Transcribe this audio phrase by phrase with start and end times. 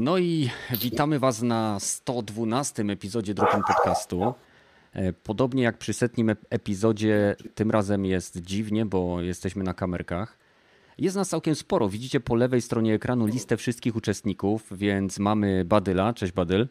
[0.00, 4.34] No i witamy Was na 112 epizodzie Dropin Podcastu.
[4.92, 10.38] E, podobnie jak przy setnim epizodzie, tym razem jest dziwnie, bo jesteśmy na kamerkach.
[10.98, 11.88] Jest nas całkiem sporo.
[11.88, 16.12] Widzicie po lewej stronie ekranu listę wszystkich uczestników, więc mamy Badyla.
[16.12, 16.68] Cześć Badyl.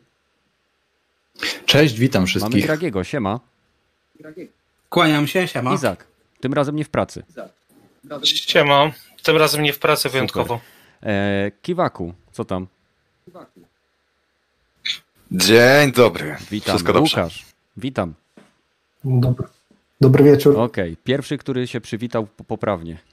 [1.65, 2.53] Cześć, witam wszystkich.
[2.53, 3.39] Mamy Dragiego, siema.
[4.89, 5.73] Kłaniam się, siema.
[5.73, 6.07] Izak,
[6.39, 7.23] tym razem nie w pracy.
[8.23, 8.91] Siema,
[9.23, 10.59] tym razem nie w pracy wyjątkowo.
[11.03, 12.67] E, Kiwaku, co tam?
[15.31, 16.35] Dzień dobry.
[16.51, 16.75] Witam.
[16.75, 17.21] Wszystko dobrze?
[17.21, 17.45] Łukasz,
[17.77, 18.13] witam.
[19.03, 19.47] Dobry,
[20.01, 20.59] dobry wieczór.
[20.59, 22.97] Okej, pierwszy, który się przywitał po- poprawnie.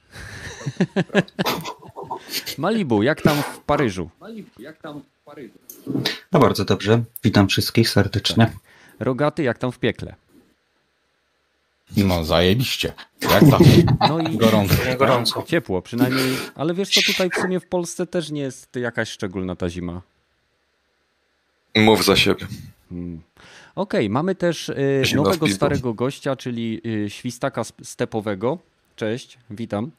[2.57, 4.09] Malibu, jak tam w Paryżu?
[6.31, 7.03] No bardzo dobrze.
[7.23, 8.51] Witam wszystkich serdecznie.
[8.99, 10.15] Rogaty, jak tam w piekle?
[11.97, 12.93] No zajebiście.
[13.21, 13.61] Jak tam?
[13.99, 14.75] No i Gorąco.
[14.99, 15.43] Gorąco.
[15.43, 19.55] ciepło przynajmniej, ale wiesz co, tutaj w sumie w Polsce też nie jest jakaś szczególna
[19.55, 20.01] ta zima.
[21.75, 22.47] Mów za siebie.
[22.89, 23.21] Hmm.
[23.75, 28.57] Okej, mamy też y, nowego starego gościa, czyli y, świstaka stepowego.
[28.95, 29.91] Cześć, witam.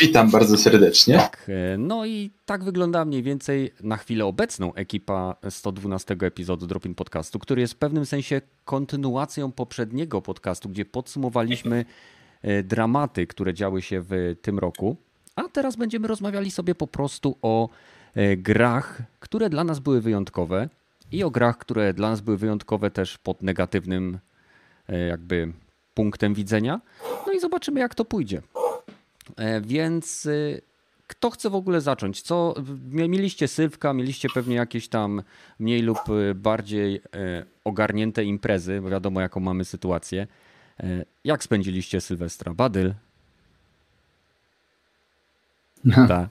[0.00, 1.14] Witam bardzo serdecznie.
[1.14, 6.94] Tak, e, no i tak wygląda mniej więcej na chwilę obecną ekipa 112 epizodu Dropin
[6.94, 11.84] Podcastu, który jest w pewnym sensie kontynuacją poprzedniego podcastu, gdzie podsumowaliśmy
[12.42, 14.96] e, dramaty, które działy się w tym roku.
[15.36, 17.68] A teraz będziemy rozmawiali sobie po prostu o
[18.14, 20.68] e, grach, które dla nas były wyjątkowe
[21.12, 24.18] i o grach, które dla nas były wyjątkowe też pod negatywnym
[24.88, 25.52] e, jakby
[25.94, 26.80] punktem widzenia.
[27.26, 28.42] No i zobaczymy jak to pójdzie.
[29.36, 30.60] E, Więc y,
[31.06, 32.22] kto chce w ogóle zacząć?
[32.22, 32.54] Co
[32.90, 35.22] mie- mieliście Sylwka, mieliście pewnie jakieś tam
[35.58, 40.26] mniej lub y, bardziej e, ogarnięte imprezy, bo wiadomo jaką mamy sytuację.
[40.80, 42.54] E, Jak spędziliście Sylwestra?
[42.54, 42.94] Badyl?
[46.08, 46.28] Tak.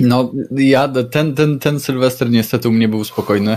[0.00, 3.56] No, ja, ten, ten, ten Sylwester niestety u mnie był spokojny.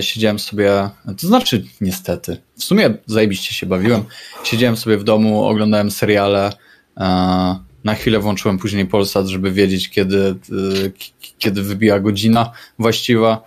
[0.00, 0.90] Siedziałem sobie,
[1.20, 4.04] to znaczy niestety, w sumie zajebiście się bawiłem.
[4.44, 6.52] Siedziałem sobie w domu, oglądałem seriale.
[7.84, 10.34] Na chwilę włączyłem później Polsat, żeby wiedzieć, kiedy, e,
[11.38, 13.42] kiedy wybija godzina właściwa.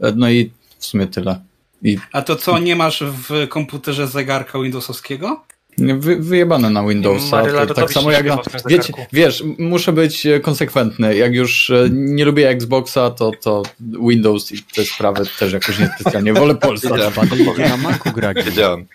[0.00, 1.40] E, No i w sumie tyle.
[1.82, 5.44] I A to co, nie masz w komputerze zegarka Windowsowskiego?
[5.78, 7.36] Wy, wyjebane na Windowsa.
[7.36, 11.16] Maryla, tak byś samo jak na, wiecie, wiesz, muszę być e, konsekwentny.
[11.16, 13.62] Jak już nie lubię Xboxa, to, to
[14.08, 16.92] Windows i te sprawy też jakoś niespecjalnie wolę Polsat.
[16.92, 18.36] Wiedziałem, Badyl idzie na Macu grać.
[18.46, 18.86] wiedziałem.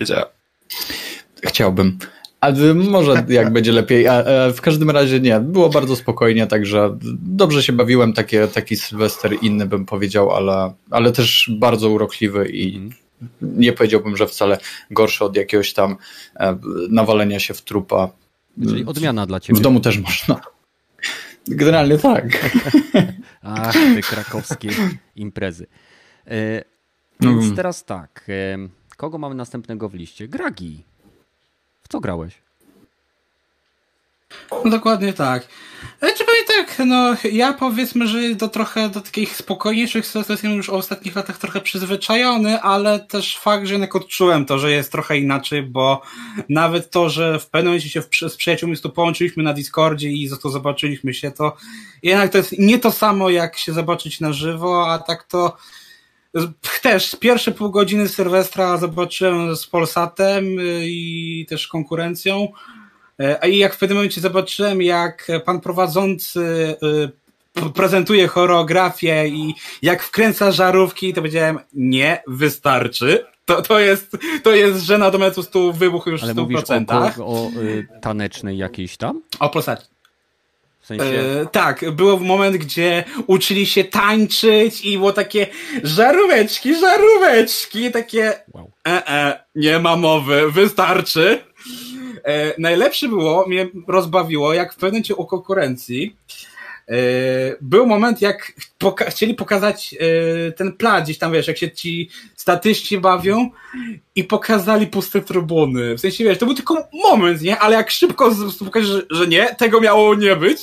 [0.00, 0.24] Wiedziałem.
[1.44, 1.98] Chciałbym.
[2.42, 4.08] Ale może jak będzie lepiej.
[4.08, 5.40] A, e, w każdym razie nie.
[5.40, 8.12] Było bardzo spokojnie, także dobrze się bawiłem.
[8.12, 12.92] Takie, taki Sylwester inny bym powiedział, ale, ale też bardzo urokliwy i Mhm.
[13.42, 14.58] nie powiedziałbym, że wcale
[14.90, 15.96] gorszy od jakiegoś tam
[16.36, 16.58] e,
[16.88, 18.10] nawalenia się w trupa.
[18.68, 19.58] Czyli odmiana dla ciebie.
[19.58, 20.40] W domu też można.
[21.48, 22.24] Generalnie tak.
[23.42, 24.68] Ach, te krakowskie
[25.16, 25.66] imprezy.
[26.26, 26.64] E,
[27.20, 27.56] Więc Mm.
[27.56, 28.24] teraz tak.
[28.28, 28.58] e,
[28.96, 30.28] Kogo mamy następnego w liście?
[30.28, 30.84] Gragi.
[31.92, 32.34] Co grałeś?
[34.64, 35.48] Dokładnie tak.
[36.00, 40.66] Ale czy powiem tak, no ja powiedzmy, że do trochę do takich spokojniejszych sytuacji już
[40.66, 45.18] w ostatnich latach trochę przyzwyczajony, ale też fakt, że jednak odczułem to, że jest trochę
[45.18, 46.02] inaczej, bo
[46.48, 50.36] nawet to, że w pewnym momencie się z przyjaciółmi tu połączyliśmy na Discordzie i za
[50.36, 51.56] to zobaczyliśmy się, to
[52.02, 55.56] jednak to jest nie to samo jak się zobaczyć na żywo, a tak to
[56.82, 62.48] też pierwsze pół godziny Sylwestra zobaczyłem z Polsatem y, i też konkurencją.
[63.20, 66.40] E, A i jak w pewnym momencie zobaczyłem, jak pan prowadzący
[67.62, 73.24] y, prezentuje choreografię i jak wkręca żarówki, to powiedziałem, nie, wystarczy.
[73.44, 76.62] To, to, jest, to jest żena do momentu stu wybuchu już Ale w mówisz o,
[76.62, 77.14] 100%.
[77.14, 79.22] ko- o y, tanecznej jakiejś tam?
[79.40, 79.82] O Polsacie.
[80.82, 81.04] W sensie...
[81.04, 85.46] E, tak, był moment, gdzie uczyli się tańczyć i było takie
[85.82, 88.70] żaróweczki, żaróweczki, takie Wow.
[88.88, 91.38] e, e, nie ma mowy, wystarczy.
[92.24, 96.16] E, najlepsze było, mnie rozbawiło, jak w pewnym u konkurencji
[97.60, 102.10] był moment, jak poka- chcieli pokazać e, ten plac gdzieś tam, wiesz, jak się ci
[102.36, 103.50] statyści bawią
[104.14, 105.94] i pokazali puste trybuny.
[105.94, 107.58] W sensie, wiesz, to był tylko moment, nie?
[107.58, 110.60] Ale jak szybko pokażesz, że, że nie, tego miało nie być,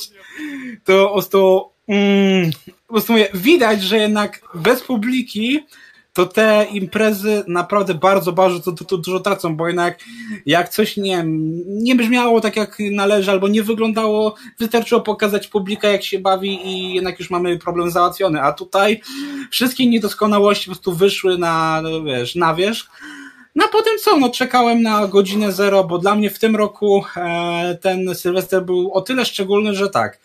[0.84, 2.52] to po prostu, mm,
[2.88, 5.66] po prostu mówię, widać, że jednak bez publiki
[6.14, 10.00] to te imprezy naprawdę bardzo, bardzo to, to, to dużo tracą, bo jednak
[10.46, 11.24] jak coś nie,
[11.66, 16.94] nie brzmiało tak jak należy, albo nie wyglądało, wystarczyło pokazać publikę jak się bawi i
[16.94, 19.02] jednak już mamy problem załatwiony, a tutaj
[19.52, 22.90] wszystkie niedoskonałości po prostu wyszły na, wiesz, na wierzch.
[23.56, 27.04] No a potem co, no czekałem na godzinę zero, bo dla mnie w tym roku
[27.18, 30.20] e, ten Sylwester był o tyle szczególny, że tak,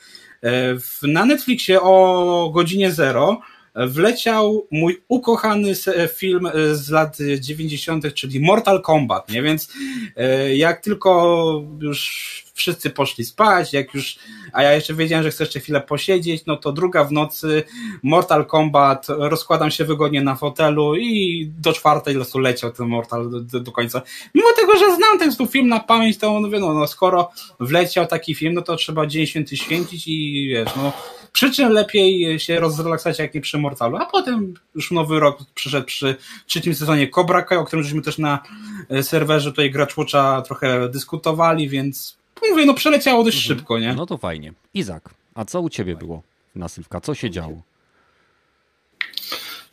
[0.44, 3.40] E, w, na Netflixie o godzinie zero
[3.74, 5.72] wleciał mój ukochany
[6.14, 9.42] film e, z lat 90., czyli Mortal Kombat, nie?
[9.42, 9.72] Więc
[10.16, 14.16] e, jak tylko już wszyscy poszli spać, jak już,
[14.52, 17.62] a ja jeszcze wiedziałem, że chcę jeszcze chwilę posiedzieć, no to druga w nocy,
[18.02, 23.60] Mortal Kombat, rozkładam się wygodnie na fotelu i do czwartej losu leciał ten Mortal do,
[23.60, 24.02] do, końca.
[24.34, 27.30] Mimo tego, że znam ten film na pamięć, to mówię, no, no skoro
[27.60, 30.92] wleciał taki film, no to trzeba Dzień Święty święcić i wiesz, no
[31.34, 35.86] przy czym lepiej się rozrelaksować jak nie przy Mortalu, a potem już nowy rok przyszedł
[35.86, 36.16] przy
[36.46, 38.42] trzecim sezonie Cobra Kai, o którym żeśmy też na
[38.90, 42.16] e, serwerze tutaj Gracz Watcha trochę dyskutowali, więc
[42.50, 43.94] mówię, no przeleciało dość szybko, nie?
[43.94, 44.52] No to fajnie.
[44.74, 46.22] Izak, a co u ciebie było
[46.54, 47.00] na Sylwka?
[47.00, 47.62] Co się działo?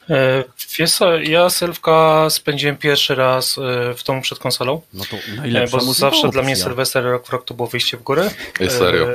[0.09, 0.43] E,
[0.79, 5.77] Wiesz co, ja Sylwka spędziłem pierwszy raz e, w domu przed konsolą, No to najlepsza
[5.77, 6.55] bo zawsze dla mnie.
[6.55, 8.31] Sylwester rok w rok to było wyjście w górę.
[8.59, 9.07] Ej, serio.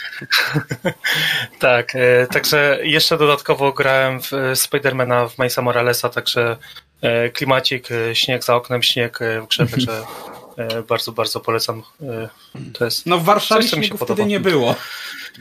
[1.58, 6.56] Tak, e, także jeszcze dodatkowo grałem w e, Spidermana w Milesa Moralesa, także
[7.02, 10.02] e, klimacik, e, śnieg za oknem, śnieg e, w grze, także
[10.56, 11.82] e, bardzo, bardzo polecam.
[12.02, 12.28] E,
[12.72, 13.06] To jest...
[13.06, 14.04] No w Warszawie Coś, podoba.
[14.04, 14.74] wtedy nie było.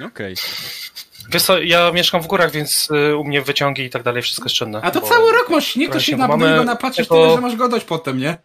[0.06, 0.36] Okej.
[1.30, 4.46] Wiesz co, ja mieszkam w górach, więc e, u mnie wyciągi i tak dalej wszystko
[4.46, 4.80] jest czynne.
[4.84, 7.36] A to bo- cały rok masz śnieg, to się na mamy, go napatrzysz tylko- tyle,
[7.36, 8.38] że masz go dość potem, nie?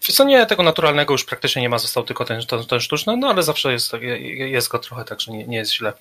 [0.00, 3.28] Co, nie, tego naturalnego już praktycznie nie ma, został tylko ten, ten, ten sztuczny, no
[3.28, 3.92] ale zawsze jest,
[4.36, 5.92] jest go trochę, także nie, nie jest źle.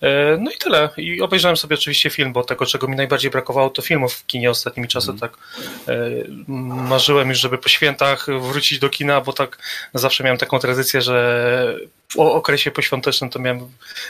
[0.00, 0.88] E, No i tyle.
[0.96, 4.50] I obejrzałem sobie oczywiście film, bo tego, czego mi najbardziej brakowało, to filmów w kinie
[4.50, 5.32] ostatnimi czasy, tak
[5.88, 5.94] e,
[6.48, 9.58] marzyłem już, żeby po świętach wrócić do kina, bo tak
[9.94, 13.68] zawsze miałem taką tradycję, że w okresie poświątecznym to miałem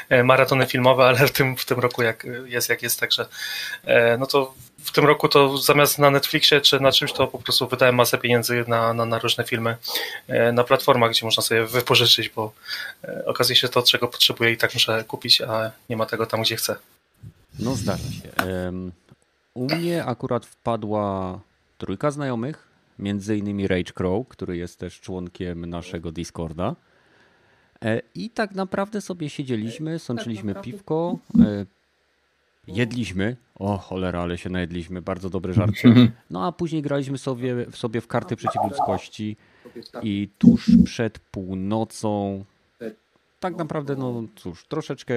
[0.09, 3.27] e, maratony filmowe, ale w tym, w tym roku jak jest, jak jest, także
[4.19, 4.55] no to
[4.95, 8.65] tym roku to zamiast na Netflixie czy na czymś, to po prostu wydałem masę pieniędzy
[8.69, 9.77] na, na, na różne filmy
[10.29, 12.53] e, na platformach, gdzie można sobie wypożyczyć, bo
[13.05, 16.43] e, okazuje się to, czego potrzebuję i tak muszę kupić, a nie ma tego tam,
[16.43, 16.77] gdzie chcę.
[17.59, 18.31] No zdarza się.
[19.55, 21.39] U mnie akurat wpadła
[21.79, 22.69] trójka znajomych,
[22.99, 26.75] między innymi Rage Crow, który jest też członkiem naszego Discorda.
[27.85, 31.19] E, I tak naprawdę sobie siedzieliśmy, sączyliśmy piwko,
[32.69, 33.37] jedliśmy.
[33.55, 35.75] O cholera, ale się najedliśmy, bardzo dobry żart.
[36.31, 39.37] No a później graliśmy sobie, w sobie w karty przeciw ludzkości.
[40.03, 42.45] i tuż przed północą.
[43.41, 45.15] Tak naprawdę, no cóż, troszeczkę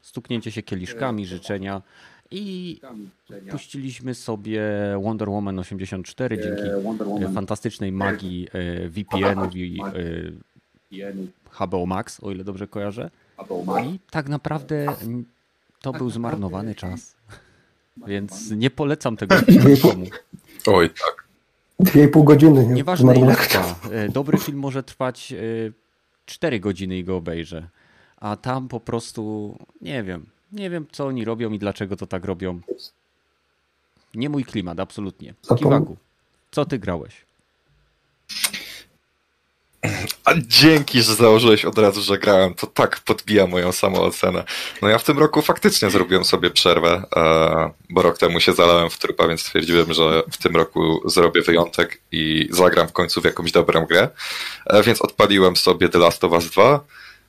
[0.00, 1.82] stuknięcie się kieliszkami, życzenia.
[2.30, 2.80] I
[3.50, 4.62] puściliśmy sobie
[5.02, 6.62] Wonder Woman 84 dzięki
[7.24, 9.80] e, fantastycznej magii e, VPN-ów i
[10.92, 11.12] e,
[11.50, 13.10] HBO Max, o ile dobrze kojarzę.
[13.84, 14.86] I tak naprawdę
[15.82, 17.16] to był zmarnowany czas.
[18.06, 19.34] Więc nie polecam tego
[19.68, 20.06] nikomu.
[20.66, 21.24] Oj, tak.
[21.80, 22.66] Dwie i pół godziny.
[22.66, 22.74] Nie?
[22.74, 23.74] Nieważne ile trwa.
[23.92, 25.34] E, Dobry film może trwać
[26.26, 27.68] 4 godziny i go obejrzę.
[28.16, 30.26] A tam po prostu nie wiem.
[30.52, 32.60] Nie wiem, co oni robią i dlaczego to tak robią.
[34.14, 35.34] Nie mój klimat, absolutnie.
[35.58, 35.96] Kiwaku,
[36.50, 37.24] co ty grałeś?
[40.24, 42.54] A dzięki, że założyłeś od razu, że grałem.
[42.54, 44.44] To tak podbija moją samoocenę.
[44.82, 48.90] No ja w tym roku faktycznie zrobiłem sobie przerwę, e, bo rok temu się zalałem
[48.90, 53.24] w trupa, więc stwierdziłem, że w tym roku zrobię wyjątek i zagram w końcu w
[53.24, 54.08] jakąś dobrą grę.
[54.66, 56.84] E, Więc odpaliłem sobie The Last of Us 2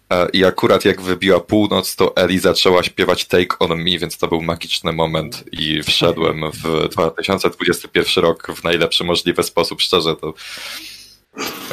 [0.09, 4.27] e, i akurat jak wybiła północ, to Eli zaczęła śpiewać Take On Me, więc to
[4.27, 9.81] był magiczny moment i wszedłem w 2021 rok w najlepszy możliwy sposób.
[9.81, 10.33] Szczerze, to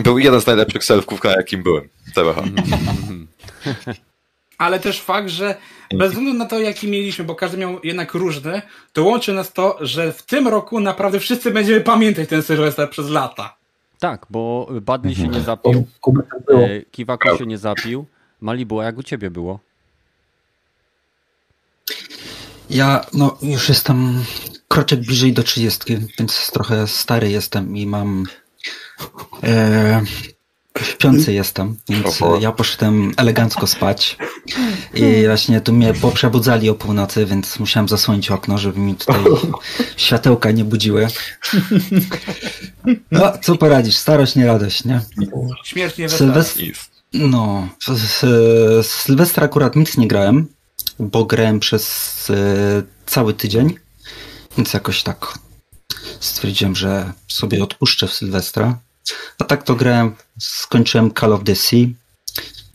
[0.02, 1.88] był jeden z najlepszych selfków, na jakim byłem.
[2.14, 2.42] TBH.
[4.58, 5.54] Ale też fakt, że
[5.94, 8.62] bez względu na to, jaki mieliśmy, bo każdy miał jednak różny,
[8.92, 13.08] to łączy nas to, że w tym roku naprawdę wszyscy będziemy pamiętać ten Sylwester przez
[13.08, 13.56] lata.
[13.98, 16.60] Tak, bo Badny się nie zapił, Kuby tak było.
[16.60, 18.06] e, Kiwaku się nie zapił.
[18.40, 19.60] Malibu, a jak u ciebie było?
[22.70, 24.24] Ja no, już jestem
[24.68, 28.24] kroczek bliżej do 30, więc trochę stary jestem i mam.
[29.42, 30.02] E,
[30.82, 32.38] śpiący jestem, więc Oho.
[32.40, 34.16] ja poszedłem elegancko spać.
[34.94, 39.20] I właśnie tu mnie poprzebudzali o północy, więc musiałem zasłonić okno, żeby mi tutaj
[39.96, 41.08] światełka nie budziły.
[43.10, 43.96] No, co poradzisz?
[43.96, 45.00] Starość, nie radość, nie?
[45.64, 46.18] Śmierć nie wesela.
[46.18, 46.62] Sylwestr,
[47.12, 50.46] no, z Sylwestra akurat nic nie grałem,
[50.98, 53.74] bo grałem przez e, cały tydzień,
[54.56, 55.38] więc jakoś tak
[56.20, 58.78] stwierdziłem, że sobie odpuszczę w Sylwestra.
[59.38, 61.86] A tak to grałem, skończyłem Call of the Sea,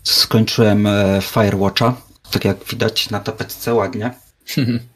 [0.03, 1.93] skończyłem e, Firewatcha,
[2.31, 4.13] tak jak widać na tapetce ładnie.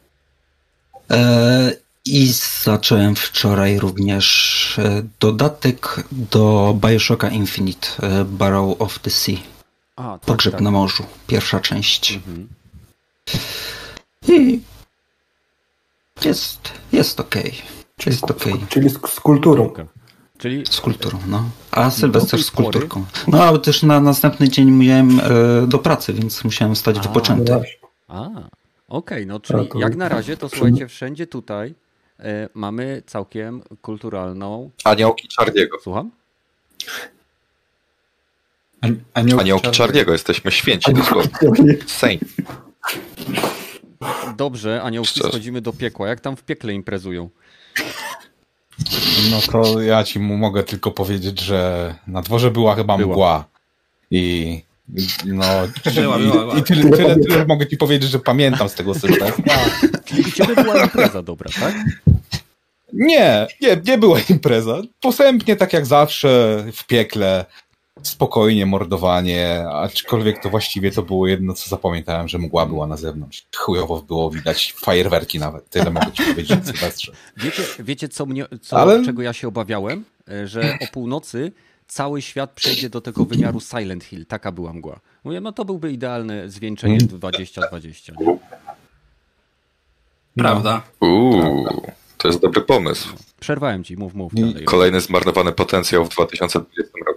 [1.11, 1.71] E,
[2.05, 9.35] I zacząłem wczoraj również e, dodatek do Bioshocka Infinite, e, Barrow of the Sea.
[9.95, 10.61] A, tak, Pogrzeb tak.
[10.61, 12.13] na morzu, pierwsza część.
[12.13, 12.47] Mhm.
[14.27, 14.59] I
[16.25, 17.61] jest, jest okej.
[18.05, 18.65] Jest okej.
[18.69, 19.73] Czyli z, z kulturą.
[20.37, 21.49] Czyli Z kulturą, no.
[21.71, 23.05] A Sylwester z kulturką.
[23.27, 25.23] No, ale też na następny dzień miałem e,
[25.67, 27.01] do pracy, więc musiałem stać A.
[27.01, 27.51] wypoczęty.
[27.51, 27.61] No.
[28.07, 28.29] A,
[28.87, 31.73] okej, no czyli to- jak na razie to słuchajcie, wszędzie tutaj
[32.19, 34.69] e, mamy całkiem kulturalną.
[34.83, 35.77] Aniołki Czardiego.
[35.83, 36.11] Słucham?
[38.81, 41.77] An- Aniołki, Aniołki Czardiego, jesteśmy święci dosłownie.
[41.87, 42.23] Saint.
[44.37, 45.29] Dobrze, aniołki, Szczerze.
[45.29, 46.07] schodzimy do piekła.
[46.07, 47.29] Jak tam w piekle imprezują?
[49.31, 53.11] No to ja ci mu mogę tylko powiedzieć, że na dworze była chyba Była.
[53.11, 53.45] mgła.
[54.11, 54.61] I
[55.25, 55.45] no.
[55.95, 56.57] Była, i, była, była.
[56.57, 59.55] i tyle, tyle, tyle mogę ci powiedzieć, że pamiętam z tego Sylwestra.
[60.05, 61.75] Czyli ciebie była impreza dobra, tak?
[62.93, 64.81] Nie, nie, nie była impreza.
[65.01, 67.45] Posępnie, tak jak zawsze, w piekle,
[68.03, 73.45] spokojnie, mordowanie, aczkolwiek to właściwie to było jedno, co zapamiętałem, że mgła była na zewnątrz.
[73.55, 75.69] Chujowo było widać fajerwerki nawet.
[75.69, 77.11] Tyle mogę ci powiedzieć Sylwestrze.
[77.37, 80.05] Wiecie, wiecie co mnie, co, Ale- czego ja się obawiałem?
[80.31, 81.51] E, Że o północy
[81.87, 84.25] cały świat przejdzie do tego wymiaru Silent Hill.
[84.25, 84.99] Taka była mgła.
[85.23, 88.13] Mówię, no to byłby idealne zwieńczenie 2020.
[88.19, 88.37] nie?
[90.37, 90.81] Prawda.
[91.01, 91.67] Uuu,
[92.17, 93.09] to jest dobry pomysł.
[93.39, 94.65] Przerwałem ci, mów, mów dalej.
[94.65, 97.16] Kolejny zmarnowany potencjał w 2020 roku.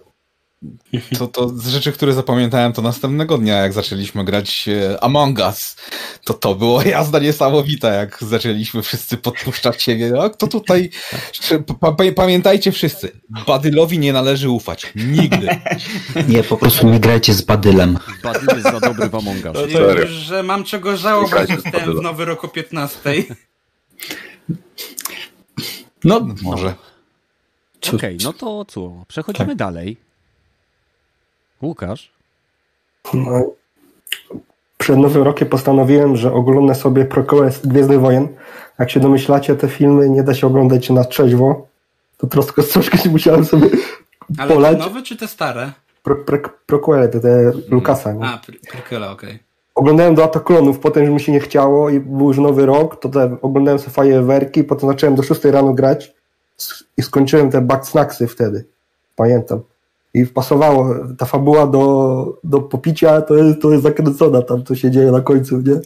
[1.18, 5.76] To, to z rzeczy, które zapamiętałem, to następnego dnia, jak zaczęliśmy grać e, Among Us,
[6.24, 10.12] to to było jazda niesamowita, jak zaczęliśmy wszyscy podpuszczać siebie.
[10.22, 10.90] A kto tutaj...
[11.80, 14.92] Pa, pa, pamiętajcie wszyscy, Badylowi nie należy ufać.
[14.96, 15.48] Nigdy.
[16.28, 17.98] Nie, po prostu nie grajcie z Badylem.
[18.22, 19.68] Badil jest za dobry w Among Us.
[19.68, 20.06] I, Serio.
[20.06, 22.98] że mam czego żałować, jestem w nowy rok o 15.
[26.04, 26.74] No, Może.
[27.94, 29.04] Okej, no to co?
[29.08, 30.09] Przechodzimy dalej.
[31.62, 32.12] Łukasz?
[33.14, 33.42] No,
[34.78, 38.28] przed Nowym Rokiem postanowiłem, że oglądam sobie prequel Gwiezdnych Wojen.
[38.78, 41.66] Jak się domyślacie, te filmy nie da się oglądać na trzeźwo.
[42.18, 43.68] To troszkę, troszkę się musiałem sobie
[44.38, 44.78] Ale te polać.
[44.78, 45.72] nowe czy te stare?
[46.02, 48.12] Pre, pre, prequele, te, te Lukasa.
[48.12, 48.24] Nie?
[48.24, 48.40] A,
[48.72, 49.38] Prequela, okej.
[49.74, 53.08] Oglądałem do Ataklonów, potem już mi się nie chciało i był już Nowy Rok, to
[53.08, 56.14] te, oglądałem sobie fajerwerki, potem zacząłem do 6 rano grać
[56.96, 58.64] i skończyłem te backsnacksy wtedy.
[59.16, 59.60] Pamiętam.
[60.14, 64.90] I pasowało, ta fabuła do, do popicia to jest, to jest zakręcona tam, co się
[64.90, 65.80] dzieje na końcu, nie?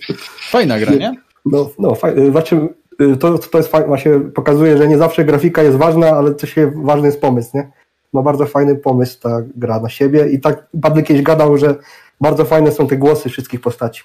[0.50, 1.14] fajna gra, nie?
[1.47, 2.69] No, no faj, znaczy,
[3.00, 6.52] y, to, to jest fajne, właśnie pokazuje, że nie zawsze grafika jest ważna, ale coś
[6.54, 7.71] się, ważny jest pomysł, nie?
[8.12, 11.75] Ma bardzo fajny pomysł ta gra na siebie i tak Padły kiedyś gadał, że
[12.21, 14.02] bardzo fajne są te głosy wszystkich postaci.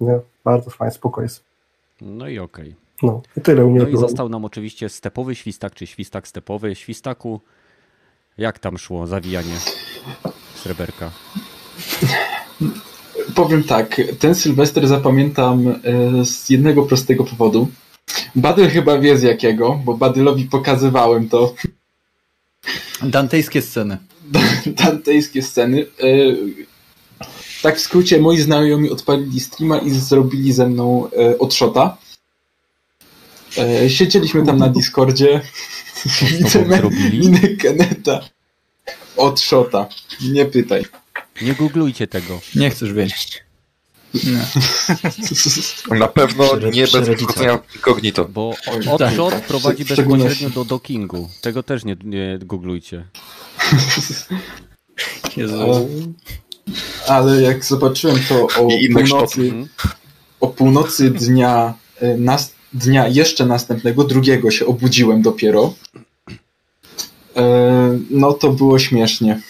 [0.00, 0.18] Nie?
[0.44, 1.44] Bardzo fajnie, spoko jest.
[2.00, 2.74] No i okej.
[3.02, 4.00] No, i tyle u mnie No i było.
[4.08, 6.74] został nam oczywiście stepowy świstak, czy świstak stepowy.
[6.74, 7.40] Świstaku,
[8.38, 9.54] jak tam szło zawijanie
[10.54, 11.10] sreberka?
[13.34, 15.74] Powiem tak, ten Sylwester zapamiętam e,
[16.24, 17.68] z jednego prostego powodu.
[18.34, 21.54] Badyl chyba wie z jakiego, bo Badylowi pokazywałem to,
[23.02, 23.98] Dantejskie sceny.
[24.84, 25.86] dantejskie sceny.
[26.02, 26.06] E,
[27.62, 31.96] Tak w skrócie, moi znajomi odpalili streama i zrobili ze mną e, odshota.
[33.56, 35.40] E, Siedzieliśmy tam na Discordzie.
[36.48, 37.18] Zrobili?
[37.18, 38.20] minę Keneta.
[39.16, 39.88] Odshota.
[40.22, 40.84] Nie pytaj.
[41.42, 42.40] Nie googlujcie tego.
[42.54, 43.42] Nie chcesz wiedzieć.
[45.98, 48.24] Na pewno nie bez wchodzenia w incognito.
[48.24, 51.28] Bo tak, odshot tak, prowadzi bezpośrednio do dockingu.
[51.40, 53.04] Tego też nie, nie googlujcie.
[55.36, 55.62] Jezu.
[55.62, 55.86] E,
[57.12, 59.68] Ale jak zobaczyłem to o północy, Mhm.
[60.40, 65.74] o północy dnia, e, nas, dnia jeszcze następnego, drugiego się obudziłem dopiero,
[67.36, 69.40] e, no to było śmiesznie.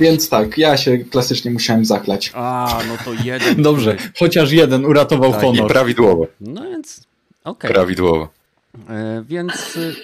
[0.00, 2.32] Więc tak, ja się klasycznie musiałem zaklać.
[2.34, 3.62] A, no to jeden.
[3.62, 5.70] Dobrze, chociaż jeden uratował Tak, I honor.
[5.70, 6.26] prawidłowo.
[6.40, 7.00] No więc,
[7.44, 7.70] okej.
[7.70, 8.28] Prawidłowo.
[8.88, 9.94] E, Więc y,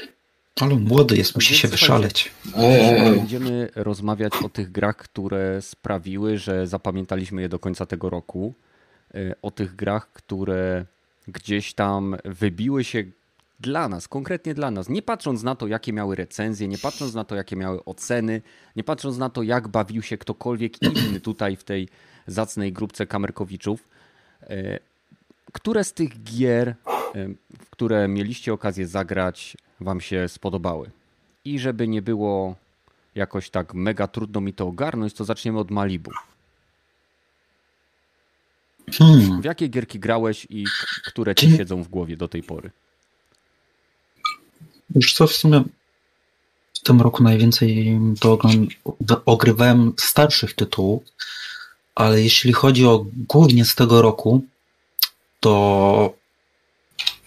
[0.61, 2.31] Ale młody jest, musi Więc się wyszaleć.
[2.57, 8.11] E, e, będziemy rozmawiać o tych grach, które sprawiły, że zapamiętaliśmy je do końca tego
[8.11, 8.55] roku.
[9.43, 10.85] O tych grach, które
[11.29, 13.05] gdzieś tam wybiły się
[13.61, 17.25] dla nas, konkretnie dla nas, nie patrząc na to, jakie miały recenzje, nie patrząc na
[17.25, 18.43] to, jakie miały oceny,
[18.77, 21.89] nie patrząc na to, jak bawił się ktokolwiek inny tutaj w tej
[22.27, 23.89] zacnej grupce kamerkowiczów.
[24.43, 24.79] E,
[25.53, 26.75] Które z tych gier, e,
[27.59, 30.91] w które mieliście okazję zagrać, wam się spodobały?
[31.45, 32.57] I żeby nie było
[33.15, 36.11] jakoś tak mega trudno mi to ogarnąć, to zaczniemy od Malibu.
[38.93, 39.43] Hmm.
[39.43, 40.65] W jakie gierki grałeś i
[41.07, 42.71] które ci siedzą w głowie do tej pory?
[44.95, 45.65] Już co w sumie
[46.75, 48.39] w tym roku najwięcej to
[49.27, 51.03] ogrywałem starszych tytułów,
[51.95, 54.43] ale jeśli chodzi o głównie z tego roku,
[55.41, 56.15] to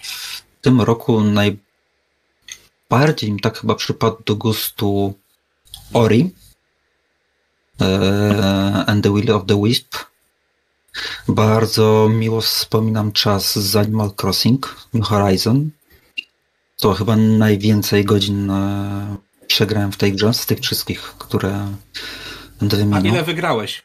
[0.01, 1.21] w tym roku
[2.89, 5.13] najbardziej mi tak chyba przypadł do gustu
[5.93, 6.31] Ori
[7.81, 9.95] e, and the Will of the Wisp.
[11.27, 15.69] Bardzo miło wspominam czas z Animal Crossing New Horizon.
[16.77, 19.15] To chyba najwięcej godzin e,
[19.47, 21.67] przegrałem w tej grze z tych wszystkich, które
[22.59, 23.25] będę A ile wymieniał.
[23.25, 23.83] wygrałeś?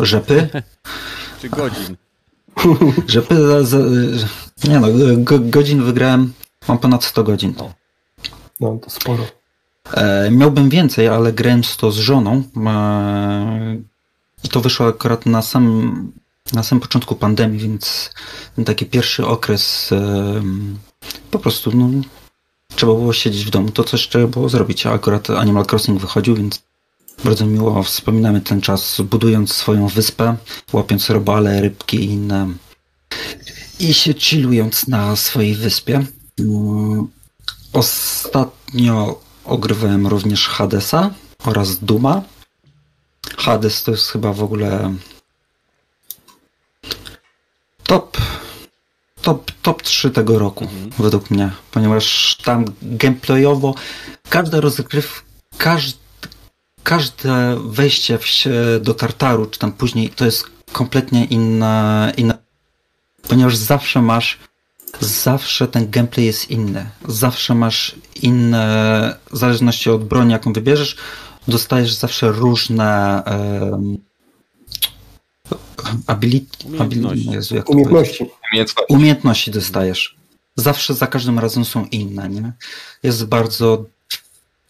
[0.00, 0.48] Rzepy?
[1.40, 1.96] Czy godzin?
[3.06, 3.78] Rzepy za, za,
[4.64, 6.32] nie no, go, godzin wygrałem,
[6.68, 7.54] mam ponad 100 godzin.
[8.60, 9.26] No to sporo.
[9.92, 12.42] E, miałbym więcej, ale grałem z to z żoną.
[12.66, 13.76] E,
[14.50, 16.12] To wyszło akurat na samym,
[16.52, 18.10] na samym początku pandemii, więc
[18.64, 19.90] taki pierwszy okres
[21.30, 21.88] po prostu no,
[22.76, 23.70] trzeba było siedzieć w domu.
[23.70, 26.62] To coś trzeba było zrobić, a akurat Animal Crossing wychodził, więc
[27.24, 30.36] bardzo miło wspominamy ten czas, budując swoją wyspę,
[30.72, 32.48] łapiąc robale, rybki i inne
[33.80, 36.06] i się chillując na swojej wyspie.
[37.72, 41.10] Ostatnio ogrywałem również Hadesa
[41.44, 42.22] oraz Duma.
[43.38, 44.94] Hades to jest chyba w ogóle
[47.82, 48.18] top
[49.26, 50.68] top, top 3 tego roku
[50.98, 53.74] według mnie, ponieważ tam gameplayowo
[54.28, 55.24] każda rozgryw,
[55.58, 55.98] każd,
[56.82, 58.24] każde wejście w
[58.80, 62.34] do Tartaru, czy tam później, to jest kompletnie inna, inna
[63.28, 64.38] ponieważ zawsze masz
[65.00, 66.90] zawsze ten gameplay jest inny.
[67.08, 70.96] Zawsze masz inne, w zależności od broni, jaką wybierzesz,
[71.48, 73.98] dostajesz zawsze różne um,
[76.06, 77.30] ability, Umiejętności.
[77.30, 77.54] Jezu?
[77.66, 78.26] Umiejętności.
[78.52, 78.94] Umiejętności.
[78.94, 80.16] umiejętności dostajesz.
[80.56, 82.52] Zawsze za każdym razem są inne, nie?
[83.02, 83.84] Jest bardzo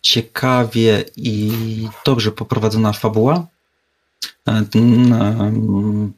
[0.03, 1.53] ciekawie i
[2.05, 3.47] dobrze poprowadzona fabuła.
[4.47, 6.13] Em,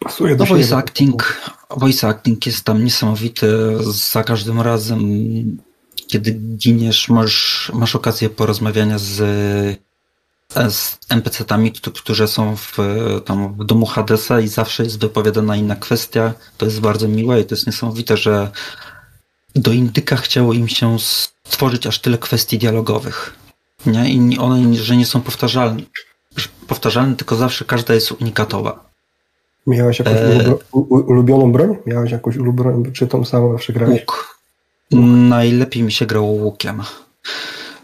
[0.00, 3.48] Pasuje do no voice acting, voice acting jest tam niesamowity.
[4.12, 5.00] Za każdym razem,
[6.06, 9.16] kiedy giniesz, masz, masz okazję porozmawiania z,
[10.68, 12.76] z NPC-tami, któ- którzy są w,
[13.24, 16.34] tam w domu Hadesa i zawsze jest wypowiadana inna kwestia.
[16.58, 18.50] To jest bardzo miłe i to jest niesamowite, że
[19.54, 20.96] do Indyka chciało im się
[21.44, 23.34] stworzyć aż tyle kwestii dialogowych.
[23.86, 24.10] Nie?
[24.10, 25.82] I one, że nie są powtarzalne,
[26.66, 28.84] powtarzalne, tylko zawsze każda jest unikatowa.
[29.66, 30.54] Miałeś jakąś E.
[30.82, 31.76] ulubioną broń?
[31.86, 34.00] Miałeś jakąś ulubioną, czy tą samą zawsze grałeś?
[34.00, 34.33] Łuk.
[34.90, 36.82] Najlepiej mi się grało łukiem,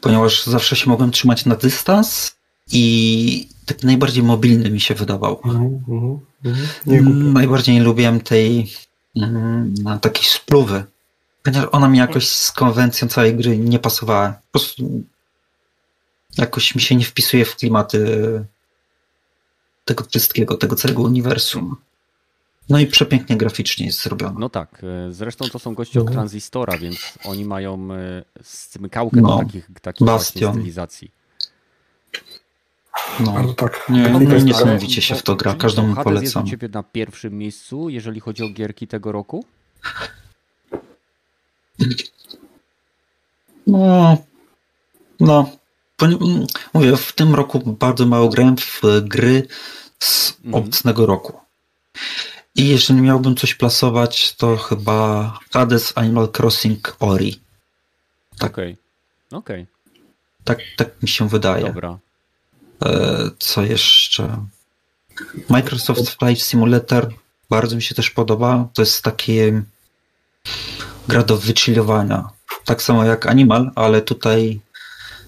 [0.01, 2.37] ponieważ zawsze się mogłem trzymać na dystans
[2.73, 5.41] i tak najbardziej mobilny mi się wydawał.
[6.87, 7.15] Nie kupię.
[7.15, 8.73] Najbardziej lubiłem tej
[9.17, 10.85] mm, takiej spluwy,
[11.43, 14.29] ponieważ ona mi jakoś z konwencją całej gry nie pasowała.
[14.33, 15.03] Po prostu
[16.39, 18.45] jakoś mi się nie wpisuje w klimaty
[19.85, 21.77] tego wszystkiego, tego całego uniwersum.
[22.69, 24.35] No i przepięknie graficznie jest zrobione.
[24.39, 26.15] No tak, e, zresztą to są goście od Mhm.
[26.15, 31.11] Transistora, więc oni mają e, smykałkę No, do takich, takich stylizacji.
[33.21, 33.35] No.
[33.37, 33.87] Ale tak.
[33.89, 36.45] Nie, no jest niesamowicie się w to gra, każdemu Hades jest polecam.
[36.45, 39.45] u Ciebie na pierwszym miejscu, jeżeli chodzi o gierki tego roku?
[43.67, 44.17] No,
[45.21, 45.51] no.
[45.99, 49.47] Poni- m, Mówię, w tym roku bardzo mało grałem w gry
[49.99, 50.55] z Mhm.
[50.55, 51.33] obecnego roku.
[52.55, 57.41] I jeżeli miałbym coś plasować, to chyba Hades Animal Crossing Ori.
[58.39, 58.53] Tak.
[58.53, 58.77] Okej,
[59.33, 59.67] okej,
[60.45, 61.65] Tak, tak mi się wydaje.
[61.67, 61.99] dobra.
[62.85, 64.45] E, Co jeszcze?
[65.49, 67.13] Microsoft Flight Simulator
[67.51, 68.69] bardzo mi się też podoba.
[68.75, 69.63] To jest takie
[71.09, 72.29] gra do wychillowania.
[72.65, 74.61] Tak samo jak Animal, ale tutaj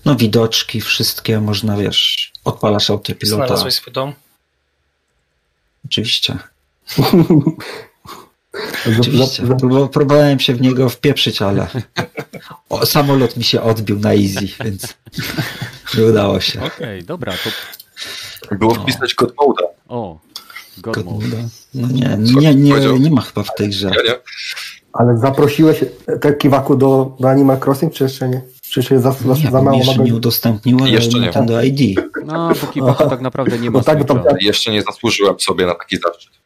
[0.04, 3.46] no widoczki, wszystkie można, wiesz, odpalasz autopilota.
[3.46, 4.12] Znalazłeś swój dom?
[5.84, 6.38] Oczywiście.
[9.92, 11.66] Próbowałem się w niego wpieprzyć, ale
[12.68, 14.94] o, samolot mi się odbił na easy, więc
[15.98, 16.62] nie udało się.
[16.62, 17.32] Okej, dobra,
[18.48, 19.62] to Było wpisać kod moda.
[19.88, 20.18] o,
[20.78, 21.04] God.
[21.74, 23.90] No nie, nie, nie, nie ma chyba w tej grze.
[23.96, 24.18] Ja nie?
[24.92, 25.84] Ale zaprosiłeś
[26.20, 28.42] te kiwaku do, do Animal Crossing, czy jeszcze nie?
[28.62, 30.04] Czy jeszcze za, za, Nie, za mało jeszcze mogę...
[30.04, 31.20] nie udostępniło Jeszcze nie.
[31.20, 32.00] Nintendo ID.
[32.24, 36.41] No, Kiwaku tak naprawdę nie ma No tak, Jeszcze nie zasłużyłem sobie na taki zaszczyt.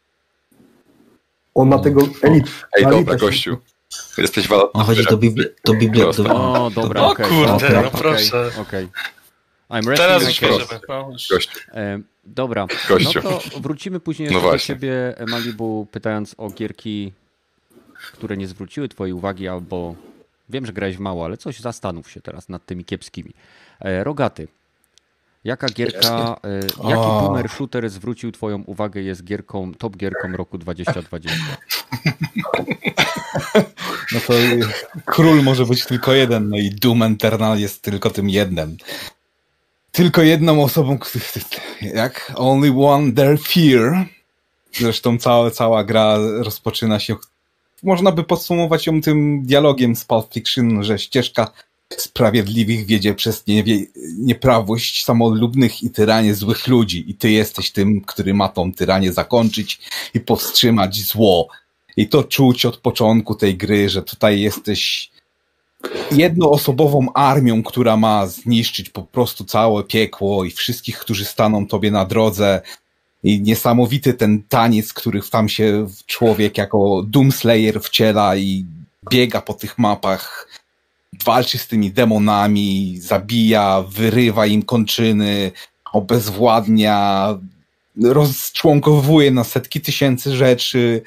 [1.57, 2.47] On na tego elit.
[2.79, 3.57] Ej, dobra, gościu.
[4.19, 4.73] Jesteś walutą.
[4.73, 6.29] On chodzi do, bibli- do biblioteki.
[6.31, 8.51] O, dobra, O kurde, okej, no proszę.
[8.61, 8.89] Okej.
[9.71, 10.67] I'm resting Teraz już już.
[11.31, 11.59] Gościu.
[11.73, 13.21] E, dobra, Gościu.
[13.25, 14.75] no to wrócimy później No do właśnie.
[14.75, 17.13] ciebie, Malibu, pytając o gierki,
[18.13, 19.95] które nie zwróciły twojej uwagi, albo
[20.49, 23.31] wiem, że grałeś w mało, ale coś zastanów się teraz nad tymi kiepskimi.
[23.81, 24.49] E, Rogaty,
[25.47, 31.39] Jaka gierka, e, jaki boomer shooter zwrócił twoją uwagę, jest gierką, top gierką roku 2020?
[34.13, 34.61] No to y,
[35.05, 38.77] król może być tylko jeden, no i Doom Eternal jest tylko tym jednym.
[39.93, 40.99] Tylko jedną osobą,
[41.95, 44.07] jak Only One Their Fear.
[44.73, 47.17] Zresztą cała, cała gra rozpoczyna się,
[47.83, 51.51] można by podsumować ją tym dialogiem z Pulp Fiction, że ścieżka
[51.97, 53.79] sprawiedliwych wiedzie przez niewie,
[54.19, 57.05] nieprawość samolubnych i tyranie złych ludzi.
[57.11, 59.81] I ty jesteś tym, który ma tą tyranię zakończyć
[60.15, 61.49] i powstrzymać zło.
[61.97, 65.11] I to czuć od początku tej gry, że tutaj jesteś
[66.13, 72.05] jednoosobową armią, która ma zniszczyć po prostu całe piekło i wszystkich, którzy staną tobie na
[72.05, 72.61] drodze.
[73.25, 78.65] I niesamowity ten taniec, który tam się człowiek jako Doomslayer wciela i
[79.11, 80.49] biega po tych mapach,
[81.25, 85.53] walczy z tymi demonami, zabija, wyrywa im kończyny,
[85.93, 87.29] obezwładnia,
[88.03, 91.03] rozczłonkowuje na setki tysięcy rzeczy.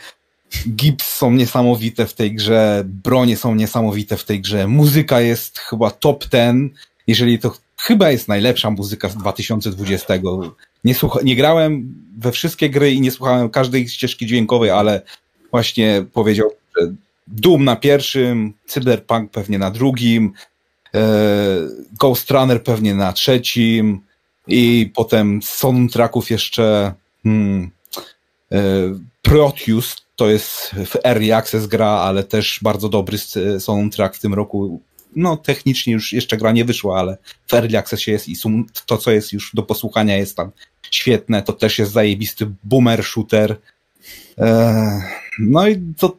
[0.70, 5.92] Gips są niesamowite w tej grze, bronie są niesamowite w tej grze, muzyka jest chyba
[5.92, 6.70] top ten,
[7.08, 10.14] jeżeli to chyba jest najlepsza muzyka z 2020.
[10.84, 15.02] Nie, słucha, nie grałem we wszystkie gry i nie słuchałem każdej ścieżki dźwiękowej, ale
[15.52, 16.94] właśnie powiedział, że
[17.32, 20.34] Doom na pierwszym, Cyberpunk pewnie na drugim,
[20.96, 21.00] e,
[22.00, 24.02] Ghost Runner pewnie na trzecim
[24.48, 27.72] i potem z soundtracków jeszcze hmm,
[28.52, 28.58] e,
[29.22, 34.34] Proteus, to jest w Early Access gra, ale też bardzo dobry s- soundtrack w tym
[34.34, 34.82] roku.
[35.16, 38.36] No technicznie już jeszcze gra nie wyszła, ale w Early Accessie jest i
[38.86, 40.52] to, co jest już do posłuchania jest tam
[40.92, 41.42] świetne.
[41.42, 43.56] To też jest zajebisty boomer shooter.
[44.38, 45.02] E,
[45.40, 46.18] No i to,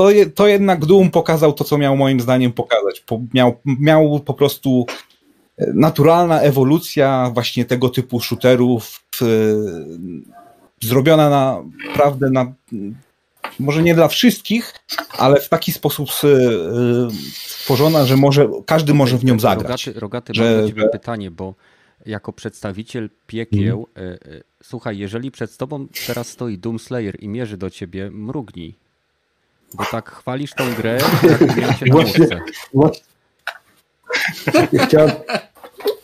[0.00, 3.00] to, je- to jednak Doom pokazał to, co miał moim zdaniem pokazać.
[3.00, 4.86] Po, miał, miał po prostu
[5.58, 9.26] e, naturalna ewolucja właśnie tego typu shooterów, e,
[10.80, 12.52] zrobiona na, naprawdę na,
[13.58, 14.74] może nie dla wszystkich,
[15.18, 16.28] ale w taki sposób e,
[17.32, 19.86] stworzona, że może, każdy może w nią zagrać.
[19.86, 21.54] Rogaty, rogaty Że- pytanie, bo
[22.06, 24.18] jako przedstawiciel piekieł, Mhm.
[24.62, 28.74] słuchaj, jeżeli przed tobą teraz stoi Doomslayer i mierzy do ciebie, mrugnij.
[29.74, 30.98] Bo tak chwalisz tą grę,
[31.32, 32.40] jak miał cię na
[32.72, 33.00] Właśnie,
[34.52, 35.10] właśnie, chciałem,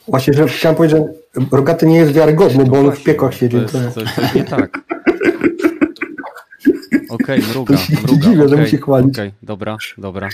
[0.09, 3.57] właśnie, że chciałem powiedzieć, że Rogaty nie jest wiarygodny, bo on w piekach siedzi.
[3.57, 4.79] To jest To coś, coś nie tak.
[7.09, 8.23] Okej, mruga, To się mruga.
[8.23, 9.15] dziwię, że okej, musi chwalić.
[9.15, 10.29] Okej, dobra, dobra.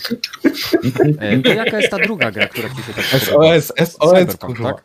[1.18, 3.60] E, to jaka jest ta druga gra, która ci się tak podoba?
[3.60, 4.72] SOS, SOS, Cyberpunk, kurwa.
[4.74, 4.84] tak?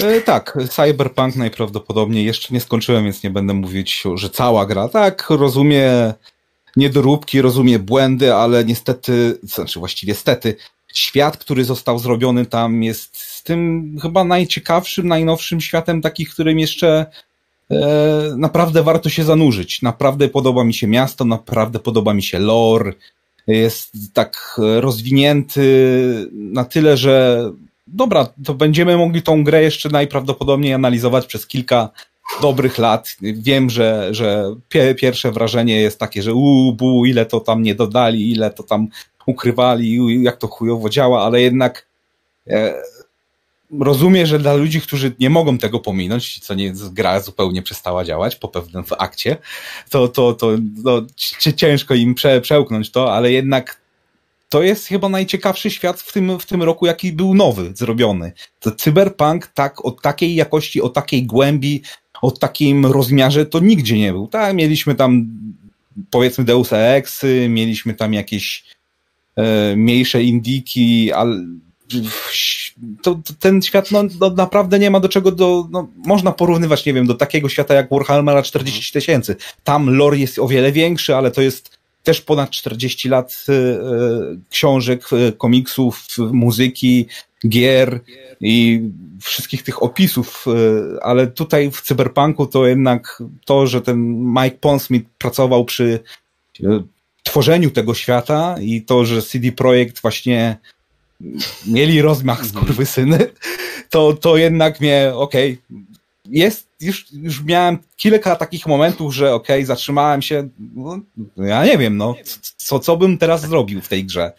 [0.00, 4.88] E, tak, Cyberpunk najprawdopodobniej jeszcze nie skończyłem, więc nie będę mówić, że cała gra.
[4.88, 6.14] Tak, rozumie
[6.76, 10.56] niedoróbki, rozumie błędy, ale niestety, znaczy właściwie stety,
[10.94, 17.06] świat, który został zrobiony tam jest z tym chyba najciekawszym, najnowszym światem takich, którym jeszcze
[17.70, 17.76] e,
[18.36, 19.82] naprawdę warto się zanurzyć.
[19.82, 22.92] Naprawdę podoba mi się miasto, naprawdę podoba mi się lore.
[23.46, 27.44] Jest tak e, rozwinięty na tyle, że
[27.86, 31.88] dobra, to będziemy mogli tą grę jeszcze najprawdopodobniej analizować przez kilka
[32.42, 33.16] dobrych lat.
[33.22, 37.74] Wiem, że, że pie, pierwsze wrażenie jest takie, że uuu, bu, ile to tam nie
[37.74, 38.88] dodali, ile to tam
[39.26, 41.86] ukrywali, jak to chujowo działa, ale jednak
[42.48, 42.74] e,
[43.80, 48.36] rozumiem, że dla ludzi, którzy nie mogą tego pominąć, co nie gra zupełnie przestała działać
[48.36, 49.36] po pewnym akcie,
[49.90, 50.50] to, to, to
[50.84, 53.83] no, ci- ciężko im prze, przełknąć to, ale jednak
[54.54, 58.32] to jest chyba najciekawszy świat w tym, w tym roku, jaki był nowy, zrobiony.
[58.60, 61.82] To cyberpunk tak, o takiej jakości, o takiej głębi,
[62.22, 64.26] o takim rozmiarze to nigdzie nie był.
[64.26, 65.26] Tak, mieliśmy tam
[66.10, 68.64] powiedzmy Deus Ex, mieliśmy tam jakieś
[69.36, 71.44] e, mniejsze indiki, ale
[73.02, 76.86] to, to ten świat no, no, naprawdę nie ma do czego do, no, można porównywać,
[76.86, 79.36] nie wiem, do takiego świata jak Warhammera 40 tysięcy.
[79.64, 83.78] Tam lore jest o wiele większy, ale to jest też ponad 40 lat e, e,
[84.50, 87.06] książek, e, komiksów, muzyki,
[87.48, 88.00] gier
[88.40, 88.82] i
[89.20, 90.46] wszystkich tych opisów,
[91.02, 96.00] ale tutaj w Cyberpunku to jednak to, że ten Mike Pondsmith pracował przy
[97.22, 100.56] tworzeniu tego świata i to, że CD Projekt właśnie
[101.66, 103.30] mieli rozmach skurwysyny,
[103.90, 105.58] to, to jednak mnie, okej,
[106.28, 110.98] jest, już, już miałem kilka takich momentów, że okej, zatrzymałem się, no,
[111.36, 112.14] ja nie wiem, no,
[112.56, 114.32] co, co bym teraz zrobił w tej grze?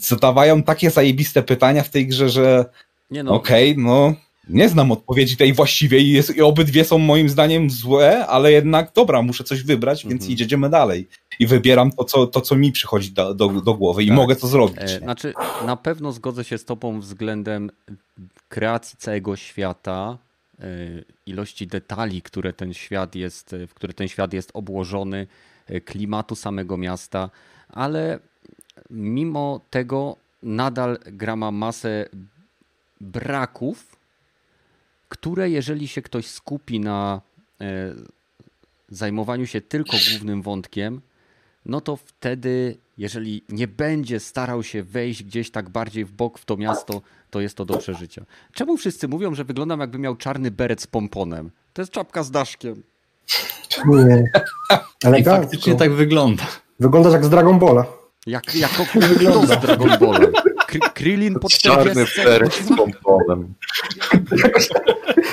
[0.00, 2.64] Zadawają takie zajebiste pytania w tej grze, że
[3.10, 4.14] Nie no, okej, no,
[4.48, 8.92] Nie znam odpowiedzi tej właściwej i, jest, i obydwie są moim zdaniem złe, ale jednak
[8.94, 10.32] dobra, muszę coś wybrać, więc Mhm.
[10.32, 11.08] idziemy dalej.
[11.38, 14.16] I wybieram to, co, to, co mi przychodzi do, do, do głowy i Tak.
[14.16, 14.78] mogę to zrobić.
[14.80, 15.34] E, Znaczy,
[15.66, 17.70] na pewno zgodzę się z Tobą względem
[18.48, 20.18] kreacji całego świata,
[21.26, 25.26] ilości detali, które ten świat jest, w które ten świat jest obłożony,
[25.66, 27.30] e, klimatu samego miasta,
[27.68, 28.18] ale
[28.90, 32.08] mimo tego nadal gra ma masę
[33.00, 33.96] braków,
[35.08, 37.20] które jeżeli się ktoś skupi na
[37.60, 37.94] e,
[38.88, 41.00] zajmowaniu się tylko głównym wątkiem,
[41.66, 46.44] no to wtedy, jeżeli nie będzie starał się wejść gdzieś tak bardziej w bok w
[46.44, 48.24] to miasto, to jest to do przeżycia.
[48.52, 51.50] Czemu wszyscy mówią, że wyglądam jakby miał czarny beret z pomponem?
[51.72, 52.82] To jest czapka z daszkiem.
[53.86, 54.24] Nie.
[55.04, 55.42] I Elegancko.
[55.42, 56.46] faktycznie tak wygląda.
[56.80, 57.86] Wyglądasz jak z Dragon Balla.
[58.28, 58.84] Jak, jako
[59.20, 60.18] kto z Dragon Balla?
[60.68, 62.22] Kry- Krillin pod Czarny 40.
[62.24, 63.54] beret z pomponem.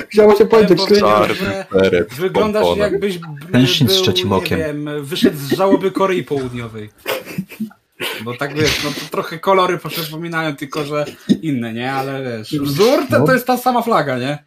[0.10, 1.66] Chciało się powiedzieć, Czarny
[2.12, 2.92] z Wyglądasz pomponem.
[2.94, 4.60] jakbyś b- Mężczyzn z był, trzecim nie okiem.
[4.60, 6.90] wiem, wyszedł z żałoby Korei Południowej.
[8.24, 11.06] Bo tak wiesz, no to trochę kolory przypominają, tylko że
[11.42, 11.94] inne, nie?
[11.94, 14.44] Ale wiesz, wzór to, to jest ta sama flaga, nie?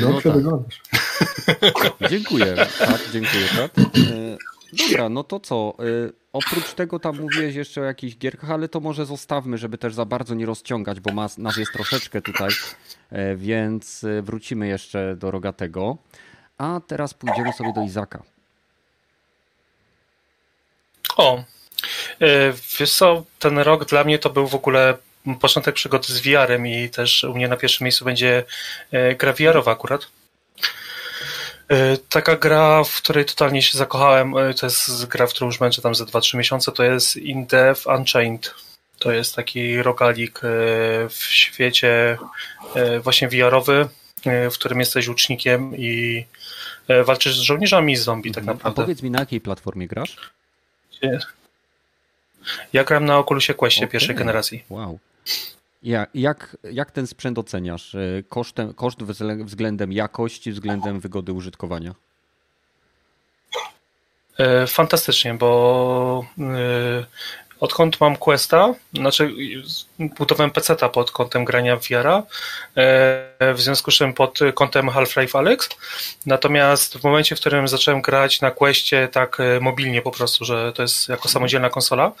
[0.00, 0.32] No dobrze tak.
[0.36, 0.80] wyglądasz.
[2.10, 3.70] Dziękuję, tak, dziękuję, tak.
[3.78, 4.36] E,
[4.88, 5.74] Dobra, no to co?
[6.36, 10.04] Oprócz tego tam mówiłeś jeszcze o jakichś gierkach, ale to może zostawmy, żeby też za
[10.04, 12.50] bardzo nie rozciągać, bo mas, nas jest troszeczkę tutaj,
[13.10, 15.96] e, więc e, wrócimy jeszcze do Rogatego.
[16.58, 18.22] A teraz pójdziemy sobie do Izaka.
[21.16, 21.44] O,
[22.20, 24.98] e, wiesz co, ten rok dla mnie to był w ogóle
[25.40, 28.44] początek przygody z VR-em i też u mnie na pierwszym miejscu będzie
[29.18, 30.06] gra VR-owa akurat.
[31.68, 35.60] E, Taka gra, w której totalnie się zakochałem, e, to jest gra, w którą już
[35.60, 38.54] męczę tam za 2-3 miesiące, to jest In Death Unchained.
[38.98, 40.48] To jest taki rogalik e,
[41.08, 42.18] w świecie
[43.02, 43.88] właśnie VR-owy,
[44.50, 46.24] w którym jesteś łucznikiem i
[47.04, 48.82] walczysz z żołnierzami z zombie tak A naprawdę.
[48.82, 50.16] powiedz mi, na jakiej platformie grasz?
[52.72, 53.92] Ja gram na Oculusie Questie Okej.
[53.92, 54.64] pierwszej generacji.
[54.70, 54.98] Wow.
[55.82, 57.94] Ja, jak, jak ten sprzęt oceniasz?
[57.94, 59.02] E, Kosztem, koszt
[59.44, 61.94] względem jakości, względem wygody użytkowania?
[64.38, 67.06] E, Fantastycznie, bo e,
[67.60, 69.32] odkąd mam Questa, znaczy
[69.98, 72.22] budowałem PC-ta pod kątem grania w VR-a,
[72.76, 75.68] e, w związku z czym pod kątem Half-Life Alyx,
[76.26, 80.72] natomiast w momencie, w którym zacząłem grać na Questie tak e, mobilnie po prostu, że
[80.72, 82.12] to jest jako samodzielna konsola,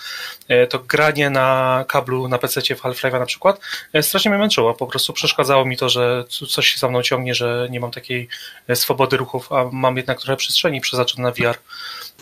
[0.48, 3.60] e, to granie na kablu na PC w Half-Life'a na przykład
[4.02, 7.68] strasznie mnie męczyło, po prostu przeszkadzało mi to, że coś się za mną ciągnie, że
[7.70, 8.28] nie mam takiej
[8.74, 11.58] swobody ruchów, a mam jednak trochę przestrzeni przeznaczone na VR.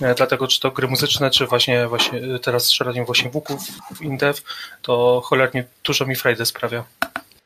[0.00, 3.60] E, Dlatego czy to gry muzyczne, czy właśnie, właśnie e, teraz strzelanie właśnie łuków
[3.96, 4.40] w Indev,
[4.82, 6.84] to cholernie dużo mi frajdy sprawia.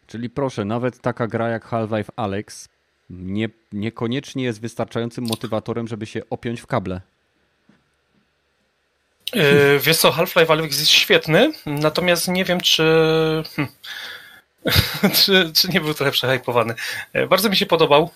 [0.07, 2.69] Czyli proszę, nawet taka gra jak Half-Life Alex
[3.11, 7.01] nie, niekoniecznie jest wystarczającym motywatorem, żeby się opiąć w kable.
[9.35, 12.83] Yy, wiesz co, Half-Life Alyx jest świetny, natomiast nie wiem, czy...
[13.57, 13.73] Hmm.
[15.25, 16.75] czy, czy nie był trochę przehypowany.
[17.29, 18.11] Bardzo mi się podobał.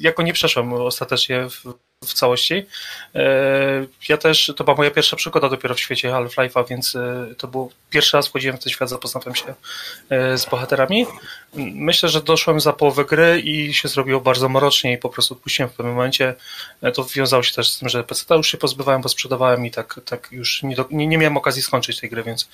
[0.00, 2.66] Jako nie przeszłem ostatecznie w, w całości.
[3.14, 7.48] E, Ja też, to była moja pierwsza przygoda dopiero w świecie Half-Life'a, więc e, to
[7.48, 9.54] był pierwszy raz wchodziłem w ten świat, zapoznałem się
[10.10, 11.06] e, z bohaterami.
[11.54, 15.70] Myślę, że doszłem za połowę gry i się zrobiło bardzo mrocznie i po prostu odpuściłem
[15.70, 16.34] w pewnym momencie.
[16.94, 20.00] To wiązało się też z tym, że PC już się pozbywałem, bo sprzedawałem i tak,
[20.04, 22.48] tak już nie, do, nie, nie miałem okazji skończyć tej gry, więc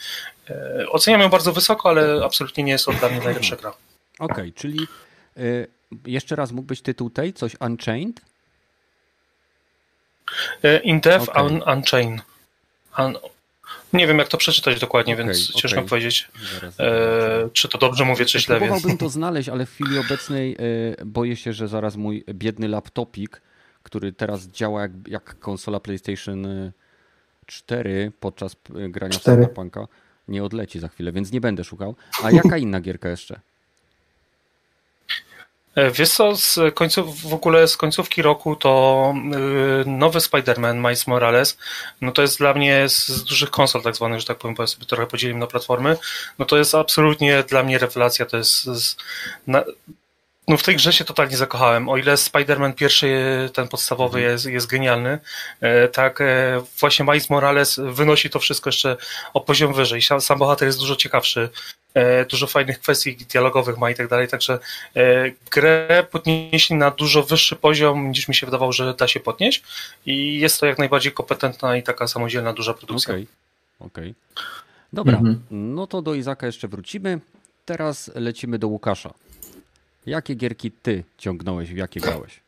[0.88, 3.74] oceniam ją bardzo wysoko, ale absolutnie nie jest to dla mnie najlepsza gra.
[4.18, 4.86] Okej, czyli
[5.38, 5.66] y,
[6.06, 8.20] jeszcze raz mógłbyś tytuł tej, coś Unchained?
[10.62, 11.42] E, In Death Okej.
[11.42, 12.22] un, Unchained.
[12.98, 13.16] Un,
[13.92, 17.78] nie wiem, jak to przeczytać dokładnie, Okej, więc ciężko mi powiedzieć, Zaraz e, czy to
[17.78, 18.70] dobrze mówię, czy źle, więc...
[18.70, 20.56] Próbowałbym to znaleźć, ale w chwili obecnej
[21.00, 23.42] y, boję się, że zaraz mój biedny laptopik,
[23.82, 26.72] który teraz działa jak, jak konsola PlayStation y,
[27.46, 29.36] 4 podczas y, grania w.
[29.36, 29.86] Cyberpunka,
[30.28, 31.94] nie odleci za chwilę, więc nie będę szukał.
[32.22, 33.40] A jaka inna gierka jeszcze?
[35.74, 39.14] E, Wiesz co, z końców, w ogóle z końcówki roku to
[39.82, 41.58] y, nowy Spider-Man Miles Morales,
[42.00, 44.66] no to jest dla mnie z, dużych konsol tak zwanych, że tak powiem, bo ja
[44.66, 45.96] sobie trochę podzieliłem na platformy,
[46.38, 48.96] no to jest absolutnie dla mnie rewelacja, to jest z,
[49.46, 49.64] na,
[50.48, 51.88] no w tej grze się totalnie zakochałem.
[51.88, 53.10] O ile Spider-Man pierwszy,
[53.54, 55.18] ten podstawowy jest, jest genialny,
[55.60, 58.96] e, tak e, właśnie Miles Morales wynosi to wszystko jeszcze
[59.34, 60.02] o poziom wyżej.
[60.02, 61.48] Sam, sam bohater jest dużo ciekawszy,
[61.94, 64.58] e, dużo fajnych kwestii dialogowych ma i tak dalej, także
[64.96, 69.62] e, grę podnieśli na dużo wyższy poziom niż mi się wydawało, że da się podnieść
[70.06, 73.14] i jest to jak najbardziej kompetentna i taka samodzielna duża produkcja.
[73.14, 73.26] Okej,
[73.80, 74.14] okej.
[74.92, 75.40] Dobra, Mhm.
[75.50, 77.20] no to do Izaka jeszcze wrócimy.
[77.64, 79.14] Teraz lecimy do Łukasza.
[80.06, 82.40] Jakie gierki ty ciągnąłeś, w jakie grałeś?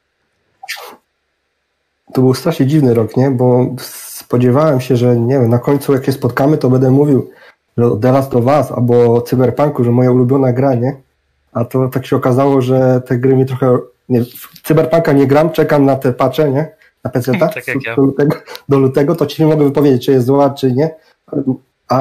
[2.13, 3.31] To był strasznie dziwny rok, nie?
[3.31, 7.31] Bo spodziewałem się, że nie wiem, na końcu jak się spotkamy, to będę mówił,
[7.77, 10.97] że o The Last of Us albo Cyberpunku, że moja ulubiona gra, nie?
[11.53, 13.79] A to tak się okazało, że te gry mi trochę...
[14.09, 16.69] Nie, w Cyberpunka nie gram, czekam na te patche, nie?
[17.05, 17.97] Na PC, Tak jak ja.
[17.97, 18.37] do, lutego,
[18.69, 20.95] do lutego, to ci nie mogę wypowiedzieć, czy jest zła, czy nie.
[21.89, 21.97] A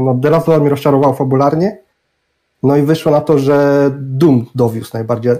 [0.00, 1.78] no, The Last of Us mnie rozczarował fabularnie.
[2.62, 5.32] No i wyszło na to, że Doom dowiózł najbardziej.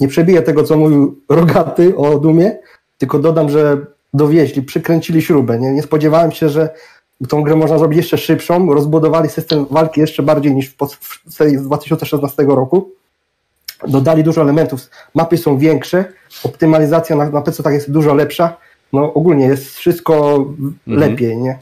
[0.00, 2.58] Nie przebiję tego, co mówił Rogaty o Doomie,
[2.98, 3.76] tylko dodam, że
[4.14, 5.58] dowieźli, przykręcili śrubę.
[5.58, 6.68] Nie, nie spodziewałem się, że
[7.28, 11.62] tą grę można zrobić jeszcze szybszą, rozbudowali system walki jeszcze bardziej niż w, serii z
[11.62, 12.90] 2016 roku.
[13.88, 14.80] Dodali dużo elementów,
[15.14, 16.04] mapy są większe,
[16.44, 18.56] optymalizacja na, na PC tak jest dużo lepsza.
[18.92, 20.44] No ogólnie jest wszystko
[20.86, 21.58] lepiej, nie?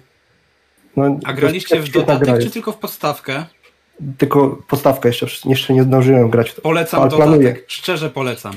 [0.96, 3.44] No, A graliście w świetna gra dodatek, czy tylko w podstawkę?
[4.18, 6.50] Tylko podstawkę jeszcze, jeszcze nie zdążyłem grać.
[6.50, 6.62] w to.
[6.62, 7.56] Polecam Ale dodatek, planuję.
[7.66, 8.52] szczerze polecam.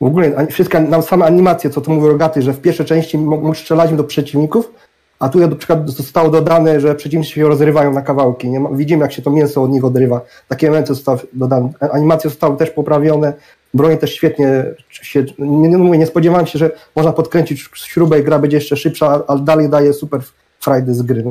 [0.00, 3.18] W ogóle wszystkie, nam same animacje, co to mówił Rogaty, że w pierwszej części
[3.54, 4.72] strzelać do przeciwników,
[5.18, 8.48] a tu na przykład zostało dodane, że przeciwnicy się rozrywają na kawałki.
[8.50, 8.60] Nie?
[8.72, 10.20] Widzimy, jak się to mięso od nich odrywa.
[10.48, 11.70] Takie elementy zostały dodane.
[11.92, 13.32] Animacje zostały też poprawione,
[13.74, 18.24] broń też świetnie się, nie, nie, mówię, nie spodziewałem się, że można podkręcić śrubę i
[18.24, 20.20] gra będzie jeszcze szybsza, ale dalej daje super
[20.60, 21.24] frajdy z gry.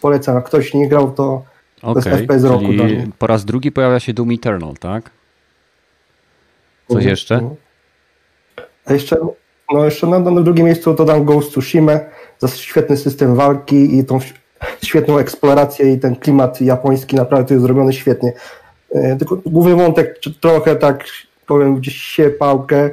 [0.00, 1.42] Polecam, jak ktoś nie grał, to
[1.82, 2.64] Okej, FPS roku.
[2.64, 5.10] czyli po raz drugi pojawia się Doom Eternal, tak?
[6.88, 7.10] Coś Mhm.
[7.10, 7.50] jeszcze?
[8.84, 9.16] A jeszcze,
[9.72, 11.92] no jeszcze na, na drugim miejscu to dam Ghost Tsushima
[12.38, 14.18] za świetny system walki i tą
[14.84, 18.32] świetną eksplorację i ten klimat japoński naprawdę to jest zrobiony świetnie.
[18.94, 21.04] E, Tylko główny wątek trochę tak
[21.46, 22.90] powiem gdzieś się pałkę,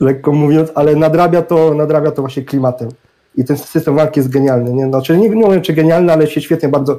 [0.00, 2.88] lekko mówiąc, ale nadrabia to, nadrabia to właśnie klimatem.
[3.36, 4.72] I ten system walki jest genialny.
[4.72, 4.86] Nie?
[4.86, 6.98] Znaczy, nie, nie wiem czy genialny, ale się świetnie bardzo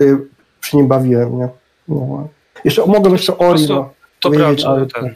[0.00, 0.18] y,
[0.60, 1.38] przy nim bawiłem.
[1.38, 1.48] Nie?
[1.88, 2.28] No.
[2.64, 3.92] Jeszcze mogę jeszcze Ori no,
[4.22, 5.14] Dobra, powiedzieć, ale ten, y,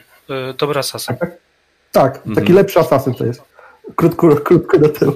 [0.57, 1.15] dobra asasyn.
[1.91, 2.55] tak, taki Mhm.
[2.55, 3.41] lepszy asasyn to jest.
[3.95, 5.13] Krótko, krótko do tyłu.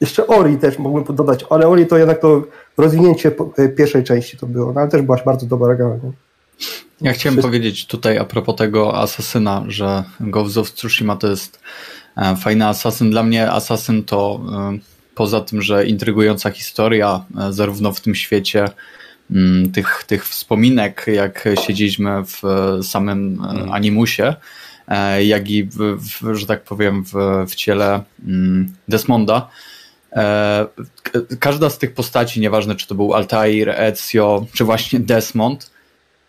[0.00, 2.42] Jeszcze Ori też mógłbym dodać, ale Ori to jednak to
[2.76, 5.86] rozwinięcie e, pierwszej części to było, no, ale też była bardzo dobra gra.
[5.88, 6.12] Nie?
[7.00, 11.60] Ja chciałem Wszystko- powiedzieć tutaj a propos tego asasyna, że Ghost of Tsushima to jest
[12.16, 13.10] e, fajny asasyn.
[13.10, 14.78] Dla mnie asasyn to e,
[15.14, 18.68] poza tym, że intrygująca historia, e, zarówno w tym świecie
[19.72, 24.34] tych, tych wspominek, jak siedzieliśmy w e, samym e, animusie,
[24.88, 27.12] e, jak i, w, w, że tak powiem, w,
[27.48, 29.48] w ciele mm, Desmonda.
[31.40, 35.70] Każda z tych postaci, nieważne czy to był Altair, Ezio, czy właśnie Desmond,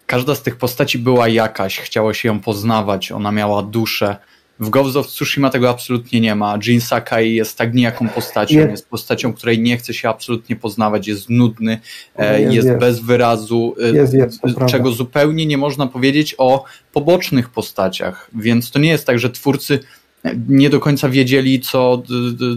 [0.05, 4.15] każda z tych postaci była jakaś, chciało się ją poznawać, ona miała duszę.
[4.61, 6.57] W Ghost of Tsushima tego absolutnie nie ma.
[6.67, 8.71] Jin Sakai jest tak nijaką postacią, Jest.
[8.71, 11.79] jest postacią, której nie chce się absolutnie poznawać, jest nudny,
[12.15, 12.79] e, Jest, jest, jest.
[12.79, 13.75] bez wyrazu,
[14.59, 18.29] e, czego zupełnie nie można powiedzieć o pobocznych postaciach.
[18.35, 19.79] Więc to nie jest tak, że twórcy
[20.47, 22.03] nie do końca wiedzieli, co,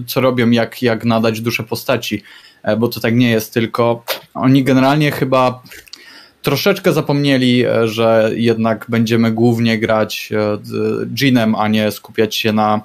[0.07, 2.23] co robią, jak, jak nadać duszę postaci,
[2.63, 5.63] e, bo to tak nie jest, tylko oni generalnie chyba
[6.45, 10.59] troszeczkę zapomnieli, e, że jednak będziemy głównie grać e,
[11.15, 12.81] Jinem, a nie skupiać się na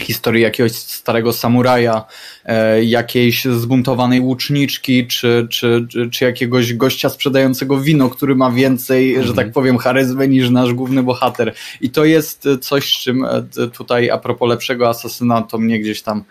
[0.00, 2.04] historii jakiegoś starego samuraja,
[2.44, 9.24] e, jakiejś zbuntowanej łuczniczki, czy, czy, czy, czy jakiegoś gościa sprzedającego wino, który ma więcej,
[9.24, 11.54] że tak powiem, charyzmy niż nasz główny bohater.
[11.80, 13.26] I to jest coś, z czym
[13.72, 16.24] tutaj a propos lepszego asasyna, to mnie gdzieś tam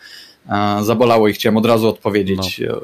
[0.82, 2.76] zabolało i chciałem od razu odpowiedzieć e,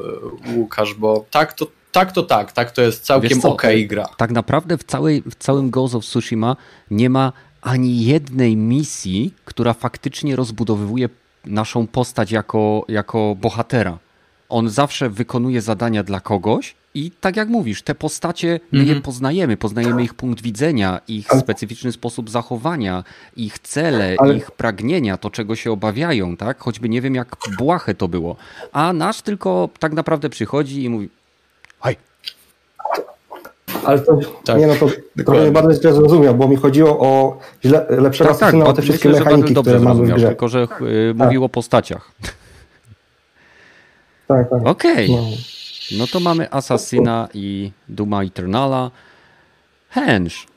[0.55, 4.06] Łukasz, bo tak to tak, to tak, tak, to jest całkiem okej gra.
[4.17, 6.56] Tak naprawdę w, całej, w całym Ghost of Tsushima
[6.91, 11.10] nie ma ani jednej misji, która faktycznie rozbudowywuje
[11.45, 13.97] naszą postać jako, jako bohatera.
[14.50, 18.97] On zawsze wykonuje zadania dla kogoś i tak jak mówisz, te postacie my Mhm.
[18.97, 23.04] je poznajemy, poznajemy ich punkt widzenia, ich Ale- specyficzny sposób zachowania,
[23.36, 26.60] ich cele, Ale- ich pragnienia, to czego się obawiają, tak?
[26.60, 28.36] Choćby nie wiem jak błahe to było.
[28.71, 31.10] A nasz tylko tak naprawdę przychodzi i mówi
[31.81, 31.95] hej,
[33.85, 35.23] Ale to, Tak, nie no, to dokładnie.
[35.25, 39.09] trochę bardzo źle zrozumiał, bo mi chodziło o źle, lepszego tak, tak, o te wszystkie
[39.09, 40.28] myślę, mechaniki, bardzo które dobrze mamy w zrozumiał, grze.
[40.28, 42.11] tylko że y, mówił o postaciach.
[44.28, 44.67] Tak, tak.
[44.67, 45.21] Okej, No.
[45.99, 48.91] no to mamy Assassina i Duma Eternala.
[49.89, 50.47] Hensz,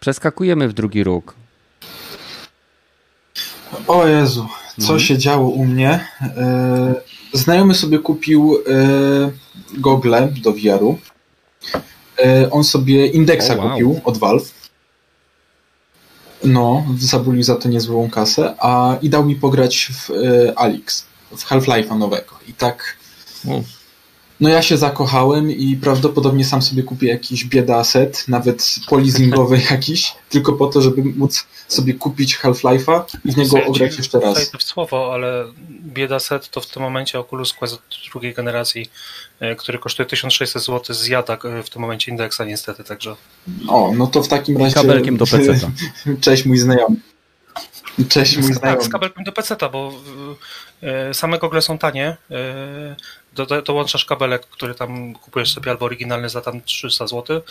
[0.00, 1.34] przeskakujemy w drugi róg.
[3.88, 4.46] O Jezu,
[4.78, 5.00] co Mhm.
[5.00, 6.08] się działo u mnie?
[6.36, 6.94] E,
[7.36, 9.30] Znajomy sobie kupił e,
[9.78, 10.98] gogle do VR-u.
[12.18, 13.70] E, On sobie indeksa O, wow.
[13.70, 14.50] kupił od Valve.
[16.44, 21.06] No, zabulił za to niezłą kasę, a i dał mi pograć w e, Alix,
[21.36, 22.38] w Half-Life'a nowego.
[22.48, 22.96] I tak
[24.40, 30.14] No ja się zakochałem i prawdopodobnie sam sobie kupię jakiś bieda set, nawet polizingowy jakiś,
[30.28, 34.34] tylko po to, żeby móc sobie kupić Half-Life'a i w niego ograć jeszcze raz.
[34.34, 35.44] wejdę w słowo, ale
[35.82, 37.78] bieda set to w tym momencie Oculus Quest
[38.12, 38.90] drugiej generacji,
[39.40, 43.16] e, który kosztuje 1600 zł, zjada e, w tym momencie indeksa niestety, także
[43.68, 44.74] O, no to w takim razie...
[44.74, 45.70] Kabelkiem do PC.
[46.20, 46.96] Cześć mój znajomy.
[48.08, 48.84] Cześć mój tak, znajomy.
[48.84, 49.92] z kabelkiem do PC, bo
[50.82, 52.16] e, same gogle są tanie,
[53.36, 57.42] do, do, dołączasz kabelek, który tam kupujesz sobie albo oryginalny za tam 300 zł,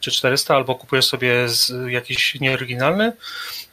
[0.00, 3.12] czy 400, albo kupujesz sobie z, jakiś nieoryginalny,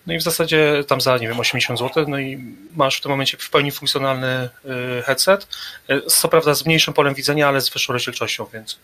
[0.08, 3.12] no i w zasadzie tam za, nie wiem, 80 zł, no i masz w tym
[3.12, 4.50] momencie w pełni funkcjonalny e,
[5.06, 5.48] headset,
[5.88, 8.78] e, co prawda z mniejszym polem widzenia, ale z wyższą rozdzielczością, więc.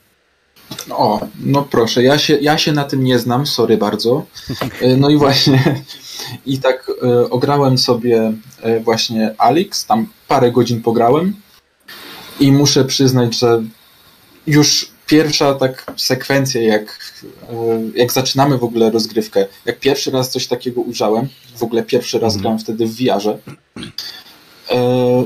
[0.89, 4.25] O, no proszę, ja się, ja się na tym nie znam, sorry bardzo.
[4.81, 5.83] E, No i właśnie,
[6.45, 6.91] i tak
[7.29, 8.33] ograłem sobie
[8.83, 11.35] właśnie Alex, tam parę godzin pograłem
[12.39, 13.63] i muszę przyznać, że
[14.47, 17.13] już pierwsza tak sekwencja, jak,
[17.49, 17.55] e,
[17.95, 22.37] jak zaczynamy w ogóle rozgrywkę, jak pierwszy raz coś takiego ujrzałem, w ogóle pierwszy raz
[22.37, 23.37] grałem wtedy w VR-ze,
[24.71, 25.25] e,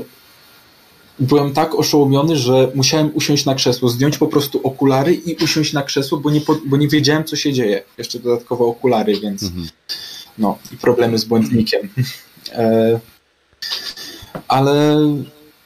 [1.18, 5.82] byłem tak oszołomiony, że musiałem usiąść na krzesło, zdjąć po prostu okulary i usiąść na
[5.82, 7.82] krzesło, bo nie, bo nie wiedziałem, co się dzieje.
[7.98, 9.44] Jeszcze dodatkowo okulary, więc
[10.38, 11.88] no i problemy z błędnikiem.
[12.52, 13.00] E,
[14.48, 14.96] ale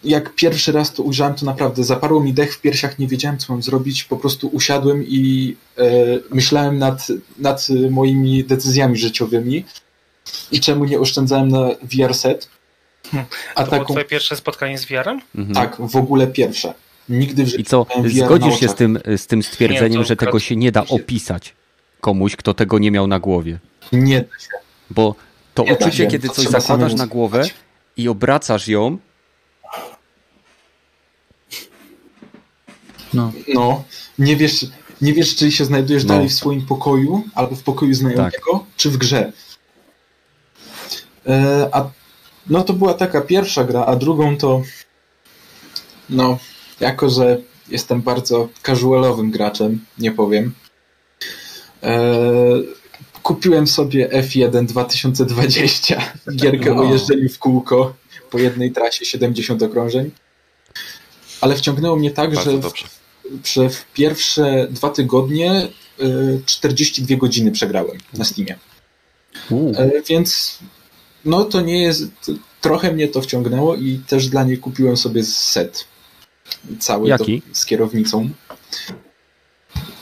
[0.05, 3.53] jak pierwszy raz to ujrzałem, to naprawdę zaparło mi dech w piersiach, nie wiedziałem, co
[3.53, 4.05] mam zrobić.
[4.05, 5.85] Po prostu usiadłem i e,
[6.31, 7.07] myślałem nad,
[7.39, 9.65] nad moimi decyzjami życiowymi
[10.53, 12.49] i czemu nie oszczędzałem na VR set.
[13.55, 15.21] A to było taką, twoje pierwsze spotkanie z VR-em?
[15.35, 15.55] Mhm.
[15.55, 16.75] tak, w ogóle pierwsze.
[17.09, 20.41] Nigdy w życiu I co, zgodzisz się z tym, z tym stwierdzeniem, Nie, że tego
[20.41, 21.55] się nie da opisać
[22.01, 23.59] komuś, kto tego nie miał na głowie?
[23.93, 24.25] Nie,
[24.91, 25.15] Bo
[25.55, 27.45] to Nie da uczucie, się, kiedy to coś zakładasz na głowę
[27.97, 28.99] i obracasz ją,
[33.15, 33.33] No.
[33.55, 33.85] No,
[34.19, 34.67] nie wiesz,
[35.01, 36.09] nie wiesz, czy się znajdujesz No.
[36.15, 39.33] dalej w swoim pokoju, albo w pokoju znajomego, czy w grze.
[41.27, 41.91] E, a
[42.47, 44.63] no to była taka pierwsza gra, a drugą to
[46.11, 46.39] no,
[46.81, 47.39] jako że
[47.69, 50.55] jestem bardzo casualowym graczem, nie powiem.
[51.83, 52.13] E,
[53.23, 56.03] kupiłem sobie F1 2020,
[56.37, 56.93] gierkę o No.
[56.93, 57.95] jeżdżeniu w kółko
[58.31, 60.11] po jednej trasie 70 okrążeń.
[61.41, 62.73] Ale wciągnęło mnie tak, Bardzo że w,
[63.71, 65.69] w pierwsze dwa tygodnie
[66.01, 68.59] y, 42 godziny przegrałem na Steamie.
[69.77, 70.59] E, Więc
[71.25, 72.05] no to nie jest.
[72.61, 75.85] Trochę mnie to wciągnęło i też dla niej kupiłem sobie set.
[76.79, 77.43] Cały Jaki?
[77.43, 78.31] To, z kierownicą.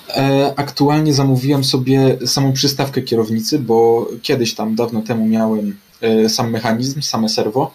[0.09, 6.51] E, Aktualnie zamówiłem sobie samą przystawkę kierownicy, bo kiedyś tam dawno temu miałem e, sam
[6.51, 7.75] mechanizm, same serwo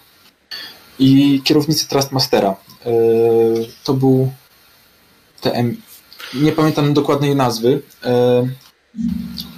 [1.00, 2.56] i kierownicę Trustmastera.
[2.86, 2.90] E,
[3.84, 4.32] To był
[5.44, 5.78] TM.
[6.34, 8.48] Nie pamiętam dokładnej nazwy, e,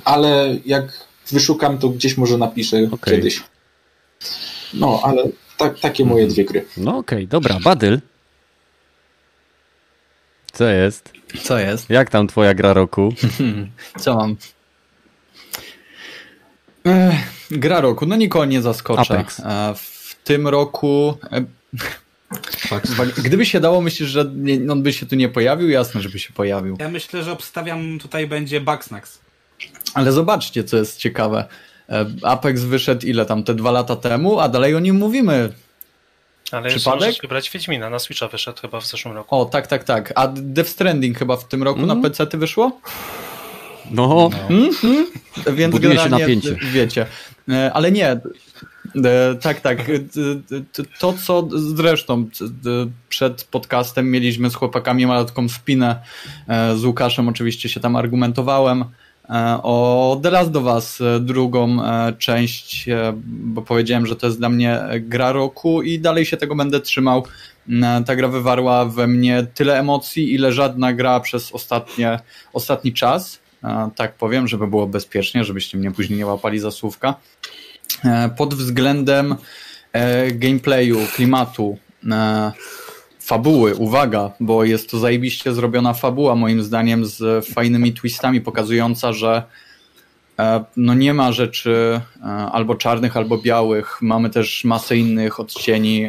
[0.06, 3.14] ale jak wyszukam, to gdzieś może napiszę Okej.
[3.16, 3.44] kiedyś.
[4.74, 5.24] No, ale
[5.58, 6.66] tak, takie moje dwie gry.
[6.78, 8.00] no okej, dobra, Badyl.
[10.54, 11.12] Co jest?
[11.44, 11.90] Co jest?
[11.90, 13.14] Jak tam twoja gra roku?
[14.02, 14.36] Co mam?
[16.86, 17.16] Ech,
[17.52, 19.02] gra roku, no nikogo nie zaskoczę.
[19.14, 19.40] Apex.
[19.40, 21.18] E, W tym roku.
[23.24, 25.70] Gdyby się dało, myślisz, że nie, on by się tu nie pojawił?
[25.70, 26.78] Jasne, żeby się pojawił.
[26.80, 29.20] Ja myślę, że obstawiam tutaj będzie Bugsnax.
[29.94, 31.46] Ale zobaczcie, co jest ciekawe.
[31.90, 35.50] E, Apex wyszedł ile tam, te dwa lata temu, a dalej o nim mówimy.
[36.52, 37.00] Ale jeszcze Przypadek?
[37.02, 39.36] możesz wybrać Wiedźmina, na Switcha wyszedł chyba w zeszłym roku.
[39.36, 40.14] O, tak, tak, tak.
[40.16, 41.98] A Death Stranding chyba w tym roku Mm.
[42.02, 42.80] na PC ty wyszło?
[43.92, 44.72] No, Mhm.
[45.54, 46.56] Więc Buduje się napięcie.
[46.72, 47.06] Wiecie.
[47.50, 48.20] E, Ale nie.
[49.04, 49.80] E, Tak, tak.
[49.80, 50.00] E,
[51.00, 52.26] To, co zresztą
[53.10, 56.02] przed podcastem mieliśmy z chłopakami malutką wpinę
[56.48, 58.86] e, z Łukaszem, oczywiście się tam argumentowałem
[59.64, 61.78] o The Last Us, e, drugą
[62.18, 62.86] część,
[63.24, 67.26] bo powiedziałem, że to jest dla mnie gra roku i dalej się tego będę trzymał.
[68.06, 72.20] Ta gra wywarła we mnie tyle emocji, ile żadna gra przez ostatnie,
[72.54, 73.40] ostatni czas.
[73.96, 77.16] Tak powiem, żeby było bezpiecznie, żebyście mnie później nie łapali za słówka.
[78.04, 79.36] E, Pod względem
[79.94, 81.78] e, gameplayu, klimatu,
[82.12, 82.52] e,
[83.20, 89.44] fabuły, uwaga, bo jest to zajebiście zrobiona fabuła, moim zdaniem, z fajnymi twistami, pokazująca, że
[90.78, 92.02] no nie ma rzeczy
[92.52, 94.02] albo czarnych, albo białych.
[94.02, 96.02] Mamy też masę innych odcieni,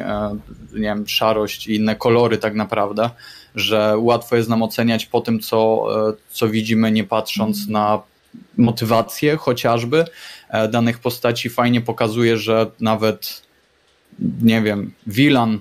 [0.73, 3.11] nie wiem, szarość i inne kolory tak naprawdę,
[3.55, 5.87] że łatwo jest nam oceniać po tym, co,
[6.31, 8.03] co widzimy, nie patrząc na
[8.57, 10.05] motywację chociażby
[10.49, 11.51] e, danych postaci.
[11.51, 13.43] Fajnie pokazuje, że nawet
[14.43, 15.61] nie wiem, Wilan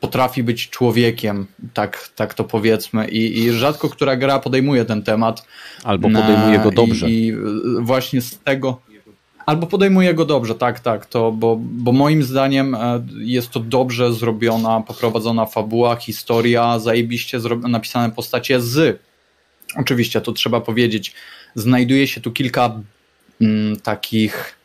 [0.00, 3.08] potrafi być człowiekiem, tak, tak to powiedzmy.
[3.08, 5.46] I, I rzadko która gra podejmuje ten temat.
[5.84, 7.10] Albo podejmuje go dobrze.
[7.10, 7.32] I, I
[7.80, 8.80] właśnie z tego.
[9.46, 14.12] Albo podejmuje go dobrze, tak, tak, to, bo, bo moim zdaniem e, jest to dobrze
[14.12, 17.38] zrobiona, poprowadzona fabuła, historia, zajebiście
[17.68, 19.00] napisane postacie z.
[19.76, 21.14] Oczywiście, to trzeba powiedzieć,
[21.56, 22.82] znajduje się tu kilka
[23.40, 24.56] mm, takich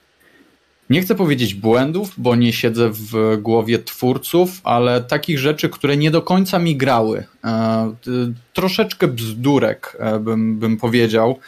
[0.91, 6.11] nie chcę powiedzieć błędów, bo nie siedzę w głowie twórców, ale takich rzeczy, które nie
[6.11, 7.23] do końca mi grały.
[7.43, 7.93] E,
[8.53, 11.39] troszeczkę bzdurek, e, bym, bym powiedział.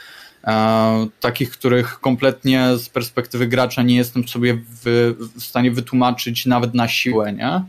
[0.44, 6.74] E, takich, których kompletnie z perspektywy gracza nie jestem sobie w, w stanie wytłumaczyć nawet
[6.74, 7.34] na siłę.
[7.34, 7.64] Nie?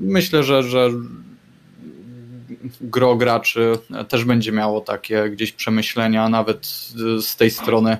[0.00, 0.90] Myślę, że, że
[2.80, 3.78] gro graczy
[4.08, 6.66] też będzie miało takie gdzieś przemyślenia, nawet
[7.20, 7.96] z tej strony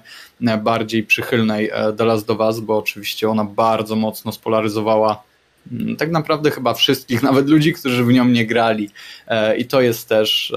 [0.59, 5.23] bardziej przychylnej The Last of Us, bo oczywiście ona bardzo mocno spolaryzowała
[5.73, 8.91] mm, tak naprawdę chyba wszystkich, nawet ludzi, którzy w nią nie grali.
[9.59, 10.55] I to jest też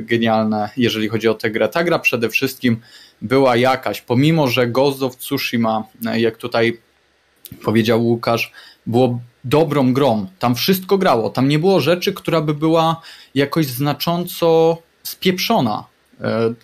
[0.00, 1.68] genialne, jeżeli chodzi o tę grę.
[1.68, 2.76] Ta gra przede wszystkim
[3.22, 5.84] była jakaś, pomimo że Ghost of Tsushima,
[6.16, 6.78] jak tutaj
[7.64, 8.52] powiedział Łukasz,
[8.86, 10.26] było dobrą grą.
[10.38, 11.30] Tam wszystko grało.
[11.30, 13.00] Tam nie było rzeczy, która by była
[13.34, 15.84] jakoś znacząco spieprzona.
[16.20, 16.54] E,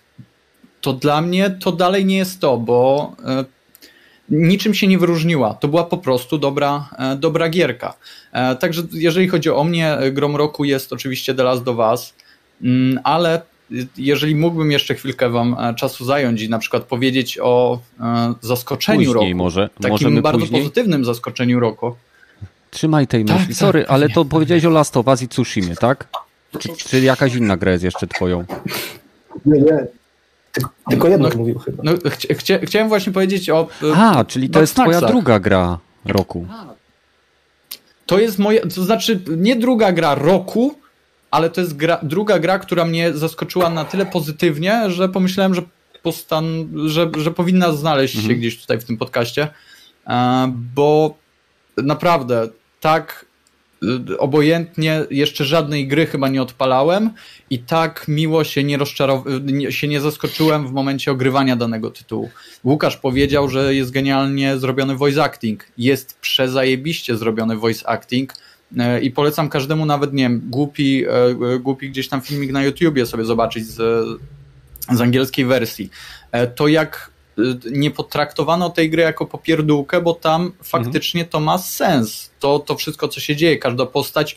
[0.81, 3.45] to dla mnie to dalej nie jest to, bo e,
[4.29, 5.53] niczym się nie wyróżniła.
[5.53, 7.93] To była po prostu dobra, e, dobra gierka.
[8.59, 12.13] Także jeżeli chodzi o mnie, grom roku jest oczywiście The Last of Us,
[12.61, 13.41] mm, ale
[13.97, 17.79] jeżeli mógłbym jeszcze chwilkę wam czasu zająć i na przykład powiedzieć o
[18.41, 19.69] zaskoczeniu Później roku, może.
[19.69, 20.61] takim Możemy bardzo później?
[20.61, 21.95] pozytywnym zaskoczeniu roku,
[22.73, 23.53] Trzymaj tej Tak, myśli.
[23.53, 24.15] tak, Sorry, ale pewnie.
[24.15, 26.07] to powiedziałeś o Last of Us i Tsushimie, tak?
[26.59, 28.45] Czy, czy jakaś inna gra jest jeszcze twoją?
[29.45, 29.85] Nie, nie.
[30.89, 31.83] Tylko, jedno No, mówił chyba.
[31.83, 33.67] No, chcia, chcia, chciałem właśnie powiedzieć o.
[33.83, 36.47] e, A, czyli to jest twoja druga gra roku.
[38.05, 38.61] To jest moja.
[38.61, 40.75] To znaczy, nie druga gra roku,
[41.31, 45.61] ale to jest gra, druga gra, która mnie zaskoczyła na tyle pozytywnie, że pomyślałem, że,
[46.03, 48.39] postan, że, że powinna znaleźć się Mhm.
[48.39, 49.47] gdzieś tutaj w tym podcaście.
[50.07, 51.13] E, Bo
[51.77, 52.47] naprawdę
[52.83, 53.25] tak
[54.09, 57.09] y, obojętnie jeszcze żadnej gry chyba nie odpalałem
[57.49, 58.77] i tak miło się nie,
[59.69, 62.29] się nie zaskoczyłem w momencie ogrywania danego tytułu.
[62.63, 65.65] Łukasz powiedział, że jest genialnie zrobiony voice acting.
[65.77, 68.33] Jest przezajebiście zrobiony voice acting
[68.77, 73.05] e, i polecam każdemu nawet, nie wiem, głupi, e, głupi gdzieś tam filmik na YouTubie
[73.05, 73.77] sobie zobaczyć z,
[74.91, 75.89] z angielskiej wersji.
[76.31, 77.12] E, To jak
[77.71, 82.31] nie potraktowano tej gry jako popierdółkę, bo tam faktycznie to ma sens.
[82.39, 84.35] To, to wszystko, co się dzieje, każda postać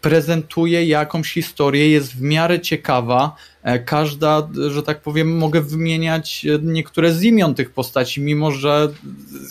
[0.00, 3.36] prezentuje jakąś historię, jest w miarę ciekawa.
[3.62, 8.88] E, Każda, że tak powiem, mogę wymieniać e, niektóre z imion tych postaci, mimo że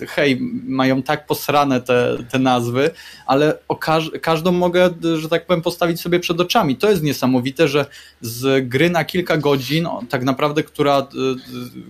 [0.01, 2.91] e, hej, mają tak posrane te, te nazwy,
[3.25, 6.75] ale o każ każdą mogę, że tak powiem, postawić sobie przed oczami.
[6.75, 7.85] To jest niesamowite, że
[8.21, 11.07] z gry na kilka godzin, tak naprawdę, która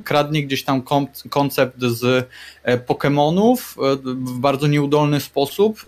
[0.03, 0.81] kradnie gdzieś tam
[1.29, 2.27] koncept z
[2.87, 3.57] Pokémonów
[4.05, 5.85] w bardzo nieudolny sposób,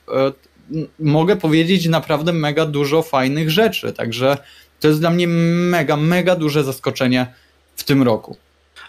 [0.99, 3.93] mogę powiedzieć naprawdę mega dużo fajnych rzeczy.
[3.93, 4.37] Także
[4.83, 7.27] to jest dla mnie mega, mega duże zaskoczenie
[7.75, 8.37] w tym roku.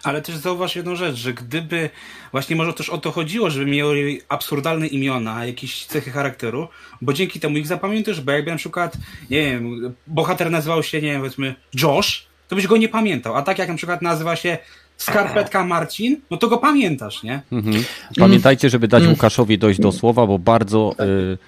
[0.03, 1.91] Ale też zauważ jedną rzecz, że gdyby
[2.33, 6.69] właśnie może też o to chodziło, żeby miały absurdalne imiona, jakieś cechy charakteru,
[7.03, 8.97] bo dzięki temu ich zapamiętasz, bo jakby na przykład,
[9.31, 13.43] nie wiem, bohater nazywał się, nie wiem, powiedzmy Josh, to byś go nie pamiętał, a
[13.43, 14.59] tak jak na przykład nazywa się
[14.97, 17.43] Skarpetka Marcin, no to go pamiętasz, nie?
[17.53, 17.85] Mhm.
[18.19, 19.13] Pamiętajcie, żeby dać Mm.
[19.13, 21.39] Łukaszowi dojść do słowa, bo bardzo y,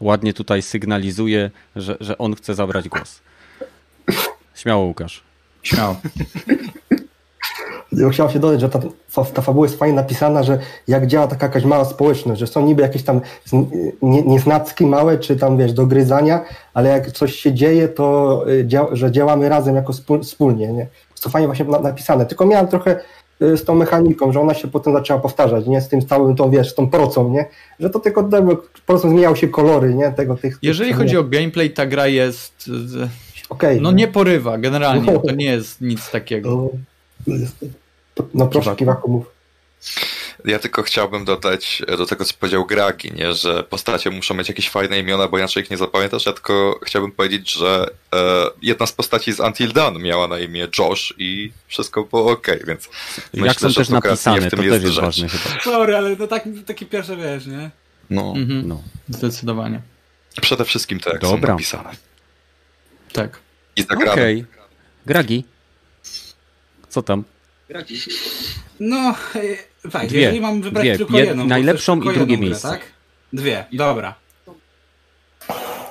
[0.00, 3.20] ładnie tutaj sygnalizuje, że, że on chce zabrać głos.
[4.56, 5.22] Śmiało, Łukasz.
[5.62, 5.96] Śmiało.
[7.92, 11.26] Ja chciałem się dodać, że ta, fa- ta fabuła jest fajnie napisana, że jak działa
[11.26, 13.20] taka jakaś mała społeczność, że są niby jakieś tam
[14.02, 16.44] nie, nieznacki małe, czy tam wiesz, do gryzania,
[16.74, 20.86] ale jak coś się dzieje, to y, dzia, że działamy razem jako spól, wspólnie, nie?
[21.22, 22.26] To fajnie właśnie na, napisane.
[22.26, 23.00] Tylko miałem trochę
[23.42, 25.80] y, z tą mechaniką, że ona się potem zaczęła powtarzać, nie?
[25.80, 27.46] Z tym całym tą, wiesz, z tą procą, nie?
[27.80, 30.12] Że to tylko po prostu zmieniały się kolory, nie?
[30.12, 32.70] Tego, tych, Jeżeli tych, chodzi o gameplay, ta gra jest.
[33.48, 35.12] Okej, No nie porywa, generalnie.
[35.26, 36.68] To nie jest nic takiego.
[38.34, 39.26] No, proszę, Kiwaku, mów.
[40.44, 43.32] Ja tylko chciałbym dodać do tego, co powiedział Gragi, nie?
[43.32, 46.26] że postacie muszą mieć jakieś fajne imiona, bo inaczej ich nie zapamiętasz.
[46.26, 48.18] Ja tylko chciałbym powiedzieć, że e,
[48.62, 52.88] jedna z postaci z Until Dawn miała na imię Josh i wszystko było ok, więc
[53.34, 55.04] myślę, Jak są że też to napisane, w to tym też jest rzecz.
[55.04, 55.60] ważne chyba.
[55.64, 57.70] Sorry, ale no tak, takie pierwsze wiesz, nie?
[58.10, 58.68] No, Mhm.
[58.68, 58.82] No.
[59.08, 59.80] Zdecydowanie.
[60.40, 61.46] przede wszystkim to, jak Dobra.
[61.48, 61.90] są napisane.
[63.12, 63.38] Tak.
[63.76, 64.12] I zagrane.
[64.12, 64.44] Okej.
[65.06, 65.44] Gragi.
[66.88, 67.24] Co tam?
[68.80, 69.14] No,
[69.84, 70.20] e, tak, Dwie.
[70.20, 70.96] jeżeli mam wybrać Dwie.
[70.96, 71.46] tylko Jed- jedną.
[71.46, 72.68] najlepszą i drugie jedną grę, miejsce.
[72.68, 72.80] Tak?
[73.32, 74.14] Dwie, dobra.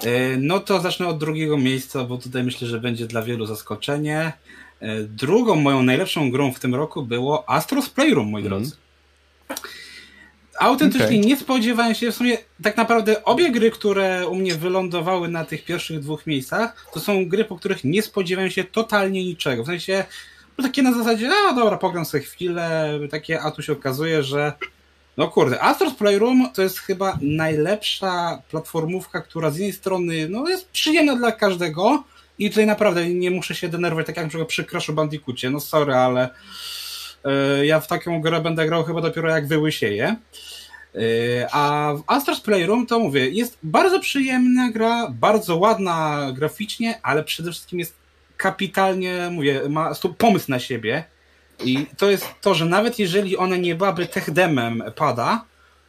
[0.03, 4.33] E, No to zacznę od drugiego miejsca, bo tutaj myślę, że będzie dla wielu zaskoczenie.
[4.79, 8.61] E, Drugą moją najlepszą grą w tym roku było Astros Playroom, moi Mhm.
[8.63, 8.75] drodzy.
[10.59, 11.19] Autentycznie Okej.
[11.19, 15.65] nie spodziewałem się, w sumie tak naprawdę obie gry, które u mnie wylądowały na tych
[15.65, 19.63] pierwszych dwóch miejscach, to są gry, po których nie spodziewałem się totalnie niczego.
[19.63, 20.05] W sensie,
[20.57, 24.53] no takie na zasadzie, a dobra, pogram sobie chwilę, takie, a tu się okazuje, że
[25.17, 30.69] no kurde, Astros Playroom to jest chyba najlepsza platformówka, która z jednej strony no, jest
[30.69, 32.03] przyjemna dla każdego
[32.39, 35.59] i tutaj naprawdę nie muszę się denerwować, tak jak na przykład przy Crashu Bandicoocie, no
[35.59, 36.29] sorry, ale
[37.63, 40.15] ja w taką grę będę grał chyba dopiero jak wyłysieję.
[40.95, 40.99] E,
[41.51, 47.51] A w Astros Playroom to mówię, jest bardzo przyjemna gra, bardzo ładna graficznie, ale przede
[47.51, 47.95] wszystkim jest
[48.37, 51.03] kapitalnie, mówię, ma pomysł na siebie.
[51.63, 55.45] I to jest to, że nawet jeżeli ona nie byłaby techdemem pada,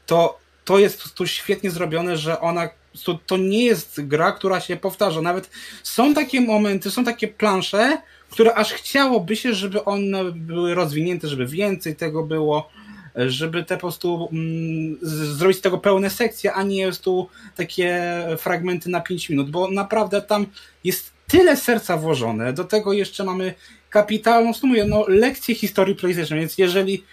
[0.06, 2.68] to to jest tu świetnie zrobione, że ona
[3.04, 5.22] to, to nie jest gra, która się powtarza.
[5.22, 5.50] Nawet
[5.82, 7.98] są takie momenty, są takie plansze,
[8.30, 12.70] które aż chciałoby się, żeby one były rozwinięte, żeby więcej tego było,
[13.16, 18.02] żeby te po prostu mm, zrobić z tego pełne sekcje, a nie jest tu takie
[18.38, 20.46] fragmenty na 5 minut, bo naprawdę tam
[20.84, 22.52] jest tyle serca włożone.
[22.52, 23.54] Do tego jeszcze mamy
[23.90, 27.04] kapitalną, sumie, no, lekcję historii PlayStation, więc jeżeli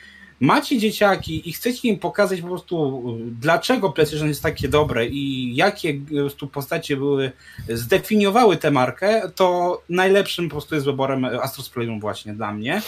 [0.44, 3.04] macie dzieciaki i chcecie im pokazać po prostu,
[3.42, 7.32] dlaczego PlayStation jest takie dobre i jakie po prostu postacie były,
[7.70, 12.82] zdefiniowały tę markę, to najlepszym po prostu jest wyborem Astros Playroom właśnie dla mnie.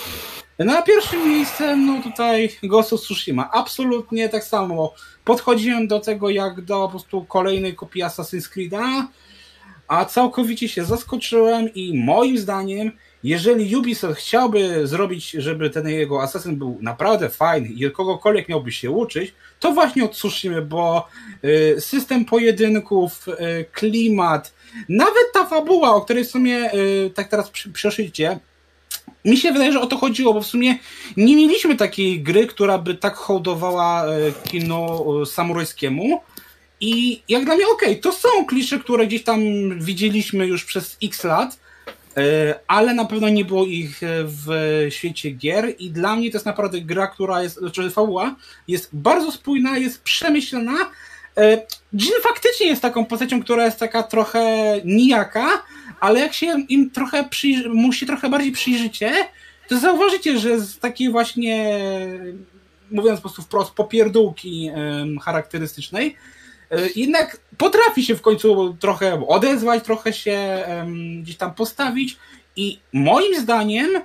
[0.60, 3.50] Na pierwszym miejscu, no tutaj Ghost of Tsushima.
[3.52, 4.94] Absolutnie tak samo.
[5.26, 9.04] Podchodziłem do tego jak do po prostu kolejnej kopii Assassin's Creed'a,
[9.88, 12.92] a całkowicie się zaskoczyłem i moim zdaniem,
[13.26, 18.92] jeżeli Ubisoft chciałby zrobić, żeby ten jego Assassin był naprawdę fajny i kogokolwiek miałby się
[18.92, 20.22] uczyć, to właśnie od
[20.68, 21.08] bo
[21.44, 24.54] y, system pojedynków, y, klimat,
[24.90, 28.40] nawet ta fabuła, o której w sumie y, tak teraz przeszycie,
[29.26, 30.78] mi się wydaje, że o to chodziło, bo w sumie
[31.18, 34.06] nie mieliśmy takiej gry, która by tak hołdowała
[34.44, 36.22] kino samurajskiemu.
[36.80, 39.40] I jak dla mnie, okej, to są klisze, które gdzieś tam
[39.80, 41.65] widzieliśmy już przez x lat,
[42.68, 44.48] ale na pewno nie było ich e, w
[44.90, 48.36] świecie gier i dla mnie to jest naprawdę gra, która jest, znaczy fabuła,
[48.68, 50.92] jest bardzo spójna, jest przemyślana.
[51.38, 51.58] E,
[51.94, 55.48] Jin faktycznie jest taką postacią, która jest taka trochę nijaka,
[56.00, 57.70] ale jak się im trochę przyjrzy,
[58.08, 59.14] trochę bardziej przyjrzycie,
[59.68, 61.80] to zauważycie, że z takiej właśnie,
[62.92, 64.70] mówiąc po prostu wprost, popierdółki
[65.22, 66.35] charakterystycznej, e,
[66.96, 70.64] jednak potrafi się w końcu trochę odezwać, trochę się
[71.22, 72.18] gdzieś tam postawić
[72.56, 74.02] i moim zdaniem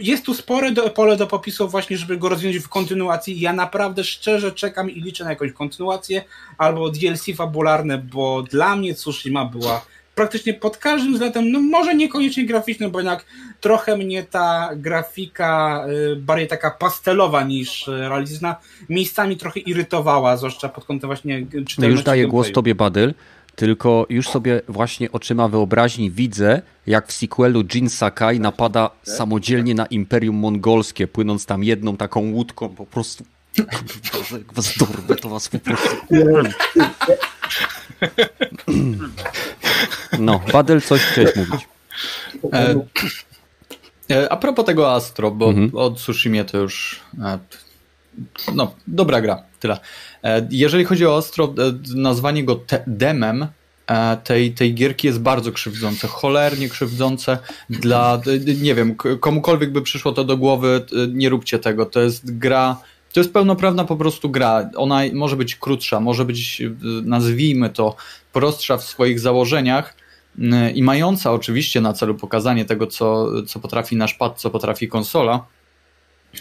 [0.00, 3.40] jest tu spore do, pole do popisu właśnie, żeby go rozwinąć w kontynuacji.
[3.40, 6.24] Ja naprawdę szczerze czekam i liczę na jakąś kontynuację
[6.58, 9.84] albo DLC fabularne, bo dla mnie Tsushima była
[10.14, 13.24] praktycznie pod każdym względem, no może niekoniecznie graficznym, bo jednak
[13.60, 18.56] trochę mnie ta grafika y, bardziej taka pastelowa niż y, realistyczna
[18.88, 22.54] miejscami trochę irytowała, zwłaszcza pod kątem właśnie y, No czytelności już daję głos gameplayu.
[22.54, 23.14] tobie, Badyl,
[23.56, 29.86] tylko już sobie właśnie oczyma wyobraźni widzę, jak w sequelu Jin Sakai napada samodzielnie na
[29.86, 33.24] Imperium Mongolskie, płynąc tam jedną taką łódką po prostu.
[34.12, 35.96] Boże, jak was dorwę, to was po prostu...
[40.18, 41.68] No, Badyl, coś chciałeś mówić.
[42.52, 42.74] E,
[44.10, 45.70] e, a propos tego Astro, bo Mhm.
[45.74, 47.38] o Tsushimie to już e,
[48.54, 49.78] no, dobra gra, tyle.
[50.24, 51.54] E, jeżeli chodzi o Astro,
[51.94, 53.46] nazwanie go te, demem
[54.24, 57.38] tej, tej gierki jest bardzo krzywdzące, cholernie krzywdzące
[57.70, 58.20] dla,
[58.62, 62.76] nie wiem, komukolwiek by przyszło to do głowy, nie róbcie tego, to jest gra
[63.14, 64.70] to jest pełnoprawna po prostu gra.
[64.76, 66.70] Ona może być krótsza, może być, e,
[67.02, 67.96] nazwijmy to,
[68.32, 69.96] prostsza w swoich założeniach,
[70.38, 74.88] y, i mająca oczywiście na celu pokazanie tego, co, co potrafi nasz pad, co potrafi
[74.88, 75.46] konsola,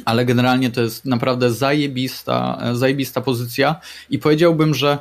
[0.05, 3.75] ale generalnie to jest naprawdę zajebista, zajebista pozycja
[4.09, 4.99] i powiedziałbym, że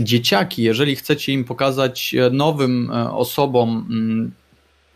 [0.00, 4.32] dzieciaki, jeżeli chcecie im pokazać e, nowym e, osobom, mm,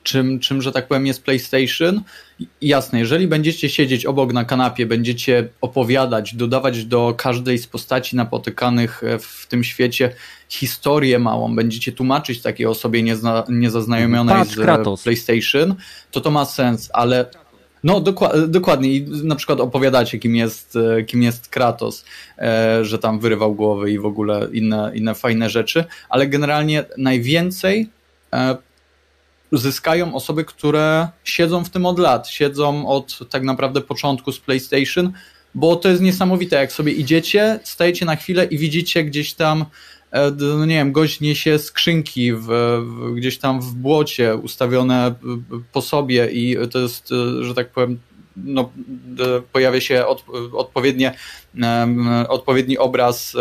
[0.03, 2.03] czym, czym, że tak powiem, jest PlayStation,
[2.61, 9.05] jasne, jeżeli będziecie siedzieć obok na kanapie, będziecie opowiadać, dodawać do każdej z postaci napotykanych
[9.05, 10.15] e, w tym świecie
[10.49, 15.03] historię małą, będziecie tłumaczyć takiej osobie niezna, niezaznajomionej Patrz, z e, Kratos.
[15.03, 15.75] PlayStation,
[16.11, 17.27] to to ma sens, ale
[17.85, 22.05] no dokła- dokładnie i na przykład opowiadacie kim jest, e, kim jest Kratos,
[22.39, 27.89] e, że tam wyrywał głowy i w ogóle inne, inne fajne rzeczy, ale generalnie najwięcej
[28.33, 28.57] e,
[29.53, 35.13] zyskają osoby, które siedzą w tym od lat, siedzą od tak naprawdę początku z PlayStation,
[35.55, 39.65] bo to jest niesamowite, jak sobie idziecie, stajecie na chwilę i widzicie gdzieś tam
[40.11, 45.15] e, no nie wiem, gość niesie skrzynki w, w, gdzieś tam w błocie ustawione e,
[45.73, 47.99] po sobie i to jest, e, że tak powiem,
[48.37, 51.15] no, d- pojawia się od, odpowiednie,
[52.29, 53.35] odpowiedni obraz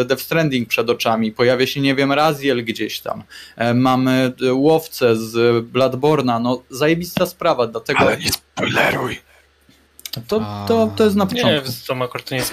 [0.00, 3.22] e, Death Stranding przed oczami, pojawia się, nie wiem, Raziel gdzieś tam,
[3.56, 9.18] E, mamy e, łowcę z Bloodborna, no zajebista sprawa, dlatego Ale nie spoileruj.
[10.28, 11.70] to, to, to jest na Nie, początku.
[11.86, 12.52] to akurat to nie jest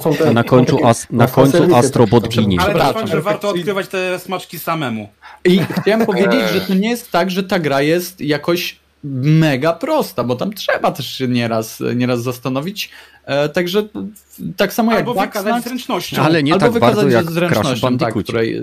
[0.00, 0.34] spoiler.
[0.34, 2.60] Na końcu, as, na końcu Astrobot ginie.
[2.60, 5.08] Ale że warto odkrywać te smaczki samemu.
[5.44, 8.76] I chciałem powiedzieć, że to nie jest tak, że ta gra jest jakoś
[9.14, 12.90] mega prosta, bo tam trzeba też się nieraz, nieraz zastanowić.
[13.24, 13.82] E, także
[14.56, 16.22] tak samo jak Albo wykazać Bugsnax, zręcznością.
[16.22, 18.24] Ale nie albo tak bardzo wykazać jak Crash zręcznością, tak, Bandicoot.
[18.24, 18.62] której...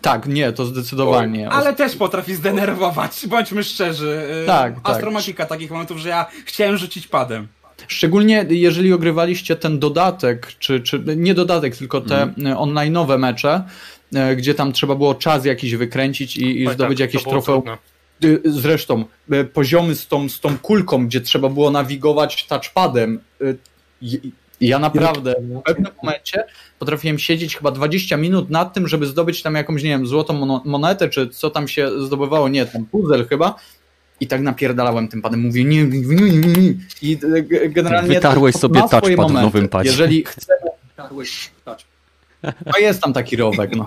[0.00, 1.50] Tak, nie, to zdecydowanie.
[1.50, 4.26] Ale też potrafi zdenerwować, bądźmy szczerzy.
[4.40, 4.94] Yy, Tak, tak.
[4.94, 7.48] Astromatika takich momentów, że ja chciałem rzucić padem.
[7.88, 12.56] Szczególnie jeżeli ogrywaliście ten dodatek, czy, czy nie dodatek, tylko te mm.
[12.56, 13.62] online'owe mecze,
[14.14, 17.62] e, gdzie tam trzeba było czas jakiś wykręcić i, i Oj, zdobyć tak, jakieś trofeum.
[17.62, 17.91] trudne.
[18.24, 23.20] Y, Zresztą y, poziomy z tą, z tą kulką, gdzie trzeba było nawigować touchpadem.
[23.42, 23.58] y,
[24.60, 26.44] Ja naprawdę w pewnym momencie
[26.78, 31.08] potrafiłem siedzieć chyba 20 minut nad tym, żeby zdobyć tam jakąś, nie wiem, złotą monetę,
[31.08, 33.54] czy co tam się zdobywało, nie, tam puzzle chyba.
[34.20, 36.74] I tak napierdalałem tym padem, mówię nie, nie, nie, nie.
[37.02, 37.18] I
[37.68, 39.90] generalnie Wytarłeś sobie touchpad w nowym padzie.
[39.90, 40.60] Jeżeli chcemy...
[42.42, 43.86] No jest tam taki rowek, no.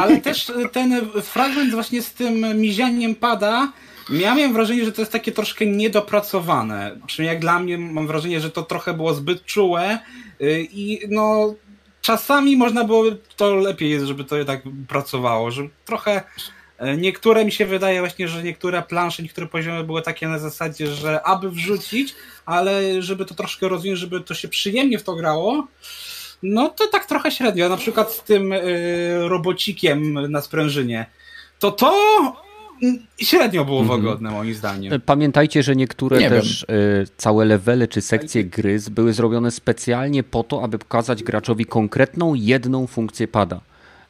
[0.00, 3.72] Ale też y, ten fragment właśnie z tym mizianiem pada,
[4.10, 6.96] miałem wrażenie, że to jest takie troszkę niedopracowane.
[7.06, 9.98] Przynajmniej jak dla mnie mam wrażenie, że to trochę było zbyt czułe
[10.40, 11.54] y, i no
[12.00, 13.04] czasami można było,
[13.36, 16.22] to lepiej jest, żeby to jednak pracowało, że trochę
[16.82, 20.86] y, niektóre mi się wydaje właśnie, że niektóre plansze, niektóre poziomy były takie na zasadzie,
[20.86, 22.14] że aby wrzucić,
[22.46, 25.66] ale żeby to troszkę rozwinąć, żeby to się przyjemnie w to grało,
[26.42, 27.68] no to tak trochę średnio.
[27.68, 28.58] Na przykład z tym y,
[29.28, 31.06] robocikiem na sprężynie.
[31.58, 31.92] To to
[32.82, 34.00] mm, średnio było Mhm.
[34.00, 35.00] wygodne moim zdaniem.
[35.06, 36.66] Pamiętajcie, że niektóre Nie też y,
[37.16, 42.86] całe levely czy sekcje gry były zrobione specjalnie po to, aby pokazać graczowi konkretną jedną
[42.86, 43.60] funkcję pada.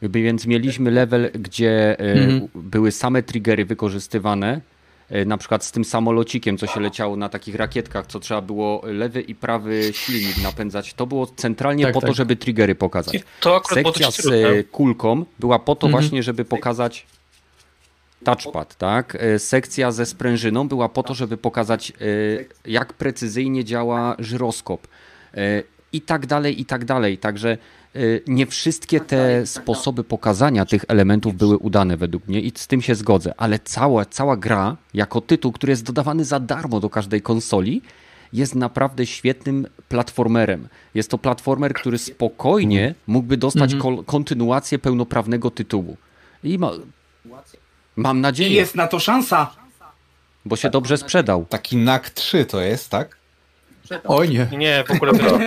[0.03, 2.49] Jakby Więc mieliśmy level, gdzie y, Mhm.
[2.55, 4.72] były same triggery wykorzystywane, y,
[5.27, 9.21] na przykład z tym samolocikiem, co się leciało na takich rakietkach, co trzeba było lewy
[9.21, 10.95] i prawy silnik napędzać.
[10.95, 12.17] To było centralnie Tak, po to, tak.
[12.17, 13.15] żeby triggery pokazać.
[13.15, 16.03] I to akurat Sekcja z e, kulką była po to Mhm.
[16.03, 17.07] właśnie, żeby pokazać
[18.25, 19.17] touchpad, tak?
[19.21, 21.95] E, Sekcja ze sprężyną była po to, żeby pokazać e,
[22.71, 24.87] jak precyzyjnie działa żyroskop
[25.35, 27.19] e, i tak dalej, i tak dalej.
[27.19, 27.57] Także e,
[28.27, 32.95] nie wszystkie te sposoby pokazania tych elementów były udane według mnie i z tym się
[32.95, 37.83] zgodzę, ale cała, cała gra jako tytuł, który jest dodawany za darmo do każdej konsoli,
[38.33, 40.69] jest naprawdę świetnym platformerem.
[40.95, 45.97] Jest to platformer, który spokojnie mógłby dostać kol- kontynuację pełnoprawnego tytułu.
[46.45, 46.71] I ma,
[47.97, 49.51] mam I nadzieję, jest na to szansa.
[50.45, 51.47] bo się dobrze sprzedał.
[51.49, 53.17] Taki NAK 3 to jest, tak?
[54.05, 54.47] Oj nie.
[54.59, 55.39] Nie, w ogóle to,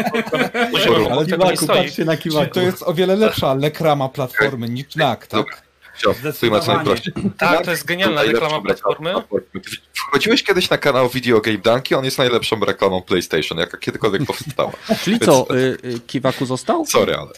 [0.72, 2.06] poziom Ale ale nie stoi.
[2.06, 5.66] na Czyli to jest o wiele lepsza lekrama platformy niż NAK, tak?
[6.02, 6.16] Co
[6.68, 7.14] najprościej.
[7.38, 9.14] Tak, to jest genialna reklama platformy.
[9.94, 14.72] Wchodziłeś kiedyś na kanał Video Game Dunki, on jest najlepszą reklamą PlayStation, jaka kiedykolwiek powstała.
[15.04, 16.86] Czyli co, y, y, Kiwaku został?
[16.86, 17.32] Sorry, ale...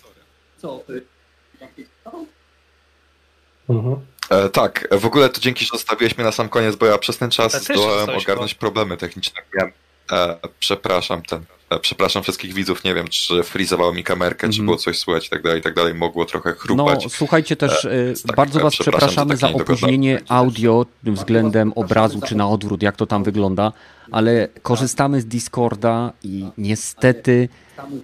[3.69, 3.95] Mhm.
[4.29, 7.17] E, tak, w ogóle to dzięki, że zostawiłeś mnie na sam koniec, bo ja przez
[7.17, 9.41] ten czas zdołałem zostałeś ogarnąć problemy techniczne.
[9.55, 9.73] Miałem,
[10.11, 14.65] e, przepraszam ten, e, przepraszam wszystkich widzów, nie wiem, czy frizowało mi kamerkę, czy Mhm.
[14.65, 17.05] było coś słychać i tak dalej, i tak dalej, mogło trochę No, chrupać.
[17.09, 22.21] słuchajcie też, y, tak, bardzo e, Was przepraszam przepraszamy za za opóźnienie audio względem obrazu,
[22.27, 23.71] czy na odwrót, jak to tam wygląda,
[24.11, 27.49] ale korzystamy z Discorda i niestety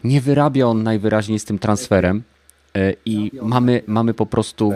[0.03, 2.23] nie wyrabia on najwyraźniej z tym transferem
[3.05, 4.73] i mamy, mamy po prostu,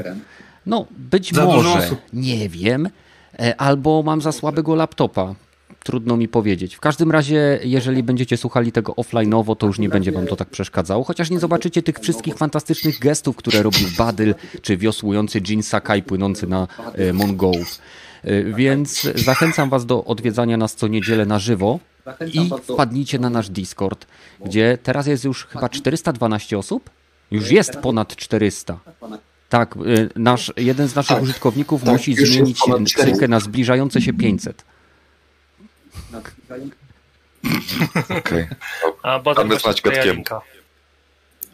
[0.65, 2.89] no być może, nie wiem,
[3.39, 5.36] e, albo mam za słabego laptopa.
[5.88, 6.75] Trudno mi powiedzieć.
[6.75, 10.49] W każdym razie, jeżeli będziecie słuchali tego offline'owo, to już nie będzie wam to tak
[10.49, 16.03] przeszkadzało, chociaż nie zobaczycie tych wszystkich fantastycznych gestów, które robił Badyl, czy wiosłujący Jin Sakai
[16.03, 17.79] płynący na e, Mongołów.
[18.23, 21.79] E, Więc zachęcam was do odwiedzania nas co niedzielę na żywo
[22.33, 24.05] i wpadnijcie na nasz Discord,
[24.45, 26.89] gdzie teraz jest już chyba 412 osób?
[27.31, 28.79] Już jest ponad 400.
[29.49, 33.03] Tak, y, nasz, jeden z naszych Tak, użytkowników tak, musi zmienić ponad 400.
[33.03, 34.63] ksywkę na zbliżające się 500.
[38.19, 38.47] Okej.
[39.03, 40.15] A Badem Damy właśnie znać wkleja Gotkiemu.
[40.15, 40.41] linka.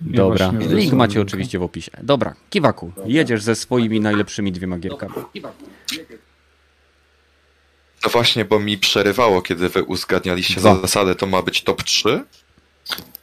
[0.01, 1.91] Dobra, link macie oczywiście w opisie.
[2.03, 5.13] Dobra, Kiwaku, jedziesz ze swoimi najlepszymi dwiema gierkami.
[8.05, 10.75] No właśnie, bo mi przerywało, kiedy wy uzgadnialiście Dwa.
[10.81, 12.23] zasadę, to ma być top 3?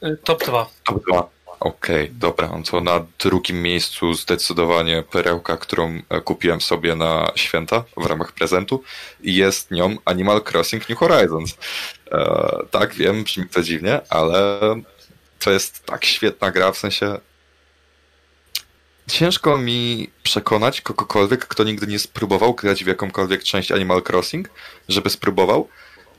[0.03, 0.69] Y, Top 2.
[0.85, 1.29] Top 2.
[1.61, 7.83] Okej, dobra, no to na drugim miejscu zdecydowanie perełka, którą e, kupiłem sobie na święta
[7.97, 8.83] w ramach prezentu
[9.23, 11.57] jest nią Animal Crossing New Horizons.
[12.11, 14.59] E, tak, wiem, brzmi to dziwnie, ale
[15.39, 17.17] to jest tak świetna gra, w sensie
[19.09, 24.49] ciężko mi przekonać kogokolwiek, kto nigdy nie spróbował grać w jakąkolwiek część Animal Crossing,
[24.89, 25.69] żeby spróbował,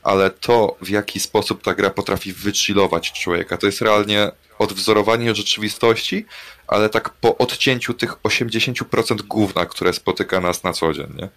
[0.02, 4.30] ale to, w jaki sposób ta gra potrafi wychillować człowieka, to jest realnie
[4.62, 6.26] odwzorowanie rzeczywistości,
[6.68, 11.28] ale tak po odcięciu tych 80% gówna, które spotyka nas na co dzień, nie?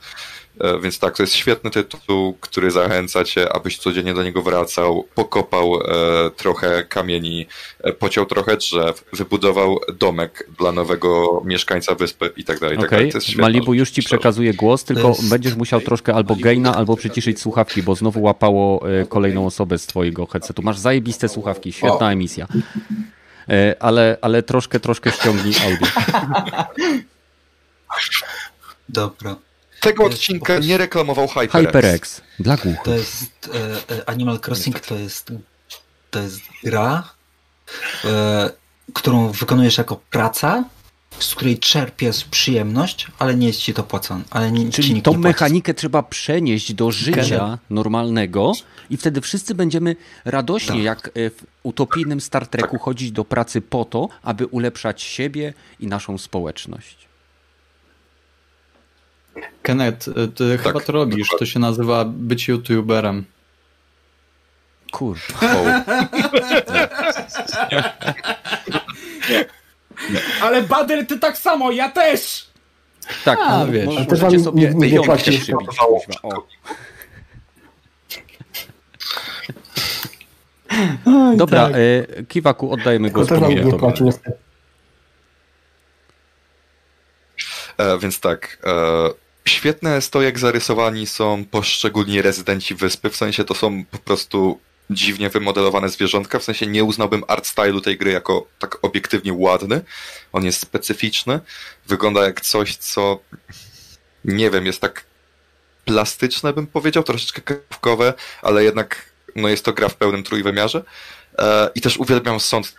[0.62, 5.08] E, Więc tak, to jest świetny tytuł, który zachęca cię, abyś codziennie do niego wracał,
[5.16, 5.82] pokopał e,
[6.36, 7.46] trochę kamieni,
[7.84, 12.78] e, pociął trochę drzew, wybudował domek dla nowego mieszkańca wyspy i tak dalej.
[12.78, 16.98] tak świetna Malibu już ci przekazuje głos, tylko jest- będziesz musiał troszkę albo gaina, albo
[16.98, 20.62] przyciszyć słuchawki, bo znowu łapało e, kolejną osobę z twojego headsetu.
[20.62, 22.48] Masz zajebiste słuchawki, świetna emisja.
[23.50, 25.88] E, Ale, ale troszkę, troszkę ściągnij audio.
[28.90, 29.36] Dobra.
[29.82, 31.52] Tego jest odcinka prostu- nie reklamował HyperX.
[31.52, 32.84] HyperX, dla głuchych.
[32.84, 33.50] To jest
[33.90, 35.32] e, e, Animal Crossing to jest
[36.12, 37.10] to jest gra,
[38.06, 38.50] e,
[38.94, 40.64] którą wykonujesz jako praca,
[41.20, 44.24] z której czerpiesz przyjemność, ale nie jest ci to płacone.
[44.30, 48.54] Ale nie, Czyli tą mechanikę trzeba przenieść do życia normalnego
[48.90, 49.96] i wtedy wszyscy będziemy
[50.26, 50.84] radośnie, Tak.
[50.84, 55.88] jak e, w utopijnym Star Treku, chodzić do pracy po to, aby ulepszać siebie i
[55.88, 56.98] naszą społeczność.
[59.62, 61.28] Kenneth, y, ty chyba to robisz.
[61.40, 63.26] To się nazywa być youtuberem.
[64.92, 65.40] Kurwa.
[65.42, 65.66] O,
[70.42, 72.48] Ale Badyl, ty tak samo, ja też!
[73.26, 73.86] Tak, A, mo- wiesz.
[73.86, 75.40] możecie wam sobie nie- nie piątkę płacisz.
[75.40, 75.86] przybić, kuźwa.
[76.24, 76.44] O.
[81.36, 83.56] Dobra, e, Kiwaku, oddajemy Tylko też nie
[84.02, 84.38] niestety.
[87.78, 89.10] E, więc tak, e,
[89.48, 94.60] świetne jest to, jak zarysowani są poszczególni rezydenci wyspy, w sensie to są po prostu
[94.90, 99.82] dziwnie wymodelowane zwierzątka, w sensie nie uznałbym art stylu tej gry jako tak obiektywnie ładny,
[100.34, 101.40] on jest specyficzny,
[101.88, 103.20] wygląda jak coś, co
[104.26, 105.06] nie wiem, jest tak
[105.86, 110.84] plastyczne bym powiedział, troszeczkę kawkowe, ale jednak no jest to gra w pełnym trójwymiarze.
[111.38, 112.76] E, i też uwielbiam sąd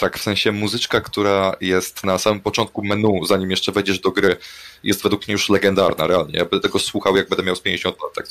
[0.00, 4.36] tak, w sensie muzyczka, która jest na samym początku menu, zanim jeszcze wejdziesz do gry,
[4.82, 6.38] jest według mnie już legendarna, realnie.
[6.38, 8.26] Ja będę tego słuchał, jak będę miał z 50 lat, tak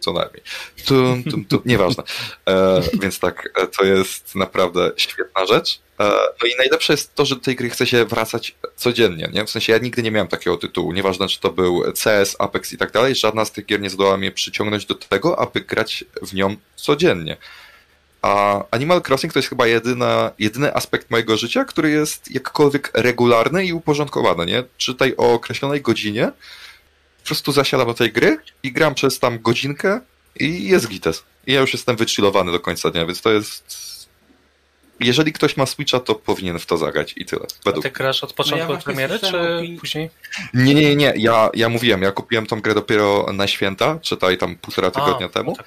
[0.00, 0.42] co- najmniej.
[0.86, 2.02] Tu, tu, tu, nieważne.
[2.48, 5.80] E, więc tak, e, to jest naprawdę świetna rzecz.
[6.00, 6.04] E,
[6.42, 9.44] no i najlepsze jest to, że do tej gry chce się wracać codziennie, nie?
[9.44, 12.78] W sensie ja nigdy nie miałem takiego tytułu, nieważne czy to był CS, Apex i
[12.78, 16.34] tak dalej, żadna z tych gier nie zdołała mnie przyciągnąć do tego, aby grać w
[16.34, 17.36] nią codziennie.
[18.22, 23.66] A Animal Crossing to jest chyba jedyna, jedyny aspekt mojego życia, który jest jakkolwiek regularny
[23.66, 24.64] i uporządkowany, nie?
[24.76, 26.32] Czytaj o określonej godzinie,
[27.22, 30.00] po prostu zasiadam do tej gry i gram przez tam godzinkę
[30.40, 31.24] i jest gites.
[31.46, 33.90] I ja już jestem wychillowany do końca dnia, więc to jest...
[35.00, 37.42] Jeżeli ktoś ma Switcha, to powinien w to zagrać i tyle.
[37.42, 40.10] A Według ty grasz od No ja początku premiery, czy później?
[40.54, 41.12] Nie, nie, nie.
[41.16, 45.28] Ja, ja mówiłem, ja kupiłem tą grę dopiero na święta, czytaj tam półtora tygodnia A,
[45.28, 45.56] temu.
[45.56, 45.66] tak.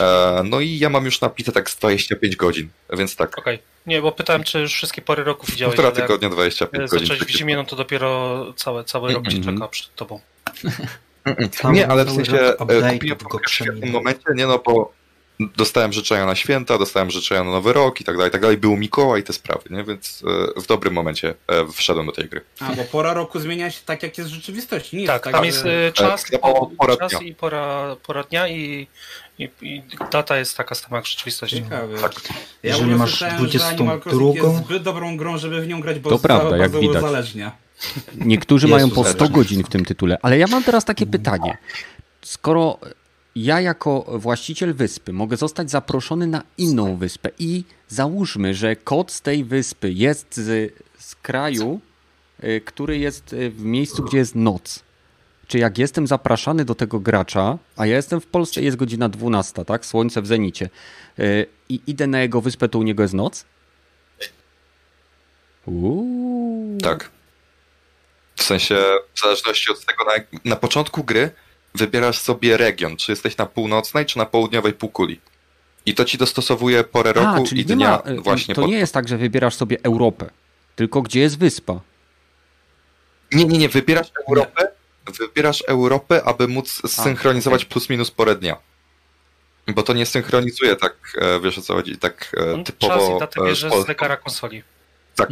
[0.00, 3.38] E, no i ja mam już napite tak z 25 godzin, więc tak.
[3.38, 3.58] Okej.
[3.86, 7.06] Nie, bo pytałem, czy już wszystkie pory roku widziałeś, Półtora tygodnia, 25 godzin.
[7.06, 9.56] zacząłeś w zimie, no to dopiero całe, cały rok ci Mhm.
[9.56, 10.20] czeka przed tobą.
[11.72, 13.90] Nie, ale w sensie e, kupiłem w przeminął.
[13.90, 14.92] momencie, nie no, bo
[15.56, 18.56] dostałem życzenia na święta, dostałem życzenia na Nowy Rok i tak dalej, i tak dalej.
[18.56, 19.84] Był Mikołaj i te sprawy, nie?
[19.84, 20.22] Więc
[20.56, 22.40] e, w dobrym momencie e, wszedłem do tej gry.
[22.60, 24.96] A, bo pora roku zmienia się tak, jak jest w rzeczywistości.
[24.96, 25.92] Nie Tak, jest tam tak, jest że...
[25.92, 27.20] czas, tak, no, pora czas dnia.
[27.28, 28.86] i pora, pora dnia i,
[29.38, 31.56] i, i data jest taka sama jak w rzeczywistości.
[31.56, 31.98] Ciekawe.
[31.98, 32.12] Tak.
[32.62, 35.68] Ja Jeżeli masz słyszałem, 22 że Animal Crossing drugą- jest zbyt dobrą grą, żeby w
[35.68, 36.96] nią grać, bo To prawda, za jak widać.
[36.96, 37.63] uzależnia.
[38.14, 39.32] Niektórzy Jezus, mają po 100 zależy.
[39.32, 41.58] godzin w tym tytule, ale ja mam teraz takie pytanie.
[42.22, 42.78] Skoro
[43.36, 49.20] ja jako właściciel wyspy mogę zostać zaproszony na inną wyspę i załóżmy, że kot z
[49.20, 51.80] tej wyspy jest z, z kraju,
[52.44, 54.82] y, który jest y, w miejscu, gdzie jest noc.
[55.46, 59.64] Czy jak jestem zapraszany do tego gracza, a ja jestem w Polsce, jest godzina 12,
[59.64, 59.86] tak?
[59.86, 60.70] Słońce w zenicie.
[61.18, 63.44] y, I idę na jego wyspę, to u niego jest noc?
[65.66, 66.78] Uuu.
[66.82, 67.10] Tak.
[68.36, 68.76] W sensie,
[69.14, 70.12] w zależności od tego, na,
[70.44, 71.30] na początku gry
[71.74, 75.20] wybierasz sobie region, czy jesteś na północnej, czy na południowej półkuli.
[75.86, 78.60] I to ci dostosowuje porę roku A, czyli i nie dnia ma, y, właśnie to
[78.60, 78.70] pod...
[78.70, 80.30] nie jest tak, że wybierasz sobie Europę,
[80.76, 81.80] tylko gdzie jest wyspa.
[83.32, 84.68] Nie, nie, nie, wybierasz Europę,
[85.18, 88.56] wybierasz Europę, aby móc zsynchronizować plus minus porę dnia.
[89.68, 93.20] Bo to nie synchronizuje tak, e, wiesz o co chodzi, tak e, Czas typowo i
[93.20, 94.62] datę e, z bierze z zegara konsoli.
[95.16, 95.28] Tak.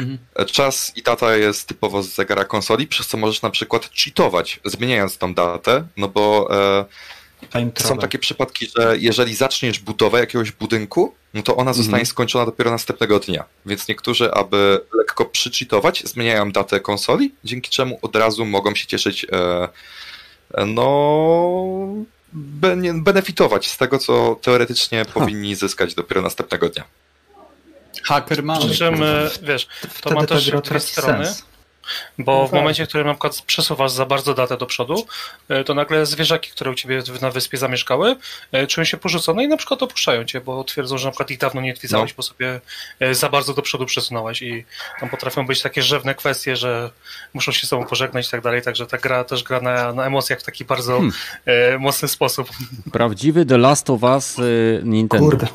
[0.46, 5.18] Czas i data jest typowo z zegara konsoli, przez co możesz na przykład cheatować, zmieniając
[5.18, 6.84] tą datę, no bo e,
[7.82, 12.70] są takie przypadki, że jeżeli zaczniesz budowę jakiegoś budynku, no to ona zostanie skończona dopiero
[12.70, 13.44] następnego dnia.
[13.66, 19.26] Więc niektórzy, aby lekko przycheatować, zmieniają datę konsoli, dzięki czemu od razu mogą się cieszyć,
[19.32, 19.68] e,
[20.66, 26.84] no, ben- benefitować z tego, co teoretycznie powinni zyskać dopiero następnego dnia.
[28.04, 28.66] Hacker mamy.
[28.66, 29.68] Przy czym, e, wiesz,
[30.00, 31.44] to ma też dwie strony, sens.
[32.18, 32.60] bo w tak.
[32.60, 35.06] momencie, w którym na przykład przesuwasz za bardzo datę do przodu,
[35.48, 38.16] e, to nagle zwierzaki, które u ciebie na wyspie zamieszkały,
[38.52, 41.38] e, czują się porzucone i na przykład opuszczają cię, bo twierdzą, że na przykład ich
[41.38, 42.14] dawno nie odwiedzałeś, No.
[42.16, 42.60] bo sobie
[43.12, 44.64] za bardzo do przodu przesunąłeś i
[45.00, 46.90] tam potrafią być takie rzewne kwestie, że
[47.34, 50.06] muszą się z sobą pożegnać i tak dalej, także ta gra też gra na, na
[50.06, 50.92] emocjach w taki bardzo
[51.46, 51.80] Hmm.
[51.80, 52.48] mocny sposób.
[52.92, 54.36] Prawdziwy The Last of Us
[54.84, 55.24] Nintendo.
[55.26, 55.46] Kurde.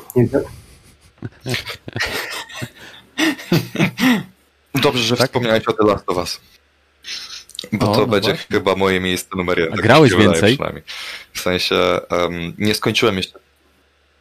[4.74, 5.26] Dobrze, że Tak?
[5.26, 6.40] wspomniałeś o The Last of Us.
[7.72, 8.46] Bo O, to no będzie właśnie.
[8.56, 9.72] chyba moje miejsce numer jeden.
[9.72, 10.58] A tak grałeś wydaje więcej?
[11.32, 11.76] W sensie
[12.10, 13.38] em, nie skończyłem jeszcze.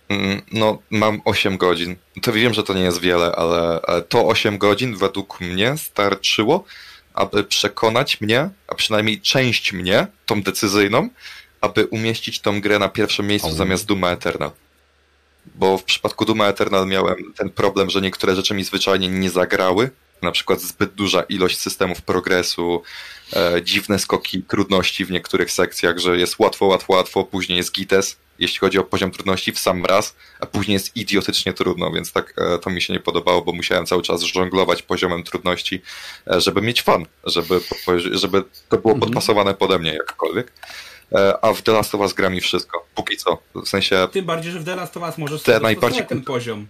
[0.10, 1.95] Mm, No, mam 8 godzin.
[2.22, 6.64] To wiem, że to nie jest wiele, ale e, to 8 godzin według mnie starczyło,
[7.14, 11.10] aby przekonać mnie, a przynajmniej część mnie, tą decyzyjną,
[11.62, 13.54] aby umieścić tą grę na pierwszym miejscu Au.
[13.56, 14.52] zamiast Duma Eternal.
[15.56, 19.89] Bo w przypadku Duma Eternal miałem ten problem, że niektóre rzeczy mi zwyczajnie nie zagrały.
[20.22, 22.84] Na przykład zbyt duża ilość systemów progresu,
[23.34, 28.18] e, dziwne skoki trudności w niektórych sekcjach, że jest łatwo, łatwo, łatwo, później jest gites,
[28.39, 32.34] jeśli chodzi o poziom trudności w sam raz, a później jest idiotycznie trudno, więc tak
[32.38, 35.82] e, to mi się nie podobało, bo musiałem cały czas żonglować poziomem trudności,
[36.32, 37.62] e, żeby mieć fan, żeby,
[38.12, 40.54] żeby to było podpasowane pode mnie jakkolwiek.
[41.16, 43.38] E, A w The Last of Us gra mi wszystko, póki co.
[43.55, 46.22] W sensie Tym bardziej, że w The Last of Us możesz Te sobie najbardziej- ten
[46.24, 46.68] poziom.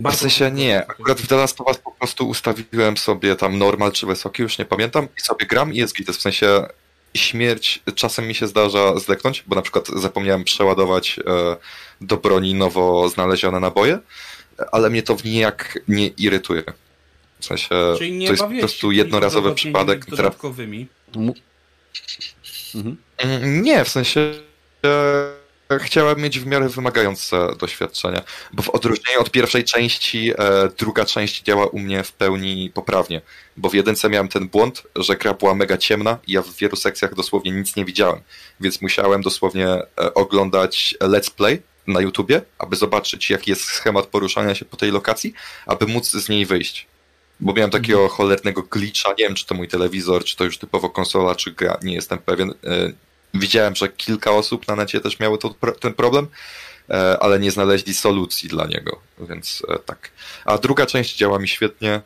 [0.00, 3.92] W sensie nie, akurat w The Last of Us po prostu ustawiłem sobie tam normal
[3.92, 6.16] czy wysoki, już nie pamiętam, i sobie gram i jest gites.
[6.16, 6.66] W sensie
[7.16, 11.22] śmierć czasem mi się zdarza zdeknąć, bo na przykład zapomniałem przeładować e,
[12.00, 13.98] do broni nowo znalezione naboje,
[14.72, 16.62] ale mnie to w nijak nie irytuje.
[17.40, 17.68] W sensie
[17.98, 20.06] Czyli nie to jest po prostu jednorazowy przypadek.
[20.06, 20.86] Dodatkowymi.
[21.14, 21.34] Mu-
[22.74, 22.96] Mhm.
[23.18, 24.32] Mm, Nie, w sensie
[24.84, 31.04] e, chciałem mieć w miarę wymagające doświadczenia, bo w odróżnieniu od pierwszej części, e, druga
[31.04, 33.20] część działa u mnie w pełni poprawnie,
[33.56, 36.76] bo w jedynce miałem ten błąd, że gra była mega ciemna i ja w wielu
[36.76, 38.20] sekcjach dosłownie nic nie widziałem,
[38.60, 44.54] więc musiałem dosłownie e, oglądać let's play na YouTubie, aby zobaczyć jaki jest schemat poruszania
[44.54, 45.34] się po tej lokacji,
[45.66, 46.86] aby móc z niej wyjść.
[47.40, 50.90] Bo miałem takiego cholernego glitcha, nie wiem czy to mój telewizor, czy to już typowo
[50.90, 52.50] konsola, czy gra, nie jestem pewien.
[52.50, 52.92] E,
[53.34, 56.26] Widziałem, że kilka osób na necie też miało to, ten problem,
[56.90, 60.10] e, ale nie znaleźli solucji dla niego, więc e, tak.
[60.44, 62.00] A druga część działa mi świetnie.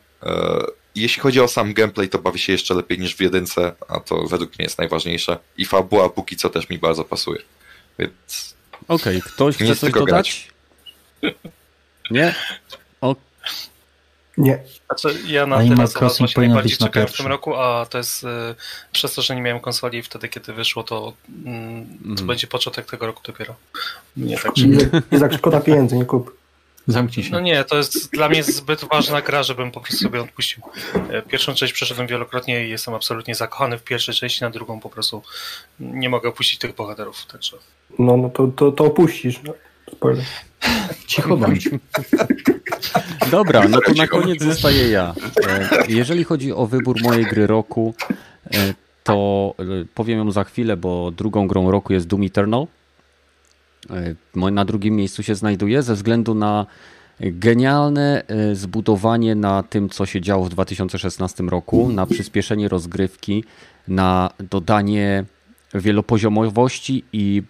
[0.95, 4.23] Jeśli chodzi o sam gameplay, to bawi się jeszcze lepiej niż w jedynce, a to
[4.27, 5.37] według mnie jest najważniejsze.
[5.57, 7.41] I fabuła póki co też mi bardzo pasuje.
[7.99, 8.55] Więc
[8.87, 10.47] Okej, ktoś chce coś dodać?
[12.11, 12.35] Nie?
[13.01, 13.15] O,
[14.37, 14.59] Nie.
[14.85, 17.23] Znaczy, ja na Animal teraz Crossing powinno najbardziej być na czekałem w pierwszym.
[17.23, 18.27] tym roku, a to jest y,
[18.91, 21.13] przez to, że nie miałem konsoli wtedy, kiedy wyszło, to,
[21.45, 22.27] mm, to Mhm.
[22.27, 23.55] będzie początek tego roku dopiero.
[24.17, 24.67] Nie tak, że...
[24.67, 24.77] Nie,
[25.11, 26.37] Izak, szkoda pieniędzy, nie kup.
[26.87, 27.31] Zamknij się.
[27.31, 30.63] No nie, to jest dla mnie zbyt ważna gra, żebym po prostu sobie odpuścił.
[31.09, 34.89] E, Pierwszą część przeszedłem wielokrotnie i jestem absolutnie zakochany w pierwszej części, na drugą po
[34.89, 35.23] prostu
[35.79, 37.25] nie mogę opuścić tych bohaterów.
[37.25, 37.57] Także.
[37.99, 39.39] No, no to, to, to opuścisz.
[39.43, 39.53] No.
[39.91, 40.23] Spoiler.
[41.07, 41.69] Cicho bądź.
[43.31, 45.13] Dobra, no to na koniec zostaję ja.
[45.47, 47.93] E, Jeżeli chodzi o wybór mojej gry roku,
[48.53, 49.63] e, to e,
[49.95, 52.67] powiem ją za chwilę, bo drugą grą roku jest Doom Eternal.
[54.33, 56.65] Na drugim miejscu się znajduje ze względu na
[57.19, 63.43] genialne zbudowanie na tym, co się działo w 2016 roku, na przyspieszenie rozgrywki,
[63.87, 65.25] na dodanie
[65.73, 67.43] wielopoziomowości i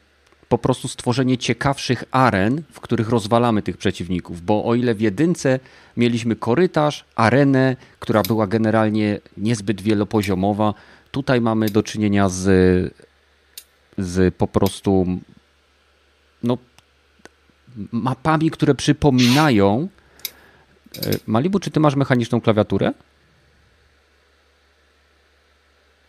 [0.53, 5.59] po prostu stworzenie ciekawszych aren, w których rozwalamy tych przeciwników, bo o ile w jedynce
[5.97, 10.73] mieliśmy korytarz, arenę, która była generalnie niezbyt wielopoziomowa,
[11.11, 12.43] tutaj mamy do czynienia z,
[13.97, 15.05] z po prostu
[16.43, 16.57] no,
[17.91, 19.87] mapami, które przypominają.
[20.97, 22.93] E, Malibu, czy ty masz mechaniczną klawiaturę?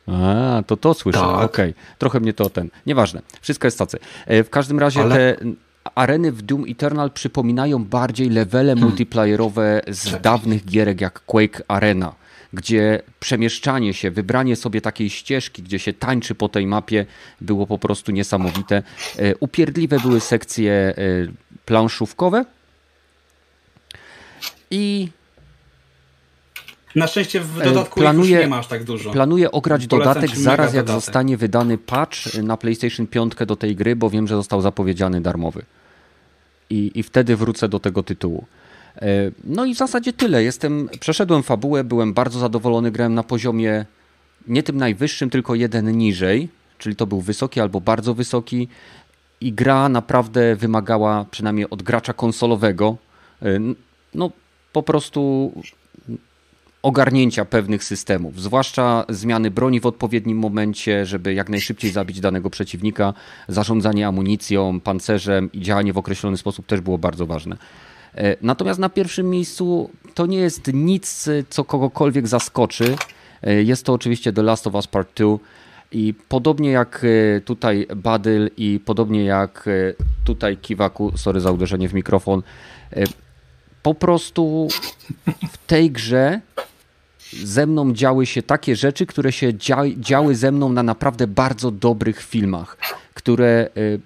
[0.07, 1.19] A, to to słyszę.
[1.21, 1.45] Tak.
[1.45, 2.69] Okej, trochę mnie to ten.
[2.87, 3.99] Nieważne, wszystko jest tacy.
[4.27, 5.37] E, W każdym razie Ale- te
[5.95, 12.15] areny w Doom Eternal przypominają bardziej levele multiplayerowe z dawnych gierek jak Quake Arena,
[12.53, 17.07] gdzie przemieszczanie się, wybranie sobie takiej ścieżki, gdzie się tańczy po tej mapie,
[17.41, 18.83] było po prostu niesamowite.
[19.19, 20.95] E, Upierdliwe były sekcje e,
[21.67, 22.45] planszówkowe
[24.71, 25.09] i
[26.95, 29.11] Na szczęście w E, dodatku już nie ma aż tak dużo.
[29.11, 31.05] Planuję ograć Polecam dodatek zaraz jak dodatek.
[31.05, 35.63] zostanie wydany patch na PlayStation 5 do tej gry, bo wiem, że został zapowiedziany darmowy.
[36.71, 38.45] I, I wtedy wrócę do tego tytułu.
[38.97, 39.07] E,
[39.45, 40.43] No i w zasadzie tyle.
[40.43, 43.85] Jestem, przeszedłem fabułę, byłem bardzo zadowolony, grałem na poziomie
[44.49, 48.69] nie tym najwyższym, tylko jeden niżej, czyli to był wysoki albo bardzo wysoki
[49.41, 52.97] i gra naprawdę wymagała, przynajmniej od gracza konsolowego,
[53.43, 53.47] e,
[54.15, 54.31] no
[54.73, 55.53] po prostu
[56.85, 63.15] ogarnięcia pewnych systemów, zwłaszcza zmiany broni w odpowiednim momencie, żeby jak najszybciej zabić danego przeciwnika,
[63.49, 67.57] zarządzanie amunicją, pancerzem i działanie w określony sposób też było bardzo ważne.
[68.15, 72.97] E, Natomiast na pierwszym miejscu to nie jest nic, co kogokolwiek zaskoczy.
[73.43, 75.39] E, Jest to oczywiście The Last of Us Part 2
[75.93, 77.05] i podobnie jak
[77.37, 79.69] e, tutaj Badyl i podobnie jak
[80.25, 82.43] tutaj Kiwaku, sorry za uderzenie w mikrofon,
[83.83, 84.69] po prostu
[85.53, 86.41] w tej grze
[87.33, 91.71] ze mną działy się takie rzeczy, które się dzia działy ze mną na naprawdę bardzo
[91.71, 92.77] dobrych filmach,
[93.15, 94.01] które y,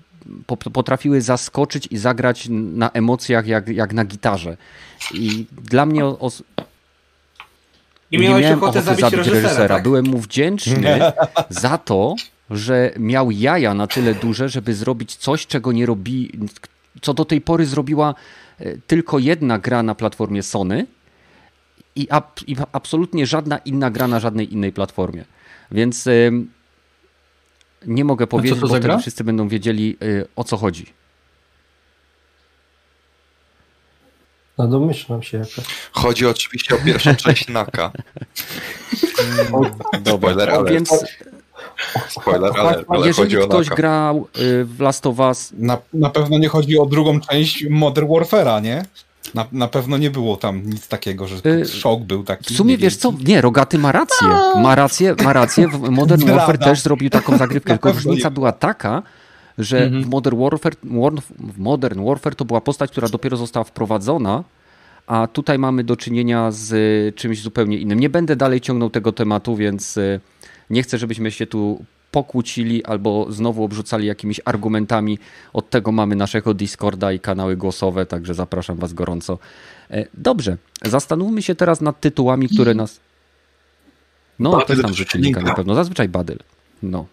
[0.46, 4.56] po potrafiły zaskoczyć i zagrać na emocjach jak, jak na gitarze.
[5.14, 6.42] I dla mnie os-
[8.10, 9.82] I nie miałeś miałem ochotę ochoty zabić reżysera, tak?
[9.82, 11.00] Byłem mu wdzięczny
[11.50, 12.14] za to,
[12.50, 16.30] że miał jaja na tyle duże, żeby zrobić coś, czego nie robi,
[17.02, 18.14] co do tej pory zrobiła
[18.60, 20.86] e, tylko jedna gra na platformie Sony
[22.02, 25.24] i, ab, i absolutnie żadna inna gra na żadnej innej platformie.
[25.72, 26.50] Więc ym,
[27.86, 30.86] nie mogę powiedzieć, to bo wtedy wszyscy będą wiedzieli y, o co chodzi.
[34.58, 35.62] No domyślam się jaka.
[35.92, 37.92] Chodzi oczywiście o pierwszą część Naka.
[40.06, 40.70] Spoiler alert.
[40.70, 41.04] Więc
[42.08, 43.76] Spoiler alert, ale jeżeli chodzi o ktoś Naka.
[43.76, 48.06] grał y, w Last of Us, Na, na pewno nie chodzi o drugą część Modern
[48.08, 48.84] Warfare'a, nie?
[49.34, 52.54] Na, na pewno nie było tam nic takiego, że Y, szok był taki.
[52.54, 54.28] W sumie wiesz co, nie, Rogaty ma rację.
[54.56, 55.68] Ma rację, ma rację.
[55.90, 56.24] Modern.
[56.30, 58.34] Warfare też zrobił taką zagrywkę, tylko różnica nie.
[58.34, 59.02] była taka,
[59.58, 64.44] że w Modern Warfare, War- w Modern Warfare to była postać, która dopiero została wprowadzona,
[65.06, 66.74] a tutaj mamy do czynienia z
[67.16, 68.00] czymś zupełnie innym.
[68.00, 70.20] Nie będę dalej ciągnął tego tematu, więc y,
[70.70, 71.84] nie chcę, żebyśmy się tu
[72.18, 75.18] pokłócili albo znowu obrzucali jakimiś argumentami.
[75.52, 79.38] Od tego mamy naszego Discorda i kanały głosowe, także zapraszam Was gorąco.
[79.90, 83.00] E, Dobrze, zastanówmy się teraz nad tytułami, które nas.
[84.38, 85.74] No, Badyl też rzuci linka na pewno.
[85.74, 86.38] Zazwyczaj Badyl.
[86.82, 87.06] No.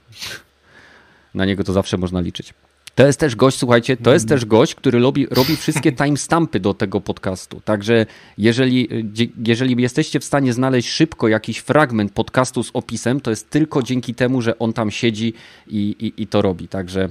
[1.34, 2.53] Na niego to zawsze można liczyć.
[2.96, 6.74] To jest też gość, słuchajcie, to jest też gość, który robi, robi wszystkie timestampy do
[6.74, 7.62] tego podcastu.
[7.66, 8.06] Także
[8.38, 13.50] jeżeli, dzie- jeżeli jesteście w stanie znaleźć szybko jakiś fragment podcastu z opisem, to jest
[13.50, 15.34] tylko dzięki temu, że on tam siedzi
[15.68, 16.68] i, i, i to robi.
[16.68, 17.10] Także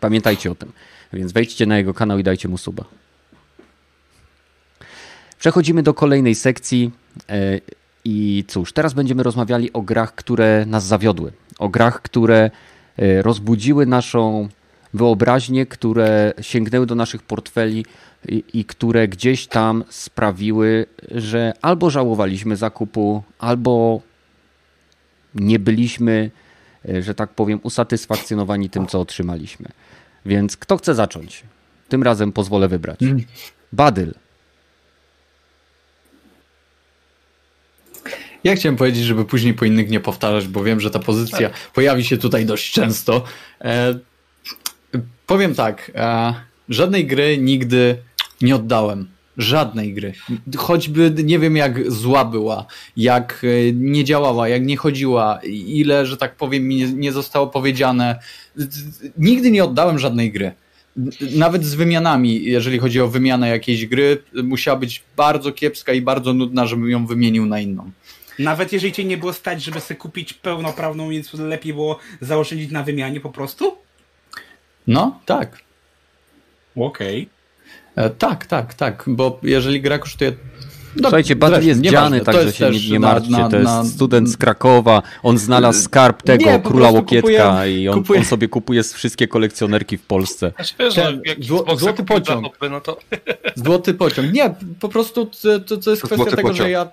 [0.00, 0.72] pamiętajcie o tym.
[1.12, 2.84] Więc wejdźcie na jego kanał i dajcie mu suba.
[5.38, 6.90] Przechodzimy do kolejnej sekcji.
[7.28, 7.60] e,
[8.04, 11.32] I cóż, teraz będziemy rozmawiali o grach, które nas zawiodły.
[11.58, 12.50] O grach, które
[12.96, 14.48] e, rozbudziły naszą
[14.96, 17.86] wyobraźnię, które sięgnęły do naszych portfeli
[18.28, 24.00] i, i które gdzieś tam sprawiły, że albo żałowaliśmy zakupu, albo
[25.34, 26.30] nie byliśmy,
[26.88, 29.68] e, że tak powiem, usatysfakcjonowani tym, co otrzymaliśmy.
[30.26, 31.42] Więc kto chce zacząć?
[31.88, 33.00] Tym razem pozwolę wybrać.
[33.72, 34.14] Badyl.
[38.44, 42.04] Ja chciałem powiedzieć, żeby później po innych nie powtarzać, bo wiem, że ta pozycja pojawi
[42.04, 43.24] się tutaj dość często.
[45.26, 46.34] Powiem tak, e,
[46.68, 47.96] żadnej gry nigdy
[48.40, 49.08] nie oddałem.
[49.38, 50.12] Żadnej gry.
[50.56, 52.66] Choćby nie wiem, jak zła była,
[52.96, 57.46] jak e, nie działała, jak nie chodziła, ile, że tak powiem, mi nie, nie zostało
[57.46, 58.18] powiedziane.
[59.18, 60.52] Nigdy nie oddałem żadnej gry.
[61.36, 66.32] Nawet z wymianami, jeżeli chodzi o wymianę jakiejś gry, musiała być bardzo kiepska i bardzo
[66.32, 67.90] nudna, żebym ją wymienił na inną.
[68.38, 72.82] Nawet jeżeli cię nie było stać, żeby sobie kupić pełnoprawną, więc lepiej było zaoszczędzić na
[72.82, 73.85] wymianie po prostu?
[74.86, 75.58] No, tak.
[76.76, 77.28] Okej.
[77.96, 80.32] E, tak, tak, tak, bo jeżeli gra kosztuje...
[80.96, 83.32] No, Słuchajcie, zresztą, jest dziany, także się nie, też nie na- martwcie.
[83.32, 87.66] na- to jest na- student z Krakowa, on znalazł skarb tego Nie, króla Łokietka kupuję-
[87.82, 90.52] i on, kupuję- on sobie kupuje wszystkie kolekcjonerki w Polsce.
[90.56, 92.44] Znaczy, wiesz, Ten zło- złoty pociąg.
[92.44, 92.98] hopy, no to
[93.54, 94.32] Złoty pociąg.
[94.32, 96.56] Nie, po prostu to, to, to jest kwestia Złoty tego, pociąg.
[96.66, 96.88] że ja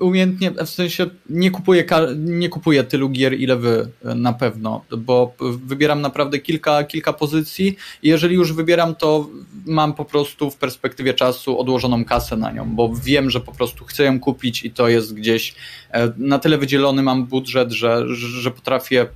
[0.00, 1.84] umiejętnie, w sensie nie kupuję,
[2.16, 7.76] nie kupuję tylu gier, ile wy y, na pewno, bo wybieram naprawdę kilka, kilka pozycji
[8.02, 9.28] i jeżeli już wybieram, to
[9.66, 13.84] mam po prostu w perspektywie czasu odłożoną kasę na nią, bo wiem, że po prostu
[13.84, 15.54] chcę ją kupić i to jest gdzieś
[15.90, 19.06] e, na tyle wydzielony mam budżet, że, że potrafię y,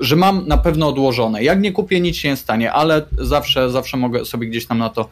[0.00, 1.44] że mam na pewno odłożone.
[1.44, 4.88] Jak nie kupię, nic się nie stanie, ale zawsze, zawsze mogę sobie gdzieś tam na
[4.90, 5.08] to e,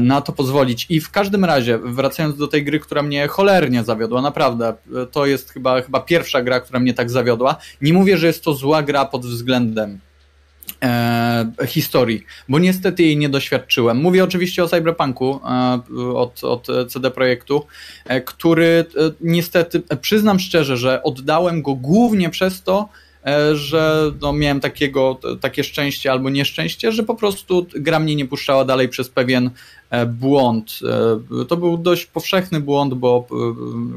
[0.00, 0.86] na to pozwolić.
[0.88, 5.26] I w każdym razie, wracając do tej gry, która mnie cholernie zawiodła, naprawdę, e, to
[5.26, 7.56] jest chyba, chyba pierwsza gra, która mnie tak zawiodła.
[7.82, 9.98] Nie mówię, że jest to zła gra pod względem
[10.82, 13.96] e, historii, bo niestety jej nie doświadczyłem.
[13.96, 15.80] Mówię oczywiście o Cyberpunku e,
[16.14, 17.66] od, od CD Projektu,
[18.04, 23.07] e, który e, niestety, przyznam szczerze, że oddałem go głównie przez to, e,
[23.54, 28.64] że no, miałem takiego, takie szczęście albo nieszczęście, że po prostu gra mnie nie puszczała
[28.64, 29.50] dalej przez pewien
[29.90, 30.78] e, błąd.
[31.40, 33.34] E, To był dość powszechny błąd, bo e,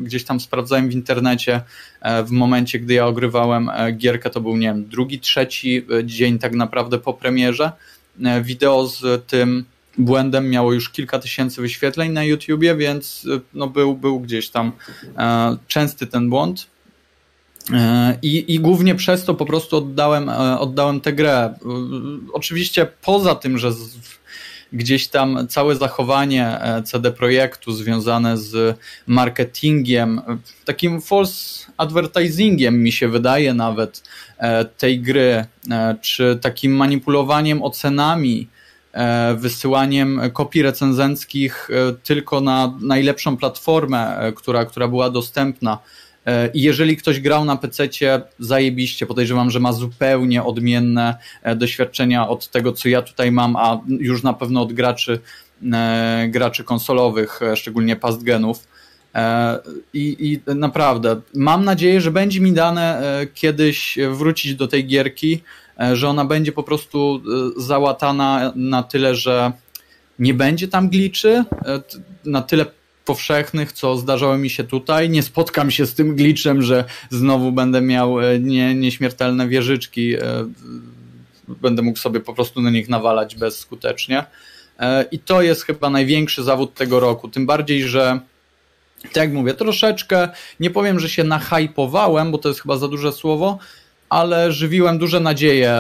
[0.04, 1.62] gdzieś tam sprawdzałem w internecie
[2.02, 6.06] e, w momencie, gdy ja ogrywałem e, gierkę, to był, nie wiem, drugi, trzeci e,
[6.06, 7.72] dzień tak naprawdę po premierze.
[8.24, 9.66] E, Wideo z tym
[9.98, 14.72] błędem miało już kilka tysięcy wyświetleń na YouTubie, więc e, no, był, był gdzieś tam
[15.18, 16.71] e, częsty ten błąd.
[17.74, 21.34] E, I, I głównie przez to po prostu oddałem, e, oddałem tę grę.
[21.36, 21.56] E,
[22.34, 23.72] Oczywiście poza tym, że
[24.74, 28.78] gdzieś tam całe zachowanie CD Projektu związane z
[29.08, 30.22] marketingiem,
[30.66, 34.04] takim false advertisingiem mi się wydaje nawet
[34.78, 35.46] tej gry,
[36.02, 38.48] czy takim manipulowaniem ocenami,
[39.36, 41.70] wysyłaniem kopii recenzenckich
[42.04, 45.78] tylko na najlepszą platformę, która, która była dostępna.
[46.26, 47.88] E, I jeżeli ktoś grał na PC,
[48.40, 49.06] zajebiście.
[49.06, 54.24] Podejrzewam, że ma zupełnie odmienne e, doświadczenia od tego, co ja tutaj mam, a już
[54.24, 55.20] na pewno od graczy,
[55.74, 58.68] e, graczy konsolowych, szczególnie past genów.
[59.94, 63.02] I, I naprawdę mam nadzieję, że będzie mi dane
[63.34, 65.44] kiedyś wrócić do tej gierki,
[65.94, 67.22] że ona będzie po prostu
[67.58, 69.52] załatana na tyle, że
[70.20, 71.44] nie będzie tam gliczy,
[72.26, 72.66] na tyle
[73.06, 75.10] powszechnych, co zdarzało mi się tutaj.
[75.10, 80.14] Nie spotkam się z tym glitchem, że znowu będę miał e, nie, nieśmiertelne wieżyczki.
[80.16, 80.20] e,
[81.48, 84.24] Będę mógł sobie po prostu na nich nawalać bezskutecznie.
[84.80, 87.30] E, I to jest chyba największy zawód tego roku.
[87.30, 88.20] Tym bardziej, że
[89.04, 90.30] tak jak mówię, troszeczkę,
[90.60, 93.58] nie powiem, że się nahypowałem, bo to jest chyba za duże słowo,
[94.10, 95.78] ale żywiłem duże nadzieje